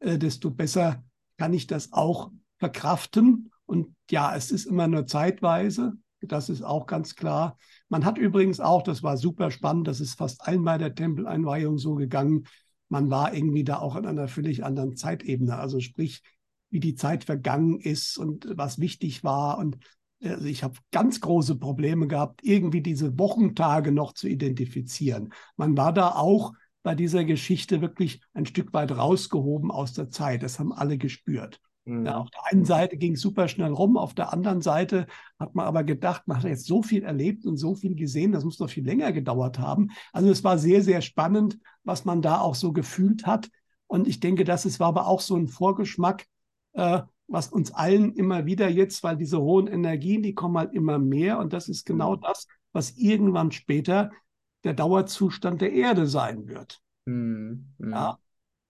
äh, 0.00 0.18
desto 0.18 0.50
besser 0.50 1.04
kann 1.36 1.52
ich 1.52 1.68
das 1.68 1.92
auch 1.92 2.32
verkraften. 2.58 3.52
Und 3.66 3.94
ja, 4.10 4.34
es 4.34 4.50
ist 4.50 4.64
immer 4.64 4.88
nur 4.88 5.06
zeitweise. 5.06 5.92
Das 6.20 6.48
ist 6.48 6.62
auch 6.62 6.86
ganz 6.86 7.14
klar. 7.14 7.58
Man 7.88 8.04
hat 8.04 8.18
übrigens 8.18 8.60
auch, 8.60 8.82
das 8.82 9.02
war 9.02 9.16
super 9.16 9.50
spannend, 9.50 9.86
das 9.86 10.00
ist 10.00 10.14
fast 10.14 10.46
einmal 10.46 10.78
der 10.78 10.94
Tempeleinweihung 10.94 11.78
so 11.78 11.94
gegangen. 11.94 12.44
Man 12.88 13.10
war 13.10 13.34
irgendwie 13.34 13.64
da 13.64 13.78
auch 13.78 13.96
in 13.96 14.06
einer 14.06 14.28
völlig 14.28 14.64
anderen 14.64 14.96
Zeitebene. 14.96 15.56
Also 15.56 15.80
sprich, 15.80 16.22
wie 16.70 16.80
die 16.80 16.94
Zeit 16.94 17.24
vergangen 17.24 17.78
ist 17.80 18.18
und 18.18 18.48
was 18.56 18.78
wichtig 18.78 19.24
war. 19.24 19.58
Und 19.58 19.78
also 20.22 20.46
ich 20.46 20.62
habe 20.62 20.78
ganz 20.90 21.20
große 21.20 21.56
Probleme 21.56 22.06
gehabt, 22.06 22.42
irgendwie 22.42 22.80
diese 22.80 23.18
Wochentage 23.18 23.92
noch 23.92 24.12
zu 24.12 24.28
identifizieren. 24.28 25.32
Man 25.56 25.76
war 25.76 25.92
da 25.92 26.10
auch 26.14 26.54
bei 26.82 26.94
dieser 26.94 27.24
Geschichte 27.24 27.80
wirklich 27.80 28.20
ein 28.32 28.46
Stück 28.46 28.72
weit 28.72 28.92
rausgehoben 28.92 29.70
aus 29.70 29.92
der 29.92 30.10
Zeit. 30.10 30.42
Das 30.42 30.58
haben 30.58 30.72
alle 30.72 30.98
gespürt. 30.98 31.60
Mhm. 31.86 32.04
Ja, 32.04 32.18
auf 32.18 32.30
der 32.30 32.44
einen 32.46 32.64
Seite 32.64 32.96
ging 32.96 33.14
es 33.14 33.20
super 33.20 33.48
schnell 33.48 33.72
rum, 33.72 33.96
auf 33.96 34.12
der 34.12 34.32
anderen 34.32 34.60
Seite 34.60 35.06
hat 35.38 35.54
man 35.54 35.66
aber 35.66 35.84
gedacht, 35.84 36.26
man 36.26 36.38
hat 36.38 36.44
jetzt 36.44 36.66
so 36.66 36.82
viel 36.82 37.04
erlebt 37.04 37.46
und 37.46 37.56
so 37.56 37.74
viel 37.74 37.94
gesehen, 37.94 38.32
das 38.32 38.44
muss 38.44 38.58
doch 38.58 38.68
viel 38.68 38.84
länger 38.84 39.12
gedauert 39.12 39.58
haben. 39.60 39.90
Also 40.12 40.28
es 40.28 40.42
war 40.42 40.58
sehr, 40.58 40.82
sehr 40.82 41.00
spannend, 41.00 41.58
was 41.84 42.04
man 42.04 42.22
da 42.22 42.40
auch 42.40 42.56
so 42.56 42.72
gefühlt 42.72 43.24
hat. 43.24 43.48
Und 43.86 44.08
ich 44.08 44.18
denke, 44.18 44.42
das 44.42 44.66
ist, 44.66 44.80
war 44.80 44.88
aber 44.88 45.06
auch 45.06 45.20
so 45.20 45.36
ein 45.36 45.46
Vorgeschmack, 45.46 46.26
äh, 46.72 47.02
was 47.28 47.48
uns 47.48 47.72
allen 47.72 48.12
immer 48.14 48.46
wieder 48.46 48.68
jetzt, 48.68 49.04
weil 49.04 49.16
diese 49.16 49.40
hohen 49.40 49.68
Energien, 49.68 50.22
die 50.22 50.34
kommen 50.34 50.58
halt 50.58 50.74
immer 50.74 50.98
mehr. 50.98 51.38
Und 51.38 51.52
das 51.52 51.68
ist 51.68 51.86
genau 51.86 52.16
mhm. 52.16 52.20
das, 52.22 52.48
was 52.72 52.96
irgendwann 52.96 53.52
später 53.52 54.10
der 54.64 54.74
Dauerzustand 54.74 55.60
der 55.60 55.72
Erde 55.72 56.08
sein 56.08 56.48
wird. 56.48 56.80
Mhm. 57.04 57.74
Ja. 57.78 58.18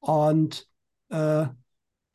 Und 0.01 0.69
äh, 1.09 1.47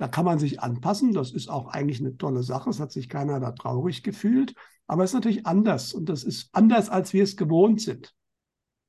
da 0.01 0.07
kann 0.07 0.25
man 0.25 0.39
sich 0.39 0.59
anpassen. 0.59 1.13
Das 1.13 1.29
ist 1.29 1.47
auch 1.47 1.67
eigentlich 1.67 1.99
eine 1.99 2.17
tolle 2.17 2.41
Sache. 2.41 2.71
Es 2.71 2.79
hat 2.79 2.91
sich 2.91 3.07
keiner 3.07 3.39
da 3.39 3.51
traurig 3.51 4.01
gefühlt. 4.01 4.55
Aber 4.87 5.03
es 5.03 5.11
ist 5.11 5.13
natürlich 5.13 5.45
anders. 5.45 5.93
Und 5.93 6.09
das 6.09 6.23
ist 6.23 6.49
anders, 6.53 6.89
als 6.89 7.13
wir 7.13 7.21
es 7.21 7.37
gewohnt 7.37 7.81
sind. 7.81 8.11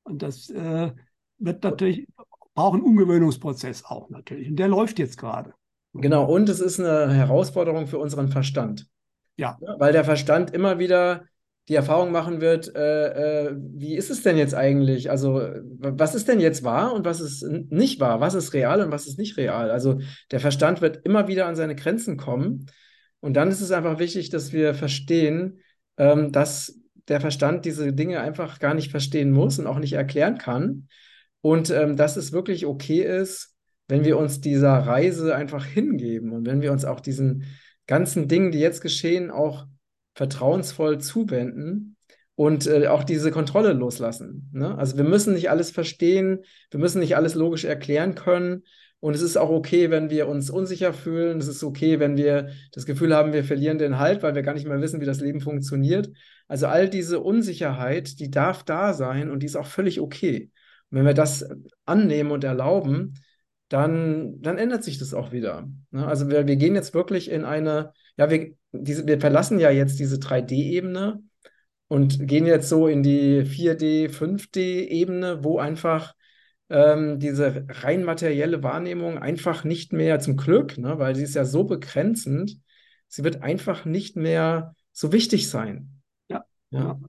Und 0.01 0.23
das 0.23 0.49
äh, 0.49 0.91
wird 1.37 1.63
natürlich, 1.63 2.07
braucht 2.55 2.73
einen 2.73 2.83
Ungewöhnungsprozess 2.83 3.85
auch 3.85 4.09
natürlich. 4.09 4.49
Und 4.49 4.55
der 4.55 4.69
läuft 4.69 4.97
jetzt 4.97 5.19
gerade. 5.19 5.53
Genau, 5.93 6.25
und 6.25 6.49
es 6.49 6.59
ist 6.59 6.79
eine 6.79 7.13
Herausforderung 7.13 7.85
für 7.85 7.99
unseren 7.99 8.29
Verstand. 8.29 8.87
Ja. 9.37 9.59
Weil 9.77 9.93
der 9.93 10.05
Verstand 10.05 10.49
immer 10.49 10.79
wieder 10.79 11.25
die 11.69 11.75
Erfahrung 11.75 12.11
machen 12.11 12.41
wird, 12.41 12.75
äh, 12.75 13.47
äh, 13.47 13.55
wie 13.57 13.95
ist 13.95 14.09
es 14.09 14.21
denn 14.21 14.37
jetzt 14.37 14.53
eigentlich? 14.53 15.09
Also, 15.09 15.41
was 15.79 16.13
ist 16.13 16.27
denn 16.27 16.41
jetzt 16.41 16.63
wahr 16.63 16.93
und 16.93 17.05
was 17.05 17.21
ist 17.21 17.43
nicht 17.43 17.99
wahr? 17.99 18.19
Was 18.19 18.33
ist 18.33 18.53
real 18.53 18.81
und 18.81 18.91
was 18.91 19.07
ist 19.07 19.17
nicht 19.17 19.37
real? 19.37 19.71
Also, 19.71 19.99
der 20.31 20.41
Verstand 20.41 20.81
wird 20.81 21.05
immer 21.05 21.27
wieder 21.27 21.45
an 21.45 21.55
seine 21.55 21.75
Grenzen 21.75 22.17
kommen. 22.17 22.67
Und 23.21 23.35
dann 23.35 23.49
ist 23.49 23.61
es 23.61 23.71
einfach 23.71 23.99
wichtig, 23.99 24.29
dass 24.29 24.51
wir 24.51 24.73
verstehen, 24.73 25.61
ähm, 25.97 26.33
dass 26.33 26.79
der 27.07 27.21
Verstand 27.21 27.63
diese 27.63 27.93
Dinge 27.93 28.19
einfach 28.19 28.59
gar 28.59 28.73
nicht 28.73 28.91
verstehen 28.91 29.31
muss 29.31 29.59
und 29.59 29.67
auch 29.67 29.79
nicht 29.79 29.93
erklären 29.93 30.37
kann. 30.37 30.87
Und 31.39 31.69
ähm, 31.69 31.95
dass 31.95 32.17
es 32.17 32.33
wirklich 32.33 32.65
okay 32.65 33.01
ist, 33.01 33.55
wenn 33.87 34.03
wir 34.03 34.17
uns 34.17 34.41
dieser 34.41 34.73
Reise 34.73 35.35
einfach 35.35 35.65
hingeben 35.65 36.31
und 36.31 36.45
wenn 36.45 36.61
wir 36.61 36.71
uns 36.71 36.83
auch 36.83 36.99
diesen 36.99 37.45
ganzen 37.87 38.27
Dingen, 38.27 38.51
die 38.51 38.59
jetzt 38.59 38.81
geschehen, 38.81 39.31
auch 39.31 39.67
vertrauensvoll 40.15 40.99
zuwenden 40.99 41.95
und 42.35 42.67
äh, 42.67 42.87
auch 42.87 43.03
diese 43.03 43.31
Kontrolle 43.31 43.73
loslassen. 43.73 44.49
Ne? 44.53 44.77
Also 44.77 44.97
wir 44.97 45.03
müssen 45.03 45.33
nicht 45.33 45.49
alles 45.49 45.71
verstehen, 45.71 46.39
wir 46.71 46.79
müssen 46.79 46.99
nicht 46.99 47.15
alles 47.15 47.35
logisch 47.35 47.65
erklären 47.65 48.15
können. 48.15 48.63
Und 48.99 49.15
es 49.15 49.21
ist 49.21 49.35
auch 49.35 49.49
okay, 49.49 49.89
wenn 49.89 50.09
wir 50.09 50.29
uns 50.29 50.49
unsicher 50.49 50.93
fühlen. 50.93 51.37
Es 51.39 51.49
ist 51.49 51.61
okay, 51.61 51.99
wenn 51.99 52.15
wir 52.15 52.51
das 52.71 52.85
Gefühl 52.85 53.13
haben, 53.13 53.33
wir 53.33 53.43
verlieren 53.43 53.77
den 53.77 53.99
Halt, 53.99 54.23
weil 54.23 54.33
wir 54.33 54.43
gar 54.43 54.53
nicht 54.53 54.65
mehr 54.65 54.79
wissen, 54.79 55.01
wie 55.01 55.05
das 55.05 55.19
Leben 55.19 55.41
funktioniert. 55.41 56.09
Also 56.47 56.67
all 56.67 56.89
diese 56.89 57.19
Unsicherheit, 57.19 58.19
die 58.19 58.31
darf 58.31 58.63
da 58.63 58.93
sein 58.93 59.29
und 59.29 59.41
die 59.41 59.45
ist 59.45 59.57
auch 59.57 59.65
völlig 59.65 59.99
okay. 59.99 60.51
Und 60.89 60.99
wenn 60.99 61.05
wir 61.05 61.13
das 61.13 61.45
annehmen 61.85 62.31
und 62.31 62.45
erlauben, 62.45 63.15
dann, 63.67 64.41
dann 64.41 64.57
ändert 64.57 64.85
sich 64.85 64.99
das 64.99 65.13
auch 65.13 65.33
wieder. 65.33 65.67
Ne? 65.91 66.07
Also 66.07 66.29
wir, 66.29 66.47
wir 66.47 66.55
gehen 66.55 66.75
jetzt 66.75 66.93
wirklich 66.93 67.29
in 67.29 67.43
eine, 67.43 67.91
ja, 68.17 68.29
wir, 68.29 68.53
diese, 68.71 69.05
wir 69.07 69.19
verlassen 69.19 69.59
ja 69.59 69.69
jetzt 69.71 69.99
diese 69.99 70.19
3D-Ebene 70.19 71.21
und 71.87 72.27
gehen 72.27 72.45
jetzt 72.45 72.69
so 72.69 72.87
in 72.87 73.03
die 73.03 73.45
4D, 73.45 74.09
5D-Ebene, 74.09 75.43
wo 75.43 75.59
einfach 75.59 76.15
ähm, 76.69 77.19
diese 77.19 77.65
rein 77.69 78.03
materielle 78.03 78.63
Wahrnehmung 78.63 79.17
einfach 79.17 79.63
nicht 79.63 79.93
mehr 79.93 80.19
zum 80.19 80.37
Glück, 80.37 80.77
ne, 80.77 80.97
weil 80.99 81.15
sie 81.15 81.23
ist 81.23 81.35
ja 81.35 81.45
so 81.45 81.63
begrenzend, 81.65 82.59
sie 83.07 83.23
wird 83.23 83.41
einfach 83.43 83.85
nicht 83.85 84.15
mehr 84.15 84.75
so 84.91 85.11
wichtig 85.11 85.49
sein. 85.49 86.01
Ja, 86.29 86.45
ja. 86.71 86.99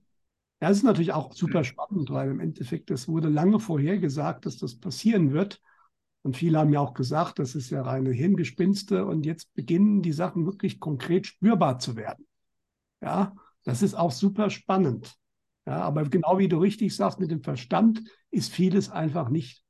Ja, 0.61 0.69
das 0.69 0.79
ist 0.79 0.85
natürlich 0.85 1.13
auch 1.13 1.33
super 1.35 1.65
spannend, 1.65 2.11
weil 2.11 2.31
im 2.31 2.41
Endeffekt, 2.41 2.91
es 2.91 3.09
wurde 3.09 3.29
lange 3.29 3.61
vorhergesagt, 3.61 4.47
dass 4.47 4.57
das 4.57 4.79
passieren 4.79 5.33
wird. 5.33 5.61
Und 6.25 6.39
viele 6.39 6.59
haben 6.59 6.73
ja 6.73 6.81
auch 6.81 6.95
gesagt, 6.95 7.39
das 7.39 7.55
ist 7.55 7.69
ja 7.69 7.83
reine 7.83 8.11
Hirngespinste 8.11 9.05
und 9.05 9.27
jetzt 9.27 9.53
beginnen 9.55 10.01
die 10.01 10.13
Sachen 10.13 10.47
wirklich 10.47 10.81
konkret 10.81 11.27
spürbar 11.27 11.79
zu 11.79 11.97
werden. 11.97 12.27
Ja, 13.03 13.37
das 13.65 13.83
ist 13.83 13.95
auch 13.95 14.11
super 14.11 14.49
spannend. 14.49 15.15
Ja, 15.67 15.83
aber 15.83 16.05
genau 16.05 16.39
wie 16.39 16.49
du 16.49 16.59
richtig 16.59 16.97
sagst, 16.97 17.21
mit 17.21 17.31
dem 17.31 17.43
Verstand 17.43 18.03
ist 18.31 18.51
vieles 18.51 18.89
einfach 18.89 19.29
nicht 19.29 19.65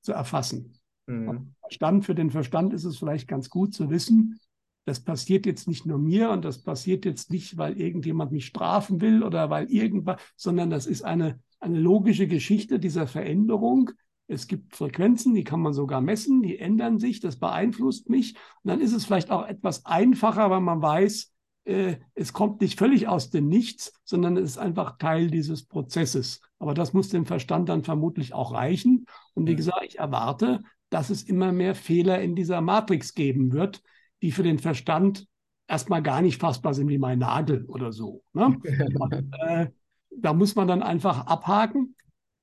zu 0.00 0.12
erfassen. 0.12 0.78
Mhm. 1.06 1.54
Verstand 1.60 2.06
für 2.06 2.14
den 2.14 2.30
Verstand 2.30 2.72
ist 2.72 2.84
es 2.84 2.96
vielleicht 2.96 3.28
ganz 3.28 3.50
gut 3.50 3.74
zu 3.74 3.90
wissen, 3.90 4.40
das 4.86 5.00
passiert 5.00 5.44
jetzt 5.44 5.68
nicht 5.68 5.84
nur 5.84 5.98
mir 5.98 6.30
und 6.30 6.46
das 6.46 6.62
passiert 6.62 7.04
jetzt 7.04 7.30
nicht, 7.30 7.58
weil 7.58 7.78
irgendjemand 7.78 8.32
mich 8.32 8.46
strafen 8.46 9.02
will 9.02 9.22
oder 9.22 9.50
weil 9.50 9.70
irgendwas, 9.70 10.18
sondern 10.36 10.70
das 10.70 10.86
ist 10.86 11.02
eine, 11.02 11.38
eine 11.60 11.78
logische 11.78 12.26
Geschichte 12.26 12.78
dieser 12.78 13.06
Veränderung, 13.06 13.90
es 14.28 14.46
gibt 14.46 14.76
Frequenzen, 14.76 15.34
die 15.34 15.42
kann 15.42 15.60
man 15.60 15.72
sogar 15.72 16.00
messen, 16.00 16.42
die 16.42 16.58
ändern 16.58 16.98
sich, 16.98 17.20
das 17.20 17.36
beeinflusst 17.36 18.10
mich. 18.10 18.34
Und 18.62 18.68
dann 18.70 18.80
ist 18.80 18.92
es 18.92 19.06
vielleicht 19.06 19.30
auch 19.30 19.46
etwas 19.46 19.86
einfacher, 19.86 20.50
weil 20.50 20.60
man 20.60 20.82
weiß, 20.82 21.32
äh, 21.64 21.96
es 22.14 22.32
kommt 22.34 22.60
nicht 22.60 22.78
völlig 22.78 23.08
aus 23.08 23.30
dem 23.30 23.48
Nichts, 23.48 23.92
sondern 24.04 24.36
es 24.36 24.50
ist 24.50 24.58
einfach 24.58 24.98
Teil 24.98 25.30
dieses 25.30 25.64
Prozesses. 25.64 26.40
Aber 26.58 26.74
das 26.74 26.92
muss 26.92 27.08
dem 27.08 27.24
Verstand 27.24 27.70
dann 27.70 27.84
vermutlich 27.84 28.34
auch 28.34 28.52
reichen. 28.52 29.06
Und 29.32 29.48
wie 29.48 29.56
gesagt, 29.56 29.84
ich 29.86 29.98
erwarte, 29.98 30.62
dass 30.90 31.08
es 31.08 31.22
immer 31.22 31.52
mehr 31.52 31.74
Fehler 31.74 32.20
in 32.20 32.36
dieser 32.36 32.60
Matrix 32.60 33.14
geben 33.14 33.52
wird, 33.52 33.82
die 34.20 34.32
für 34.32 34.42
den 34.42 34.58
Verstand 34.58 35.26
erstmal 35.66 36.02
gar 36.02 36.20
nicht 36.20 36.40
fassbar 36.40 36.74
sind 36.74 36.88
wie 36.88 36.98
mein 36.98 37.18
Nagel 37.18 37.64
oder 37.66 37.92
so. 37.92 38.22
Ne? 38.34 38.58
Und, 38.98 39.34
äh, 39.40 39.68
da 40.10 40.32
muss 40.32 40.54
man 40.54 40.68
dann 40.68 40.82
einfach 40.82 41.26
abhaken 41.26 41.94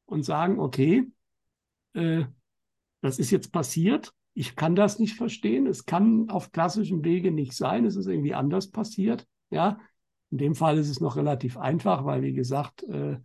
und 0.06 0.24
sagen, 0.24 0.60
okay, 0.60 1.12
äh, 1.96 2.26
das 3.02 3.20
ist 3.20 3.32
jetzt 3.32 3.52
passiert. 3.52 4.14
Ich 4.34 4.56
kann 4.56 4.76
das 4.76 5.00
nicht 5.00 5.16
verstehen. 5.16 5.68
Es 5.68 5.86
kann 5.86 6.30
auf 6.30 6.52
klassischem 6.52 7.04
Wege 7.04 7.32
nicht 7.32 7.54
sein. 7.54 7.86
Es 7.86 7.96
ist 7.96 8.08
irgendwie 8.08 8.34
anders 8.34 8.72
passiert. 8.72 9.28
Ja, 9.50 9.80
in 10.32 10.38
dem 10.38 10.56
Fall 10.56 10.78
ist 10.78 10.90
es 10.90 11.00
noch 11.00 11.16
relativ 11.16 11.58
einfach, 11.58 12.04
weil, 12.04 12.22
wie 12.22 12.34
gesagt, 12.34 12.84
äh, 12.84 13.18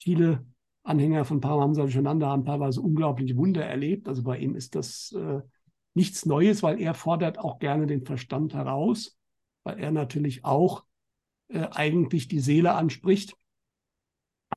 viele 0.00 0.46
Anhänger 0.84 1.24
von 1.24 1.40
Paramahamsa 1.40 1.88
Shananda 1.88 2.28
haben 2.28 2.44
teilweise 2.44 2.80
unglaubliche 2.80 3.36
Wunder 3.36 3.64
erlebt. 3.64 4.08
Also 4.08 4.22
bei 4.22 4.38
ihm 4.38 4.54
ist 4.54 4.74
das 4.74 5.12
äh, 5.12 5.40
nichts 5.94 6.26
Neues, 6.26 6.62
weil 6.62 6.80
er 6.80 6.94
fordert 6.94 7.38
auch 7.38 7.58
gerne 7.58 7.86
den 7.86 8.04
Verstand 8.04 8.54
heraus, 8.54 9.18
weil 9.64 9.78
er 9.78 9.90
natürlich 9.90 10.44
auch 10.44 10.84
äh, 11.48 11.68
eigentlich 11.70 12.28
die 12.28 12.40
Seele 12.40 12.74
anspricht 12.74 13.36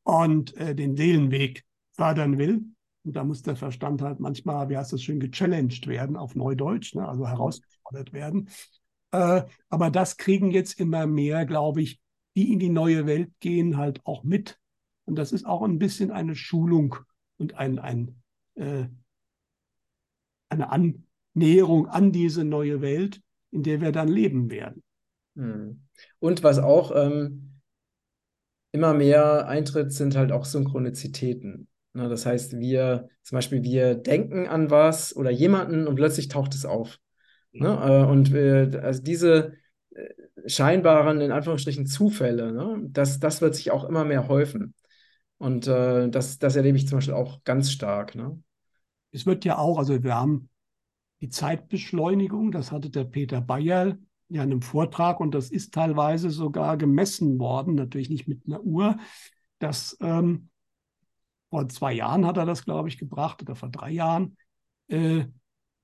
und 0.04 0.56
äh, 0.58 0.76
den 0.76 0.96
Seelenweg 0.96 1.66
fördern 1.94 2.38
will. 2.38 2.64
Und 3.06 3.16
da 3.16 3.24
muss 3.24 3.43
der 3.43 3.56
Verstand 3.56 4.01
halt 4.01 4.20
manchmal, 4.20 4.68
wie 4.70 4.78
heißt 4.78 4.91
das 4.91 5.03
schön, 5.03 5.20
gechallenged 5.20 5.86
werden 5.86 6.18
auf 6.18 6.36
Neudeutsch, 6.36 6.95
ne? 6.95 7.08
also 7.08 7.28
herausgefordert 7.28 8.14
werden. 8.14 8.49
Äh, 9.12 9.43
aber 9.70 9.91
das 9.91 10.18
kriegen 10.18 10.49
jetzt 10.49 10.80
immer 10.80 11.06
mehr, 11.06 11.45
glaube 11.45 11.84
ich, 11.84 12.01
die 12.36 12.51
in 12.51 12.58
die 12.60 12.70
neue 12.70 13.06
Welt 13.06 13.32
gehen, 13.39 13.78
halt 13.78 14.01
auch 14.06 14.24
mit. 14.24 14.60
Und 15.06 15.16
das 15.18 15.32
ist 15.32 15.45
auch 15.45 15.62
ein 15.62 15.78
bisschen 15.78 16.10
eine 16.10 16.36
Schulung 16.36 16.95
und 17.38 17.53
ein, 17.53 17.78
ein, 17.78 18.22
äh, 18.56 18.88
eine 20.49 20.72
Annäherung 20.72 21.88
an 21.88 22.12
diese 22.12 22.43
neue 22.43 22.82
Welt, 22.82 23.22
in 23.51 23.62
der 23.62 23.82
wir 23.82 23.91
dann 23.91 24.08
leben 24.08 24.49
werden. 24.49 24.84
Hm. 25.36 25.84
Und 26.18 26.43
was 26.43 26.58
auch 26.58 26.91
ähm, 26.95 27.62
immer 28.72 28.95
mehr 28.95 29.47
eintritt, 29.47 29.93
sind 29.93 30.16
halt 30.16 30.32
auch 30.32 30.45
Synchronizitäten. 30.45 31.68
Ne, 31.96 32.10
das 32.10 32.26
heißt, 32.26 32.60
wir 32.60 33.08
zum 33.24 33.38
Beispiel, 33.38 33.64
wir 33.64 33.96
denken 33.96 34.48
an 34.48 34.70
was 34.70 35.16
oder 35.16 35.32
jemanden 35.32 35.88
und 35.88 35.96
plötzlich 35.96 36.28
taucht 36.28 36.54
es 36.54 36.66
auf. 36.66 37.00
Ne? 37.54 37.70
Äh, 37.70 38.06
und 38.06 38.34
wir, 38.34 38.84
also 38.84 39.02
diese 39.02 39.54
äh, 39.91 40.10
scheinbaren, 40.46 41.22
in 41.22 41.32
Anführungsstrichen, 41.32 41.86
Zufälle, 41.86 42.52
ne? 42.52 42.82
das, 42.89 43.22
das 43.22 43.39
wird 43.39 43.56
sich 43.56 43.72
auch 43.72 43.86
immer 43.86 44.04
mehr 44.04 44.28
häufen. 44.28 44.74
Und 45.38 45.68
äh, 45.68 46.10
das, 46.10 46.38
das 46.38 46.58
erlebe 46.58 46.78
ich 46.78 46.86
zum 46.86 46.98
Beispiel 46.98 47.14
auch 47.14 47.46
ganz 47.46 47.72
stark. 47.72 48.14
Ne? 48.14 48.43
Es 49.12 49.26
wird 49.26 49.46
ja 49.46 49.58
auch, 49.58 49.78
also 49.78 50.04
wir 50.04 50.16
haben 50.16 50.50
die 51.22 51.30
Zeitbeschleunigung, 51.30 52.52
das 52.52 52.74
hatte 52.74 52.89
der 52.89 53.06
Peter 53.06 53.39
Bayer 53.39 53.98
ja 54.28 54.43
in 54.43 54.52
einem 54.52 54.62
Vortrag 54.62 55.22
und 55.22 55.34
das 55.34 55.50
ist 55.50 55.74
teilweise 55.74 56.30
sogar 56.30 56.76
gemessen 56.76 57.39
worden, 57.39 57.76
natürlich 57.76 58.10
nicht 58.10 58.28
mit 58.28 58.41
einer 58.46 58.62
Uhr, 58.62 58.98
dass 59.60 59.98
ähm, 60.02 60.50
vor 61.56 61.70
zwei 61.70 61.93
Jahren 61.93 62.26
hat 62.26 62.36
er 62.36 62.45
das, 62.45 62.66
glaube 62.66 62.89
ich, 62.89 62.97
gebracht 62.97 63.41
oder 63.41 63.56
vor 63.56 63.70
drei 63.70 63.89
Jahren, 63.89 64.36
äh, 64.89 65.24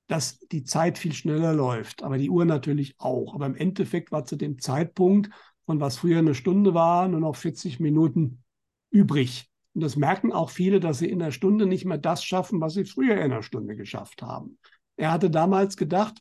dass 0.06 0.38
die 0.38 0.64
Zeit 0.64 0.98
viel 0.98 1.14
schneller 1.14 1.54
läuft, 1.54 2.02
aber 2.02 2.18
die 2.18 2.28
Uhr 2.28 2.44
natürlich 2.44 2.94
auch. 2.98 3.34
Aber 3.34 3.46
im 3.46 3.54
Endeffekt 3.54 4.12
war 4.12 4.26
zu 4.26 4.36
dem 4.36 4.58
Zeitpunkt, 4.58 5.30
von 5.64 5.80
was 5.80 5.96
früher 5.96 6.18
eine 6.18 6.34
Stunde 6.34 6.74
war, 6.74 7.08
nur 7.08 7.20
noch 7.20 7.36
40 7.36 7.80
Minuten 7.80 8.42
übrig. 8.90 9.48
Und 9.72 9.82
das 9.82 9.96
merken 9.96 10.30
auch 10.30 10.50
viele, 10.50 10.78
dass 10.78 10.98
sie 10.98 11.08
in 11.08 11.22
einer 11.22 11.32
Stunde 11.32 11.64
nicht 11.64 11.86
mehr 11.86 11.96
das 11.96 12.22
schaffen, 12.22 12.60
was 12.60 12.74
sie 12.74 12.84
früher 12.84 13.14
in 13.14 13.32
einer 13.32 13.42
Stunde 13.42 13.74
geschafft 13.74 14.20
haben. 14.20 14.58
Er 14.96 15.10
hatte 15.10 15.30
damals 15.30 15.78
gedacht, 15.78 16.18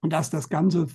dass 0.00 0.30
das 0.30 0.48
Ganze 0.48 0.86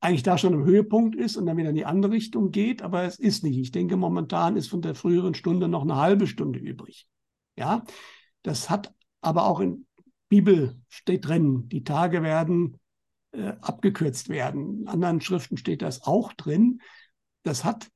eigentlich 0.00 0.22
da 0.22 0.38
schon 0.38 0.54
im 0.54 0.64
Höhepunkt 0.64 1.16
ist 1.16 1.36
und 1.36 1.46
dann 1.46 1.56
wieder 1.56 1.70
in 1.70 1.76
die 1.76 1.86
andere 1.86 2.12
Richtung 2.12 2.50
geht, 2.50 2.82
aber 2.82 3.04
es 3.04 3.18
ist 3.18 3.44
nicht. 3.44 3.58
Ich 3.58 3.72
denke, 3.72 3.96
momentan 3.96 4.56
ist 4.56 4.68
von 4.68 4.82
der 4.82 4.94
früheren 4.94 5.34
Stunde 5.34 5.68
noch 5.68 5.82
eine 5.82 5.96
halbe 5.96 6.26
Stunde 6.26 6.58
übrig. 6.58 7.06
Ja, 7.56 7.84
das 8.42 8.70
hat 8.70 8.94
aber 9.20 9.46
auch 9.46 9.60
in 9.60 9.86
Bibel 10.28 10.80
steht 10.88 11.26
drin, 11.26 11.68
die 11.68 11.84
Tage 11.84 12.22
werden 12.22 12.78
äh, 13.32 13.54
abgekürzt 13.60 14.28
werden. 14.28 14.82
In 14.82 14.88
anderen 14.88 15.20
Schriften 15.20 15.56
steht 15.56 15.82
das 15.82 16.04
auch 16.04 16.32
drin. 16.34 16.80
Das 17.42 17.64
hat 17.64 17.88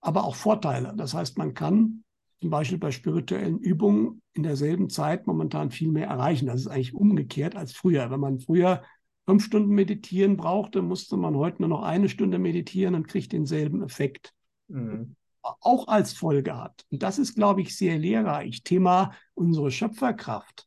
aber 0.00 0.24
auch 0.24 0.34
Vorteile. 0.34 0.94
Das 0.96 1.14
heißt, 1.14 1.38
man 1.38 1.54
kann 1.54 2.04
zum 2.40 2.50
Beispiel 2.50 2.78
bei 2.78 2.90
spirituellen 2.90 3.58
Übungen 3.58 4.22
in 4.32 4.42
derselben 4.42 4.90
Zeit 4.90 5.26
momentan 5.26 5.70
viel 5.70 5.90
mehr 5.90 6.08
erreichen. 6.08 6.46
Das 6.46 6.60
ist 6.60 6.66
eigentlich 6.66 6.94
umgekehrt 6.94 7.56
als 7.56 7.72
früher. 7.72 8.10
Wenn 8.10 8.20
man 8.20 8.40
früher 8.40 8.82
fünf 9.26 9.44
Stunden 9.44 9.74
meditieren 9.74 10.36
brauchte, 10.36 10.82
musste 10.82 11.16
man 11.16 11.36
heute 11.36 11.62
nur 11.62 11.68
noch 11.68 11.82
eine 11.82 12.08
Stunde 12.08 12.38
meditieren 12.38 12.94
und 12.94 13.08
kriegt 13.08 13.32
denselben 13.32 13.82
Effekt. 13.82 14.32
Mhm. 14.68 15.16
Auch 15.42 15.88
als 15.88 16.12
Folge 16.12 16.56
hat. 16.56 16.84
Und 16.90 17.02
das 17.02 17.18
ist, 17.18 17.34
glaube 17.34 17.62
ich, 17.62 17.76
sehr 17.76 17.98
lehrreich. 17.98 18.62
Thema 18.62 19.12
unsere 19.34 19.70
Schöpferkraft. 19.70 20.66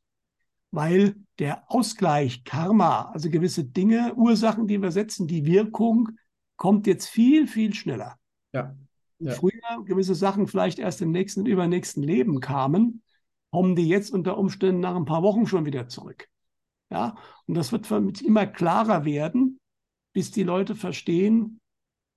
Weil 0.71 1.15
der 1.39 1.71
Ausgleich, 1.71 2.43
Karma, 2.43 3.03
also 3.13 3.29
gewisse 3.29 3.63
Dinge, 3.63 4.13
Ursachen, 4.15 4.67
die 4.67 4.81
wir 4.81 4.91
setzen, 4.91 5.27
die 5.27 5.45
Wirkung 5.45 6.09
kommt 6.57 6.87
jetzt 6.87 7.07
viel, 7.07 7.47
viel 7.47 7.73
schneller. 7.73 8.17
Ja. 8.51 8.75
ja. 9.19 9.31
Früher 9.33 9.83
gewisse 9.85 10.15
Sachen 10.15 10.47
vielleicht 10.47 10.79
erst 10.79 11.01
im 11.01 11.11
nächsten 11.11 11.41
und 11.41 11.47
übernächsten 11.47 12.03
Leben 12.03 12.41
kamen, 12.41 13.03
kommen 13.51 13.75
die 13.75 13.87
jetzt 13.87 14.11
unter 14.11 14.37
Umständen 14.37 14.81
nach 14.81 14.95
ein 14.95 15.05
paar 15.05 15.23
Wochen 15.23 15.45
schon 15.47 15.65
wieder 15.65 15.87
zurück. 15.87 16.27
Ja, 16.91 17.15
und 17.47 17.55
das 17.55 17.71
wird 17.71 17.89
immer 18.21 18.45
klarer 18.45 19.05
werden, 19.05 19.59
bis 20.13 20.31
die 20.31 20.43
Leute 20.43 20.75
verstehen, 20.75 21.59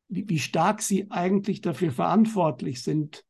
wie, 0.09 0.29
wie 0.29 0.39
stark 0.39 0.83
sie 0.83 1.11
eigentlich 1.11 1.61
dafür 1.61 1.91
verantwortlich 1.91 2.83
sind, 2.83 3.25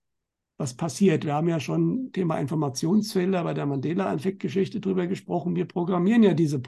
was 0.59 0.74
passiert. 0.74 1.24
Wir 1.24 1.34
haben 1.34 1.49
ja 1.49 1.61
schon 1.61 2.11
Thema 2.12 2.39
Informationsfelder 2.39 3.45
bei 3.45 3.55
der 3.55 3.66
Mandela-Effekt-Geschichte 3.66 4.80
drüber 4.80 5.07
gesprochen. 5.07 5.55
Wir 5.55 5.66
programmieren 5.66 6.24
ja 6.24 6.34
diese 6.34 6.61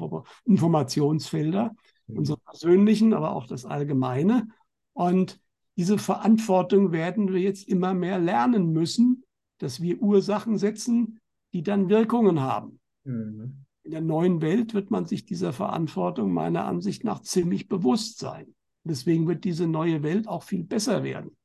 Informationsfelder, 0.45 1.75
mhm. 2.07 2.19
unsere 2.19 2.39
persönlichen, 2.39 3.13
aber 3.13 3.35
auch 3.35 3.47
das 3.47 3.65
Allgemeine. 3.65 4.47
Und 4.93 5.41
diese 5.77 5.99
Verantwortung 5.99 6.93
werden 6.93 7.33
wir 7.33 7.41
jetzt 7.41 7.67
immer 7.67 7.95
mehr 7.95 8.19
lernen 8.19 8.73
müssen, 8.73 9.25
dass 9.59 9.83
wir 9.83 10.01
Ursachen 10.01 10.59
setzen, 10.59 11.19
die 11.53 11.63
dann 11.63 11.89
Wirkungen 11.89 12.41
haben. 12.41 12.79
Mhm 13.05 13.67
in 13.91 13.95
der 13.95 14.01
neuen 14.03 14.41
Welt 14.41 14.73
wird 14.73 14.93
man 14.93 15.05
sich 15.05 15.27
dieser 15.27 15.53
Verantwortung 15.53 16.33
meiner 16.33 16.65
Ansicht 16.65 17.03
nach 17.03 17.23
ziemlich 17.23 17.69
bewusst 17.69 18.21
sein. 18.21 18.55
Deswegen 18.85 19.27
wird 19.27 19.43
diese 19.43 19.67
neue 19.67 20.05
Welt 20.05 20.29
auch 20.29 20.45
viel 20.45 20.63
besser 20.63 21.03
werden. 21.03 21.37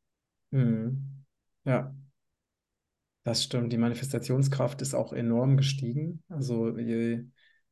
Mhm. 0.52 1.24
Ja, 1.64 1.96
das 3.24 3.44
stimmt. 3.44 3.74
Die 3.74 3.80
Manifestationskraft 3.80 4.84
ist 4.84 4.94
auch 4.94 5.12
enorm 5.12 5.58
gestiegen. 5.58 6.22
Also 6.30 6.78
je 6.78 7.26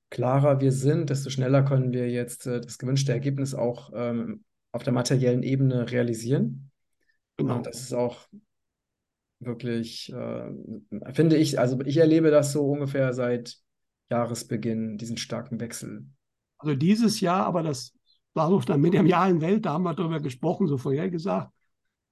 klarer 0.10 0.60
wir 0.60 0.72
sind, 0.72 1.12
desto 1.12 1.30
schneller 1.30 1.62
können 1.62 1.94
wir 1.94 2.10
jetzt 2.10 2.48
äh, 2.48 2.60
das 2.60 2.80
gewünschte 2.80 3.12
Ergebnis 3.12 3.54
auch 3.54 3.92
ähm, 3.94 4.44
auf 4.72 4.82
der 4.82 4.94
materiellen 4.94 5.44
Ebene 5.44 5.92
realisieren. 5.92 6.72
Genau. 7.38 7.58
Und 7.58 7.68
das 7.68 7.80
ist 7.80 7.94
auch 7.94 8.28
wirklich, 9.40 10.12
äh, 10.12 10.52
finde 11.14 11.38
ich, 11.38 11.60
also 11.60 11.80
ich 11.82 11.98
erlebe 11.98 12.32
das 12.32 12.54
so 12.54 12.68
ungefähr 12.72 13.14
seit 13.14 13.63
Jahresbeginn, 14.14 14.98
diesen 15.00 15.18
starken 15.18 15.60
Wechsel? 15.60 16.06
Also 16.60 16.76
dieses 16.76 17.20
Jahr, 17.20 17.48
aber 17.48 17.64
das 17.64 17.94
war 18.36 18.50
so 18.50 18.60
der 18.60 18.78
medialen 18.78 19.42
Welt, 19.42 19.66
da 19.66 19.74
haben 19.74 19.84
wir 19.84 19.96
darüber 19.96 20.20
gesprochen, 20.20 20.68
so 20.68 20.78
vorhergesagt, 20.78 21.52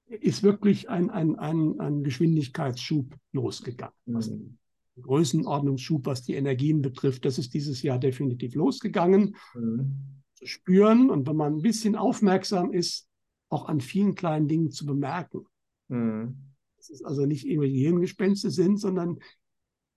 ist 0.08 0.42
wirklich 0.42 0.90
ein, 0.90 1.12
ein, 1.12 1.38
ein, 1.38 1.80
ein 1.80 2.04
Geschwindigkeitsschub 2.04 3.16
losgegangen. 3.32 3.94
Mhm. 4.06 4.16
Also 4.16 4.34
ein 4.34 4.60
Größenordnungsschub, 5.00 6.08
was 6.08 6.24
die 6.24 6.34
Energien 6.34 6.82
betrifft, 6.82 7.24
das 7.24 7.38
ist 7.38 7.54
dieses 7.54 7.84
Jahr 7.84 8.00
definitiv 8.00 8.56
losgegangen. 8.56 9.36
Mhm. 9.54 10.24
Zu 10.34 10.48
spüren 10.48 11.12
und 11.12 11.28
wenn 11.28 11.36
man 11.36 11.58
ein 11.58 11.62
bisschen 11.62 11.96
aufmerksam 11.96 12.74
ist, 12.74 13.08
auch 13.50 13.68
an 13.70 13.80
vielen 13.80 14.16
kleinen 14.16 14.48
Dingen 14.48 14.72
zu 14.72 14.88
bemerken. 14.88 15.46
Mhm. 15.88 16.36
Dass 16.78 16.90
es 16.90 17.04
also 17.04 17.28
nicht 17.28 17.46
irgendwelche 17.46 17.78
Hirngespenste 17.78 18.50
sind, 18.50 18.78
sondern 18.78 19.20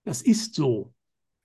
das 0.03 0.21
ist 0.21 0.53
so. 0.53 0.93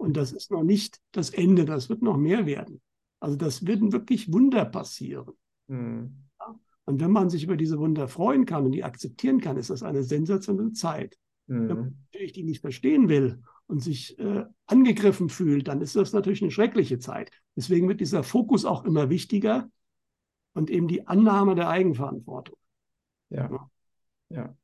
Und 0.01 0.16
das 0.16 0.32
ist 0.32 0.51
noch 0.51 0.62
nicht 0.62 0.98
das 1.12 1.28
Ende, 1.28 1.66
das 1.66 1.90
wird 1.90 2.01
noch 2.01 2.16
mehr 2.16 2.46
werden. 2.46 2.80
Also 3.20 3.36
das 3.36 3.66
werden 3.66 3.92
wirklich 3.92 4.32
Wunder 4.32 4.64
passieren. 4.64 5.34
Mhm. 5.66 6.24
Und 6.86 7.01
wenn 7.01 7.11
man 7.11 7.28
sich 7.28 7.44
über 7.44 7.59
diese 7.59 7.78
Wunder 7.78 8.09
freuen 8.09 8.46
kann 8.46 8.64
und 8.64 8.72
die 8.72 8.82
akzeptieren 8.82 9.42
kann, 9.42 9.59
ist 9.59 9.68
das 9.68 9.82
eine 9.82 10.03
sensationelle 10.03 10.72
Zeit. 10.72 11.18
Mhm. 11.48 11.68
Wenn 11.68 11.76
man 11.76 11.98
natürlich 12.07 12.32
die 12.32 12.44
nicht 12.44 12.62
verstehen 12.62 13.11
will 13.11 13.42
und 13.66 13.80
sich 13.80 14.18
äh, 14.18 14.46
angegriffen 14.64 15.28
fühlt, 15.28 15.68
dann 15.68 15.82
ist 15.82 15.96
das 15.96 16.14
natürlich 16.14 16.40
eine 16.40 16.51
schreckliche 16.51 16.98
Zeit. 16.98 17.30
Deswegen 17.55 17.86
wird 17.86 18.01
dieser 18.01 18.22
Fokus 18.22 18.64
auch 18.64 18.86
immer 18.86 19.11
wichtiger 19.11 19.70
und 20.55 20.70
eben 20.70 20.88
die 20.88 21.07
Annahme 21.07 21.55
der 21.55 21.68
Eigenverantwortung. 21.68 22.57
Ja. 23.28 23.51
ja. 23.51 23.70
ja. 24.30 24.57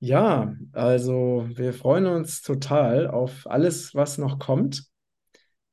Ja, 0.00 0.54
also 0.72 1.46
wir 1.54 1.72
freuen 1.72 2.06
uns 2.06 2.42
total 2.42 3.08
auf 3.08 3.46
alles, 3.50 3.94
was 3.94 4.16
noch 4.18 4.38
kommt. 4.38 4.84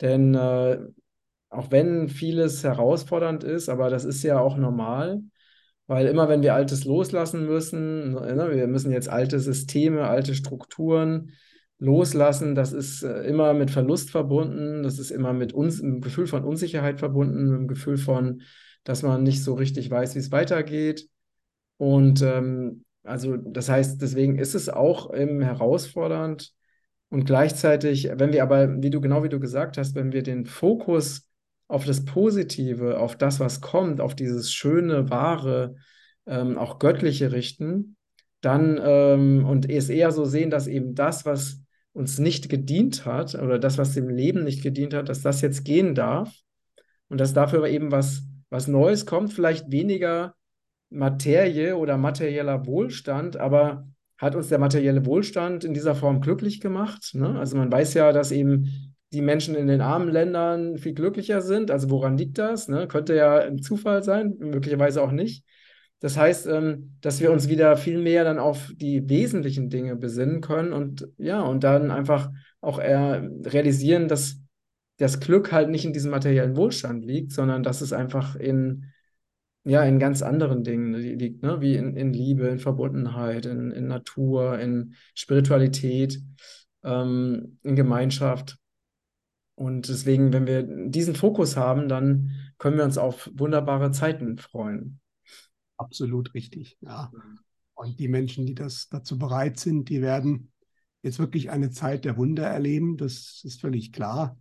Denn 0.02 0.34
äh, 0.36 0.80
auch 1.50 1.72
wenn 1.72 2.10
vieles 2.10 2.64
herausfordernd 2.64 3.44
ist, 3.44 3.70
aber 3.70 3.90
das 3.90 4.04
ist 4.06 4.24
ja 4.24 4.40
auch 4.40 4.58
normal, 4.58 5.22
weil 5.88 6.08
immer 6.08 6.30
wenn 6.30 6.42
wir 6.42 6.56
Altes 6.56 6.86
loslassen 6.86 7.46
müssen, 7.46 8.14
ne, 8.14 8.50
wir 8.52 8.68
müssen 8.68 8.92
jetzt 8.92 9.10
alte 9.10 9.40
Systeme, 9.40 10.08
alte 10.08 10.36
Strukturen 10.36 11.32
loslassen, 11.80 12.56
das 12.56 12.74
ist 12.74 13.04
äh, 13.04 13.24
immer 13.24 13.54
mit 13.54 13.72
Verlust 13.72 14.10
verbunden, 14.12 14.84
das 14.84 15.00
ist 15.00 15.12
immer 15.12 15.34
mit 15.34 15.54
uns, 15.54 15.82
einem 15.82 16.02
Gefühl 16.02 16.28
von 16.28 16.44
Unsicherheit 16.44 17.00
verbunden, 17.00 17.46
mit 17.46 17.60
dem 17.60 17.68
Gefühl 17.68 17.98
von, 17.98 18.42
dass 18.84 19.04
man 19.04 19.24
nicht 19.24 19.44
so 19.44 19.54
richtig 19.54 19.90
weiß, 19.92 20.16
wie 20.16 20.20
es 20.20 20.32
weitergeht. 20.32 21.08
Und 21.78 22.22
ähm, 22.22 22.86
also 23.06 23.38
das 23.38 23.70
heißt, 23.70 24.02
deswegen 24.02 24.38
ist 24.38 24.56
es 24.56 24.70
auch 24.70 25.12
ähm, 25.14 25.42
herausfordernd 25.42 26.52
und 27.10 27.26
gleichzeitig, 27.26 28.10
wenn 28.16 28.34
wir 28.34 28.44
aber, 28.44 28.82
wie 28.82 28.90
du 28.90 29.00
genau 29.02 29.24
wie 29.24 29.30
du 29.30 29.40
gesagt 29.40 29.78
hast, 29.78 29.96
wenn 29.96 30.12
wir 30.12 30.24
den 30.24 30.46
Fokus 30.46 31.30
auf 31.68 31.86
das 31.86 32.06
Positive, 32.06 33.00
auf 33.00 33.16
das, 33.16 33.40
was 33.40 33.62
kommt, 33.62 34.02
auf 34.02 34.16
dieses 34.16 34.54
schöne, 34.54 35.10
wahre, 35.10 35.76
ähm, 36.26 36.58
auch 36.58 36.80
göttliche 36.80 37.32
richten, 37.32 37.96
dann 38.42 38.80
ähm, 38.84 39.46
und 39.46 39.70
es 39.70 39.90
eher 39.90 40.12
so 40.12 40.26
sehen, 40.26 40.50
dass 40.50 40.68
eben 40.68 40.94
das, 40.94 41.26
was 41.26 41.62
uns 41.94 42.20
nicht 42.20 42.50
gedient 42.50 43.06
hat 43.06 43.36
oder 43.36 43.58
das, 43.58 43.78
was 43.78 43.94
dem 43.94 44.10
Leben 44.10 44.44
nicht 44.44 44.62
gedient 44.62 44.94
hat, 44.94 45.10
dass 45.10 45.22
das 45.22 45.42
jetzt 45.42 45.64
gehen 45.64 45.96
darf 45.96 46.34
und 47.08 47.20
dass 47.20 47.34
dafür 47.34 47.66
eben 47.68 47.92
was, 47.92 48.24
was 48.50 48.68
Neues 48.68 49.06
kommt, 49.06 49.34
vielleicht 49.34 49.72
weniger 49.72 50.36
Materie 50.96 51.76
oder 51.78 51.98
materieller 51.98 52.66
Wohlstand, 52.66 53.38
aber 53.38 53.88
hat 54.18 54.36
uns 54.36 54.50
der 54.50 54.60
materielle 54.60 55.06
Wohlstand 55.06 55.64
in 55.64 55.74
dieser 55.74 55.96
Form 55.96 56.22
glücklich 56.22 56.62
gemacht? 56.62 57.12
Ne? 57.14 57.38
Also 57.38 57.58
man 57.58 57.72
weiß 57.72 57.94
ja, 57.96 58.12
dass 58.12 58.32
eben 58.32 58.96
die 59.12 59.22
Menschen 59.22 59.56
in 59.56 59.68
den 59.68 59.82
armen 59.82 60.10
Ländern 60.10 60.78
viel 60.78 60.94
glücklicher 60.94 61.42
sind. 61.42 61.70
Also 61.70 61.90
woran 61.90 62.18
liegt 62.18 62.38
das? 62.38 62.68
Ne? 62.68 62.88
Könnte 62.88 63.16
ja 63.16 63.40
ein 63.40 63.62
Zufall 63.62 64.04
sein, 64.04 64.36
möglicherweise 64.40 65.02
auch 65.02 65.12
nicht. 65.12 65.44
Das 66.00 66.18
heißt, 66.18 66.48
ähm, 66.48 66.98
dass 67.02 67.20
wir 67.20 67.32
uns 67.32 67.50
wieder 67.50 67.78
viel 67.78 68.00
mehr 68.00 68.24
dann 68.24 68.40
auf 68.40 68.72
die 68.76 69.08
wesentlichen 69.10 69.70
Dinge 69.70 69.96
besinnen 69.96 70.42
können 70.42 70.74
und 70.74 71.08
ja, 71.18 71.42
und 71.42 71.64
dann 71.64 71.92
einfach 71.92 72.30
auch 72.62 72.80
eher 72.80 73.30
realisieren, 73.44 74.08
dass 74.08 74.38
das 74.98 75.20
Glück 75.20 75.52
halt 75.52 75.70
nicht 75.70 75.86
in 75.86 75.94
diesem 75.94 76.12
materiellen 76.12 76.56
Wohlstand 76.56 77.06
liegt, 77.06 77.32
sondern 77.32 77.64
dass 77.64 77.82
es 77.82 77.92
einfach 77.92 78.36
in 78.36 78.86
ja, 79.66 79.84
in 79.84 79.98
ganz 79.98 80.22
anderen 80.22 80.64
Dingen 80.64 80.94
liegt, 80.94 81.42
ne? 81.42 81.60
wie 81.60 81.76
in, 81.76 81.98
in 81.98 82.14
Liebe, 82.14 82.48
in 82.48 82.60
Verbundenheit, 82.60 83.48
in, 83.48 83.72
in 83.72 83.88
Natur, 83.88 84.60
in 84.60 84.94
Spiritualität, 85.16 86.22
ähm, 86.84 87.58
in 87.64 87.76
Gemeinschaft. 87.76 88.58
Und 89.56 89.88
deswegen, 89.90 90.32
wenn 90.34 90.46
wir 90.46 90.64
diesen 90.64 91.16
Fokus 91.16 91.58
haben, 91.58 91.90
dann 91.90 92.32
können 92.60 92.78
wir 92.78 92.84
uns 92.84 93.00
auf 93.00 93.30
wunderbare 93.34 93.92
Zeiten 93.92 94.38
freuen. 94.38 95.00
Absolut 95.78 96.34
richtig, 96.36 96.78
ja. 96.82 97.12
Und 97.74 98.00
die 98.00 98.08
Menschen, 98.08 98.46
die 98.46 98.56
das 98.56 98.88
dazu 98.90 99.18
bereit 99.18 99.60
sind, 99.60 99.90
die 99.90 100.02
werden 100.02 100.52
jetzt 101.02 101.20
wirklich 101.20 101.50
eine 101.50 101.72
Zeit 101.72 102.06
der 102.06 102.18
Wunder 102.18 102.46
erleben. 102.46 102.98
Das 102.98 103.42
ist 103.44 103.62
völlig 103.62 103.92
klar. 103.92 104.38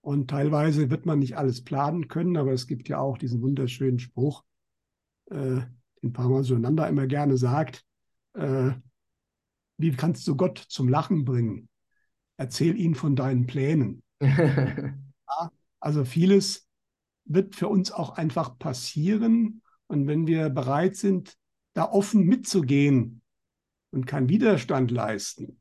Und 0.00 0.30
teilweise 0.30 0.88
wird 0.88 1.04
man 1.04 1.18
nicht 1.18 1.36
alles 1.36 1.64
planen 1.64 2.08
können, 2.08 2.36
aber 2.36 2.52
es 2.52 2.66
gibt 2.66 2.88
ja 2.88 2.98
auch 2.98 3.18
diesen 3.18 3.42
wunderschönen 3.42 3.98
Spruch, 3.98 4.44
äh, 5.30 5.60
den 6.02 6.12
Parma 6.12 6.42
Sonanda 6.42 6.86
immer 6.86 7.06
gerne 7.06 7.36
sagt, 7.36 7.84
äh, 8.34 8.70
wie 9.78 9.92
kannst 9.92 10.26
du 10.26 10.36
Gott 10.36 10.58
zum 10.58 10.88
Lachen 10.88 11.24
bringen? 11.24 11.68
Erzähl 12.36 12.76
ihn 12.76 12.94
von 12.94 13.16
deinen 13.16 13.46
Plänen. 13.46 14.02
ja, 14.20 15.50
also 15.80 16.04
vieles 16.04 16.68
wird 17.24 17.54
für 17.54 17.68
uns 17.68 17.92
auch 17.92 18.10
einfach 18.10 18.58
passieren. 18.58 19.62
Und 19.86 20.06
wenn 20.06 20.26
wir 20.26 20.50
bereit 20.50 20.96
sind, 20.96 21.36
da 21.74 21.90
offen 21.90 22.24
mitzugehen 22.24 23.22
und 23.90 24.06
keinen 24.06 24.28
Widerstand 24.28 24.90
leisten, 24.90 25.60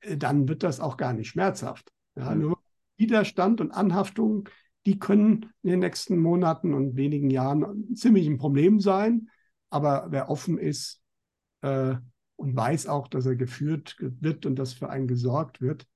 äh, 0.00 0.16
dann 0.16 0.48
wird 0.48 0.62
das 0.62 0.80
auch 0.80 0.96
gar 0.96 1.12
nicht 1.12 1.28
schmerzhaft. 1.28 1.92
Ja, 2.16 2.34
nur 2.34 2.58
Widerstand 2.96 3.60
und 3.60 3.72
Anhaftung, 3.72 4.48
die 4.86 4.98
können 4.98 5.52
in 5.62 5.70
den 5.70 5.80
nächsten 5.80 6.18
Monaten 6.18 6.74
und 6.74 6.96
wenigen 6.96 7.30
Jahren 7.30 7.94
ziemlich 7.96 8.26
ein 8.26 8.38
Problem 8.38 8.80
sein. 8.80 9.30
Aber 9.70 10.08
wer 10.10 10.28
offen 10.28 10.58
ist 10.58 11.02
äh, 11.62 11.96
und 12.36 12.56
weiß 12.56 12.86
auch, 12.86 13.08
dass 13.08 13.26
er 13.26 13.36
geführt 13.36 13.96
wird 13.98 14.46
und 14.46 14.56
dass 14.56 14.74
für 14.74 14.90
einen 14.90 15.08
gesorgt 15.08 15.60
wird, 15.60 15.86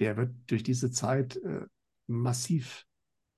der 0.00 0.16
wird 0.16 0.34
durch 0.46 0.62
diese 0.62 0.90
Zeit 0.90 1.36
äh, 1.36 1.66
massiv 2.06 2.86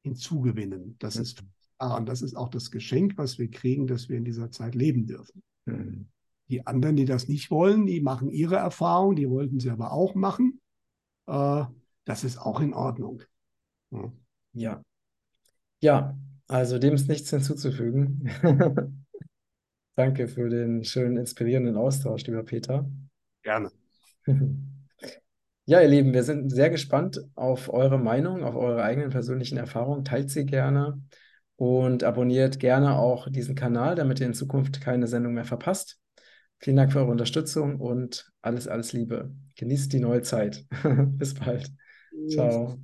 hinzugewinnen. 0.02 0.96
Das 0.98 1.16
mhm. 1.16 1.22
ist 1.22 1.44
ah, 1.78 1.96
und 1.96 2.08
das 2.08 2.22
ist 2.22 2.36
auch 2.36 2.48
das 2.48 2.70
Geschenk, 2.70 3.16
was 3.16 3.38
wir 3.38 3.50
kriegen, 3.50 3.86
dass 3.86 4.08
wir 4.08 4.16
in 4.16 4.24
dieser 4.24 4.50
Zeit 4.50 4.74
leben 4.74 5.06
dürfen. 5.06 5.42
Mhm. 5.66 6.08
Die 6.48 6.66
anderen, 6.66 6.96
die 6.96 7.04
das 7.04 7.28
nicht 7.28 7.50
wollen, 7.50 7.86
die 7.86 8.00
machen 8.00 8.30
ihre 8.30 8.56
Erfahrung, 8.56 9.14
die 9.14 9.28
wollten 9.28 9.60
sie 9.60 9.70
aber 9.70 9.92
auch 9.92 10.14
machen. 10.14 10.60
Äh, 11.26 11.64
das 12.04 12.24
ist 12.24 12.38
auch 12.38 12.60
in 12.60 12.74
Ordnung. 12.74 13.22
Ja. 13.90 14.12
Ja. 14.52 14.82
Ja, 15.80 16.16
also 16.46 16.78
dem 16.78 16.94
ist 16.94 17.08
nichts 17.08 17.30
hinzuzufügen. 17.30 18.28
Danke 19.96 20.28
für 20.28 20.48
den 20.48 20.84
schönen, 20.84 21.16
inspirierenden 21.16 21.76
Austausch, 21.76 22.26
lieber 22.26 22.42
Peter. 22.42 22.88
Gerne. 23.42 23.70
Ja, 25.64 25.80
ihr 25.80 25.88
Lieben, 25.88 26.12
wir 26.12 26.24
sind 26.24 26.50
sehr 26.50 26.68
gespannt 26.68 27.20
auf 27.34 27.72
eure 27.72 27.98
Meinung, 27.98 28.42
auf 28.42 28.56
eure 28.56 28.82
eigenen 28.82 29.10
persönlichen 29.10 29.56
Erfahrungen. 29.56 30.04
Teilt 30.04 30.30
sie 30.30 30.44
gerne 30.44 31.00
und 31.56 32.02
abonniert 32.02 32.58
gerne 32.58 32.98
auch 32.98 33.28
diesen 33.30 33.54
Kanal, 33.54 33.94
damit 33.94 34.18
ihr 34.18 34.26
in 34.26 34.34
Zukunft 34.34 34.80
keine 34.80 35.06
Sendung 35.06 35.34
mehr 35.34 35.44
verpasst. 35.44 36.00
Vielen 36.58 36.76
Dank 36.76 36.92
für 36.92 36.98
eure 36.98 37.10
Unterstützung 37.10 37.78
und 37.78 38.30
alles, 38.42 38.66
alles 38.66 38.92
Liebe. 38.92 39.32
Genießt 39.56 39.92
die 39.92 40.00
neue 40.00 40.22
Zeit. 40.22 40.66
Bis 40.82 41.34
bald. 41.34 41.70
Ciao. 42.28 42.78